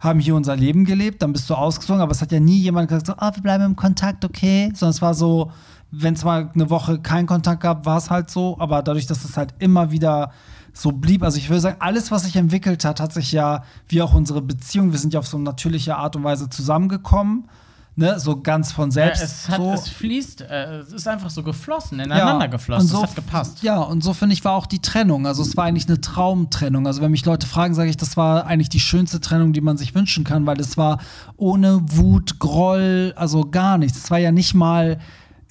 haben 0.00 0.20
hier 0.20 0.34
unser 0.34 0.56
Leben 0.56 0.84
gelebt, 0.84 1.22
dann 1.22 1.32
bist 1.32 1.48
du 1.50 1.54
ausgezogen, 1.54 2.00
aber 2.00 2.12
es 2.12 2.20
hat 2.22 2.32
ja 2.32 2.40
nie 2.40 2.58
jemand 2.58 2.88
gesagt, 2.88 3.06
so, 3.06 3.14
ah, 3.16 3.34
wir 3.34 3.42
bleiben 3.42 3.64
im 3.64 3.76
Kontakt, 3.76 4.24
okay. 4.24 4.70
Sondern 4.74 4.90
es 4.90 5.02
war 5.02 5.14
so, 5.14 5.50
wenn 5.90 6.14
es 6.14 6.24
mal 6.24 6.50
eine 6.54 6.70
Woche 6.70 6.98
keinen 6.98 7.26
Kontakt 7.26 7.62
gab, 7.62 7.84
war 7.84 7.98
es 7.98 8.10
halt 8.10 8.30
so. 8.30 8.56
Aber 8.58 8.82
dadurch, 8.82 9.06
dass 9.06 9.24
es 9.24 9.36
halt 9.36 9.54
immer 9.58 9.90
wieder 9.90 10.32
so 10.72 10.90
blieb, 10.92 11.22
also 11.22 11.36
ich 11.36 11.50
würde 11.50 11.60
sagen, 11.60 11.76
alles, 11.80 12.10
was 12.10 12.24
sich 12.24 12.36
entwickelt 12.36 12.84
hat, 12.84 12.98
hat 13.00 13.12
sich 13.12 13.32
ja, 13.32 13.64
wie 13.88 14.00
auch 14.02 14.14
unsere 14.14 14.40
Beziehung, 14.40 14.92
wir 14.92 14.98
sind 14.98 15.12
ja 15.12 15.20
auf 15.20 15.26
so 15.26 15.36
eine 15.36 15.44
natürliche 15.44 15.96
Art 15.96 16.16
und 16.16 16.24
Weise 16.24 16.48
zusammengekommen, 16.48 17.48
ne, 17.96 18.18
so 18.18 18.40
ganz 18.40 18.72
von 18.72 18.90
selbst. 18.90 19.20
Ja, 19.20 19.26
es, 19.26 19.48
hat, 19.48 19.56
so. 19.58 19.72
es 19.72 19.88
fließt, 19.88 20.42
äh, 20.42 20.78
es 20.78 20.92
ist 20.92 21.06
einfach 21.06 21.30
so 21.30 21.42
geflossen, 21.42 22.00
ineinander 22.00 22.48
geflossen. 22.48 22.82
und 22.82 22.88
so, 22.88 23.00
das 23.00 23.10
hat 23.10 23.16
gepasst. 23.16 23.62
Ja, 23.62 23.80
und 23.80 24.02
so 24.02 24.14
finde 24.14 24.34
ich 24.34 24.44
war 24.44 24.54
auch 24.54 24.66
die 24.66 24.80
Trennung. 24.80 25.26
Also 25.26 25.42
es 25.42 25.56
war 25.56 25.64
eigentlich 25.64 25.88
eine 25.88 26.00
Traumtrennung. 26.00 26.86
Also 26.86 27.02
wenn 27.02 27.10
mich 27.10 27.24
Leute 27.24 27.46
fragen, 27.46 27.74
sage 27.74 27.90
ich, 27.90 27.96
das 27.96 28.16
war 28.16 28.46
eigentlich 28.46 28.68
die 28.68 28.80
schönste 28.80 29.20
Trennung, 29.20 29.52
die 29.52 29.60
man 29.60 29.76
sich 29.76 29.94
wünschen 29.94 30.24
kann, 30.24 30.46
weil 30.46 30.60
es 30.60 30.76
war 30.76 30.98
ohne 31.36 31.80
Wut, 31.84 32.38
Groll, 32.38 33.12
also 33.16 33.42
gar 33.42 33.78
nichts. 33.78 33.98
Es 33.98 34.10
war 34.10 34.18
ja 34.18 34.32
nicht 34.32 34.54
mal 34.54 34.98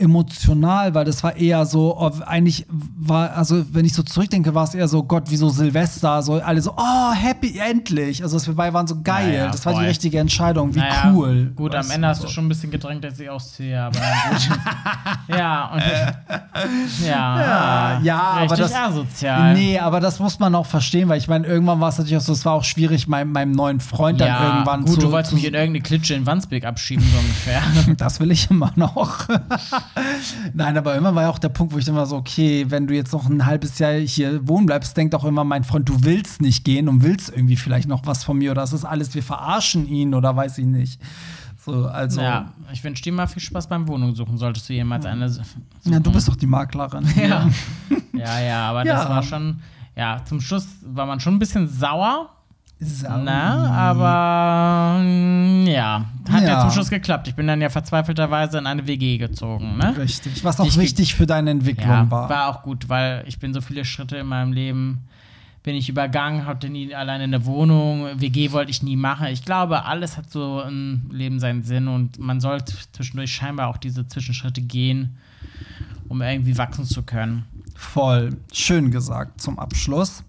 emotional, 0.01 0.93
weil 0.93 1.05
das 1.05 1.23
war 1.23 1.35
eher 1.35 1.65
so, 1.65 1.95
oh, 1.97 2.11
eigentlich 2.25 2.65
war, 2.69 3.35
also 3.37 3.63
wenn 3.73 3.85
ich 3.85 3.93
so 3.93 4.03
zurückdenke, 4.03 4.53
war 4.53 4.63
es 4.65 4.73
eher 4.73 4.87
so, 4.87 5.03
Gott, 5.03 5.29
wie 5.29 5.37
so 5.37 5.49
Silvester, 5.49 6.21
so 6.21 6.33
alle 6.33 6.61
so, 6.61 6.73
oh, 6.75 7.11
happy, 7.13 7.57
endlich. 7.57 8.23
Also 8.23 8.45
wir 8.45 8.55
beide 8.55 8.73
waren 8.73 8.87
so 8.87 9.01
geil. 9.01 9.29
Naja, 9.31 9.47
das 9.51 9.65
war 9.65 9.73
voll. 9.73 9.83
die 9.83 9.87
richtige 9.89 10.19
Entscheidung, 10.19 10.73
wie 10.75 10.79
Naja, 10.79 11.11
cool. 11.13 11.51
Gut, 11.55 11.75
am 11.75 11.89
Ende 11.89 12.07
hast 12.07 12.21
so. 12.21 12.27
du 12.27 12.33
schon 12.33 12.45
ein 12.45 12.49
bisschen 12.49 12.71
gedrängt, 12.71 13.03
dass 13.03 13.19
ich 13.19 13.29
ausziehe, 13.29 13.81
aber 13.81 13.99
gut. 13.99 14.49
ja, 15.37 15.71
und 15.73 15.81
ich, 15.81 17.05
ja, 17.07 17.39
Ja, 17.39 17.99
ja, 18.03 18.19
aber 18.19 18.55
das- 18.55 18.73
asozial. 18.73 19.53
Nee, 19.53 19.79
aber 19.79 19.99
das 19.99 20.19
muss 20.19 20.39
man 20.39 20.55
auch 20.55 20.65
verstehen, 20.65 21.07
weil 21.09 21.17
ich 21.17 21.27
meine, 21.27 21.45
irgendwann 21.47 21.79
war 21.79 21.89
es 21.89 21.97
natürlich 21.97 22.17
auch 22.17 22.21
so, 22.21 22.33
es 22.33 22.45
war 22.45 22.53
auch 22.53 22.63
schwierig, 22.63 23.07
meinem, 23.07 23.31
meinem 23.31 23.51
neuen 23.51 23.79
Freund 23.79 24.19
dann 24.19 24.27
ja, 24.27 24.47
irgendwann 24.47 24.81
gut, 24.85 24.95
zu. 24.95 24.99
du 25.01 25.11
wolltest 25.11 25.29
zu 25.29 25.35
mich 25.35 25.45
in 25.45 25.53
irgendeine 25.53 25.81
Klitsche 25.81 26.13
in 26.15 26.25
Wandsbek 26.25 26.65
abschieben, 26.65 27.05
so 27.11 27.17
ungefähr. 27.19 27.61
das 27.97 28.19
will 28.19 28.31
ich 28.31 28.49
immer 28.49 28.71
noch. 28.75 29.27
Nein, 30.53 30.77
aber 30.77 30.95
immer 30.95 31.13
war 31.15 31.23
ja 31.23 31.29
auch 31.29 31.39
der 31.39 31.49
Punkt, 31.49 31.73
wo 31.73 31.77
ich 31.77 31.93
war 31.93 32.05
so, 32.05 32.15
okay, 32.15 32.65
wenn 32.69 32.87
du 32.87 32.95
jetzt 32.95 33.11
noch 33.11 33.29
ein 33.29 33.45
halbes 33.45 33.79
Jahr 33.79 33.93
hier 33.93 34.47
wohnen 34.47 34.65
bleibst, 34.65 34.95
denkt 34.95 35.13
auch 35.15 35.25
immer 35.25 35.43
mein 35.43 35.63
Freund, 35.63 35.89
du 35.89 36.03
willst 36.03 36.41
nicht 36.41 36.63
gehen 36.63 36.87
und 36.87 37.03
willst 37.03 37.29
irgendwie 37.29 37.55
vielleicht 37.55 37.87
noch 37.87 38.05
was 38.05 38.23
von 38.23 38.37
mir 38.37 38.51
oder 38.51 38.61
das 38.61 38.73
ist 38.73 38.85
alles, 38.85 39.13
wir 39.13 39.23
verarschen 39.23 39.87
ihn 39.87 40.13
oder 40.13 40.35
weiß 40.35 40.57
ich 40.59 40.65
nicht. 40.65 41.01
So, 41.63 41.85
also. 41.85 42.21
ja, 42.21 42.51
ich 42.71 42.83
wünsche 42.83 43.03
dir 43.03 43.13
mal 43.13 43.27
viel 43.27 43.41
Spaß 43.41 43.67
beim 43.67 43.87
Wohnungssuchen, 43.87 44.37
solltest 44.37 44.67
du 44.67 44.73
jemals 44.73 45.05
eine 45.05 45.29
suchen. 45.29 45.65
Ja, 45.83 45.99
du 45.99 46.11
bist 46.11 46.27
doch 46.27 46.35
die 46.35 46.47
Maklerin. 46.47 47.05
Ja. 47.15 47.47
ja, 48.13 48.39
ja, 48.47 48.69
aber 48.69 48.85
Ja. 48.85 48.95
das 48.95 49.09
war 49.09 49.21
schon, 49.23 49.59
ja, 49.95 50.23
zum 50.25 50.41
Schluss 50.41 50.65
war 50.83 51.05
man 51.05 51.19
schon 51.19 51.35
ein 51.35 51.39
bisschen 51.39 51.67
sauer. 51.67 52.29
Sau. 52.83 53.21
Na, 53.23 53.69
aber 53.91 55.03
mm, 55.03 55.67
ja, 55.67 56.05
hat 56.31 56.41
ja. 56.41 56.49
Ja. 56.49 56.61
zum 56.61 56.71
Schluss 56.71 56.89
geklappt. 56.89 57.27
Ich 57.27 57.35
bin 57.35 57.45
dann 57.45 57.61
ja 57.61 57.69
verzweifelterweise 57.69 58.57
in 58.57 58.65
eine 58.65 58.87
WG 58.87 59.19
gezogen, 59.19 59.77
ne? 59.77 59.95
Richtig. 59.97 60.43
Was 60.43 60.59
auch 60.59 60.65
Ich 60.65 60.77
wichtig 60.79 61.13
für 61.13 61.27
deine 61.27 61.51
Entwicklung 61.51 61.87
Ja, 61.87 62.09
war. 62.09 62.27
war 62.29 62.47
auch 62.47 62.63
gut, 62.63 62.89
weil 62.89 63.23
ich 63.27 63.37
bin 63.37 63.53
so 63.53 63.61
viele 63.61 63.85
Schritte 63.85 64.17
in 64.17 64.25
meinem 64.27 64.51
Leben 64.51 65.01
bin 65.63 65.75
ich 65.75 65.89
übergangen, 65.89 66.47
hatte 66.47 66.69
nie 66.69 66.95
alleine 66.95 67.23
eine 67.25 67.45
Wohnung, 67.45 68.07
WG 68.15 68.51
wollte 68.51 68.71
ich 68.71 68.81
nie 68.81 68.95
machen. 68.95 69.27
Ich 69.27 69.45
glaube, 69.45 69.85
alles 69.85 70.17
hat 70.17 70.31
so 70.31 70.61
im 70.61 71.01
Leben 71.11 71.39
seinen 71.39 71.61
Sinn 71.61 71.87
und 71.87 72.17
man 72.17 72.39
sollte 72.39 72.73
zwischendurch 72.93 73.31
scheinbar 73.31 73.67
auch 73.67 73.77
diese 73.77 74.07
Zwischenschritte 74.07 74.61
gehen, 74.61 75.17
um 76.09 76.21
irgendwie 76.23 76.57
wachsen 76.57 76.85
zu 76.85 77.03
können. 77.03 77.45
Voll. 77.75 78.37
Schön 78.51 78.89
gesagt 78.89 79.39
zum 79.39 79.59
Abschluss. 79.59 80.23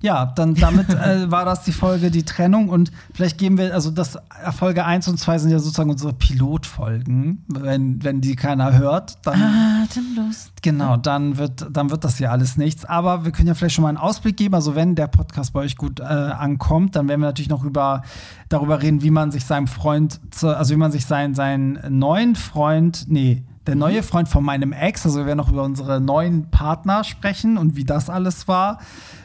Ja, 0.00 0.26
dann 0.26 0.54
damit 0.54 0.90
äh, 0.90 1.30
war 1.30 1.44
das 1.44 1.62
die 1.62 1.72
Folge, 1.72 2.10
die 2.10 2.24
Trennung. 2.24 2.68
Und 2.68 2.92
vielleicht 3.14 3.38
geben 3.38 3.58
wir, 3.58 3.74
also 3.74 3.90
das 3.90 4.16
äh, 4.16 4.52
Folge 4.52 4.84
1 4.84 5.08
und 5.08 5.18
2 5.18 5.38
sind 5.38 5.50
ja 5.50 5.58
sozusagen 5.58 5.90
unsere 5.90 6.12
Pilotfolgen. 6.12 7.44
Wenn, 7.48 8.02
wenn 8.04 8.20
die 8.20 8.36
keiner 8.36 8.76
hört, 8.78 9.18
dann. 9.26 9.42
Atemlos. 9.84 10.50
Genau, 10.62 10.96
dann 10.96 11.38
wird, 11.38 11.66
dann 11.70 11.90
wird 11.90 12.04
das 12.04 12.18
ja 12.18 12.30
alles 12.30 12.56
nichts. 12.56 12.84
Aber 12.84 13.24
wir 13.24 13.32
können 13.32 13.48
ja 13.48 13.54
vielleicht 13.54 13.74
schon 13.74 13.82
mal 13.82 13.88
einen 13.88 13.98
Ausblick 13.98 14.36
geben. 14.36 14.54
Also 14.54 14.74
wenn 14.74 14.94
der 14.94 15.06
Podcast 15.06 15.52
bei 15.52 15.60
euch 15.60 15.76
gut 15.76 16.00
äh, 16.00 16.04
ankommt, 16.04 16.96
dann 16.96 17.08
werden 17.08 17.20
wir 17.20 17.26
natürlich 17.26 17.48
noch 17.48 17.64
über, 17.64 18.02
darüber 18.48 18.82
reden, 18.82 19.02
wie 19.02 19.10
man 19.10 19.30
sich 19.30 19.44
seinem 19.44 19.66
Freund, 19.66 20.20
also 20.42 20.74
wie 20.74 20.78
man 20.78 20.92
sich 20.92 21.06
seinen, 21.06 21.34
seinen 21.34 21.78
neuen 21.88 22.36
Freund, 22.36 23.06
nee, 23.08 23.44
der 23.66 23.74
neue 23.74 24.02
Freund 24.02 24.28
von 24.28 24.44
meinem 24.44 24.72
Ex, 24.72 25.04
also 25.04 25.18
wir 25.18 25.26
werden 25.26 25.38
noch 25.38 25.50
über 25.50 25.62
unsere 25.64 26.00
neuen 26.00 26.50
Partner 26.50 27.04
sprechen 27.04 27.58
und 27.58 27.76
wie 27.76 27.84
das 27.84 28.08
alles 28.08 28.46
war. 28.48 28.78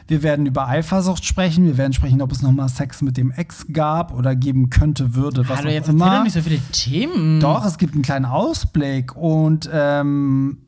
Wir 0.08 0.22
werden 0.22 0.46
über 0.46 0.68
Eifersucht 0.68 1.24
sprechen. 1.24 1.64
Wir 1.64 1.78
werden 1.78 1.92
sprechen, 1.92 2.20
ob 2.20 2.32
es 2.32 2.42
noch 2.42 2.50
mal 2.52 2.68
Sex 2.68 3.02
mit 3.02 3.16
dem 3.16 3.30
Ex 3.30 3.66
gab 3.72 4.12
oder 4.12 4.34
geben 4.34 4.68
könnte, 4.68 5.14
würde, 5.14 5.48
was 5.48 5.58
Hallo, 5.58 5.68
auch 5.68 5.72
jetzt 5.72 5.88
immer. 5.88 6.16
doch 6.16 6.24
nicht 6.24 6.32
so 6.32 6.42
viele 6.42 6.60
Themen. 6.72 7.40
Doch, 7.40 7.64
es 7.64 7.78
gibt 7.78 7.94
einen 7.94 8.02
kleinen 8.02 8.24
Ausblick 8.24 9.16
und 9.16 9.70
ähm, 9.72 10.58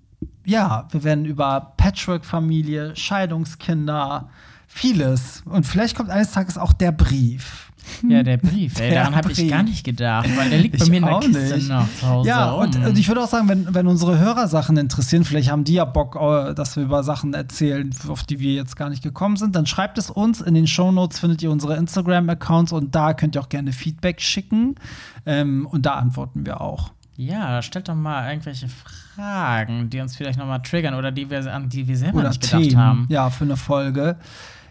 ja, 0.44 0.86
wir 0.90 1.04
werden 1.04 1.24
über 1.24 1.72
Patchwork-Familie, 1.76 2.94
Scheidungskinder, 2.96 4.28
vieles. 4.66 5.42
Und 5.46 5.66
vielleicht 5.66 5.96
kommt 5.96 6.10
eines 6.10 6.32
Tages 6.32 6.58
auch 6.58 6.72
der 6.72 6.92
Brief. 6.92 7.63
Ja, 8.08 8.22
der 8.22 8.36
Brief, 8.36 8.78
ey, 8.80 8.90
Der 8.90 9.00
daran 9.04 9.16
habe 9.16 9.32
ich 9.32 9.48
gar 9.48 9.62
nicht 9.62 9.84
gedacht, 9.84 10.28
weil 10.36 10.50
der 10.50 10.58
liegt 10.58 10.78
bei 10.78 10.84
Ich 10.84 10.90
mir 10.90 10.96
in 10.98 11.04
der 11.06 11.20
Kiste 11.20 11.54
nicht. 11.56 11.68
noch 11.68 11.86
zu 11.98 12.06
Hause. 12.06 12.28
Ja, 12.28 12.50
und, 12.52 12.76
rum. 12.76 12.84
und 12.84 12.98
ich 12.98 13.08
würde 13.08 13.22
auch 13.22 13.28
sagen, 13.28 13.48
wenn, 13.48 13.74
wenn 13.74 13.86
unsere 13.86 14.18
Hörer 14.18 14.48
Sachen 14.48 14.76
interessieren, 14.76 15.24
vielleicht 15.24 15.50
haben 15.50 15.64
die 15.64 15.74
ja 15.74 15.84
Bock, 15.84 16.16
äh, 16.16 16.54
dass 16.54 16.76
wir 16.76 16.82
über 16.84 17.02
Sachen 17.02 17.34
erzählen, 17.34 17.94
auf 18.08 18.22
die 18.24 18.40
wir 18.40 18.54
jetzt 18.54 18.76
gar 18.76 18.90
nicht 18.90 19.02
gekommen 19.02 19.36
sind, 19.36 19.54
dann 19.56 19.66
schreibt 19.66 19.98
es 19.98 20.10
uns. 20.10 20.40
In 20.40 20.54
den 20.54 20.66
Shownotes 20.66 21.18
findet 21.18 21.42
ihr 21.42 21.50
unsere 21.50 21.76
Instagram-Accounts 21.76 22.72
und 22.72 22.94
da 22.94 23.14
könnt 23.14 23.36
ihr 23.36 23.40
auch 23.40 23.48
gerne 23.48 23.72
Feedback 23.72 24.20
schicken. 24.20 24.74
Ähm, 25.26 25.66
und 25.66 25.86
da 25.86 25.94
antworten 25.94 26.44
wir 26.46 26.60
auch. 26.60 26.90
Ja, 27.16 27.62
stellt 27.62 27.88
doch 27.88 27.94
mal 27.94 28.28
irgendwelche 28.28 28.66
Fragen, 28.68 29.88
die 29.88 30.00
uns 30.00 30.16
vielleicht 30.16 30.38
nochmal 30.38 30.60
triggern 30.62 30.94
oder 30.94 31.12
die 31.12 31.30
wir, 31.30 31.52
an 31.52 31.68
die 31.68 31.86
wir 31.86 31.96
selber 31.96 32.18
oder 32.20 32.28
nicht 32.30 32.40
gedacht 32.42 32.62
Themen, 32.62 32.76
haben. 32.76 33.06
ja, 33.08 33.30
für 33.30 33.44
eine 33.44 33.56
Folge. 33.56 34.16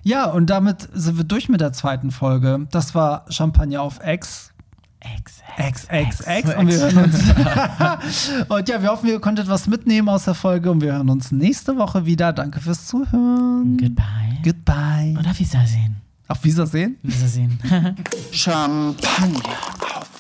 Ja, 0.04 0.26
und 0.26 0.50
damit 0.50 0.90
sind 0.94 1.18
wir 1.18 1.24
durch 1.24 1.50
mit 1.50 1.62
der 1.62 1.74
zweiten 1.74 2.12
Folge. 2.12 2.68
Das 2.72 2.94
war 2.94 3.26
Champagner 3.30 3.82
auf 3.82 4.00
X. 4.06 4.54
Ex, 5.00 5.42
X, 5.58 5.88
X, 5.92 6.24
X. 6.28 6.56
Und 6.56 6.68
wir 6.68 6.80
hören 6.80 6.98
uns. 6.98 7.20
und 8.50 8.70
ja, 8.70 8.82
wir 8.82 8.90
hoffen, 8.90 9.08
ihr 9.08 9.20
konntet 9.20 9.50
was 9.50 9.68
mitnehmen 9.68 10.08
aus 10.08 10.26
der 10.26 10.34
Folge 10.34 10.72
und 10.72 10.82
wir 10.82 10.94
hören 10.94 11.10
uns 11.10 11.32
nächste 11.32 11.78
Woche 11.78 12.06
wieder. 12.06 12.32
Danke 12.32 12.62
fürs 12.62 12.88
Zuhören. 12.88 13.78
Goodbye. 13.78 14.40
Goodbye. 14.44 15.16
Und 15.18 15.28
auf 15.28 15.40
Wiedersehen. 15.40 15.98
Auf 16.28 16.44
Wiedersehen. 16.44 16.98
Wiedersehen. 17.04 17.60
Champagner. 18.32 19.42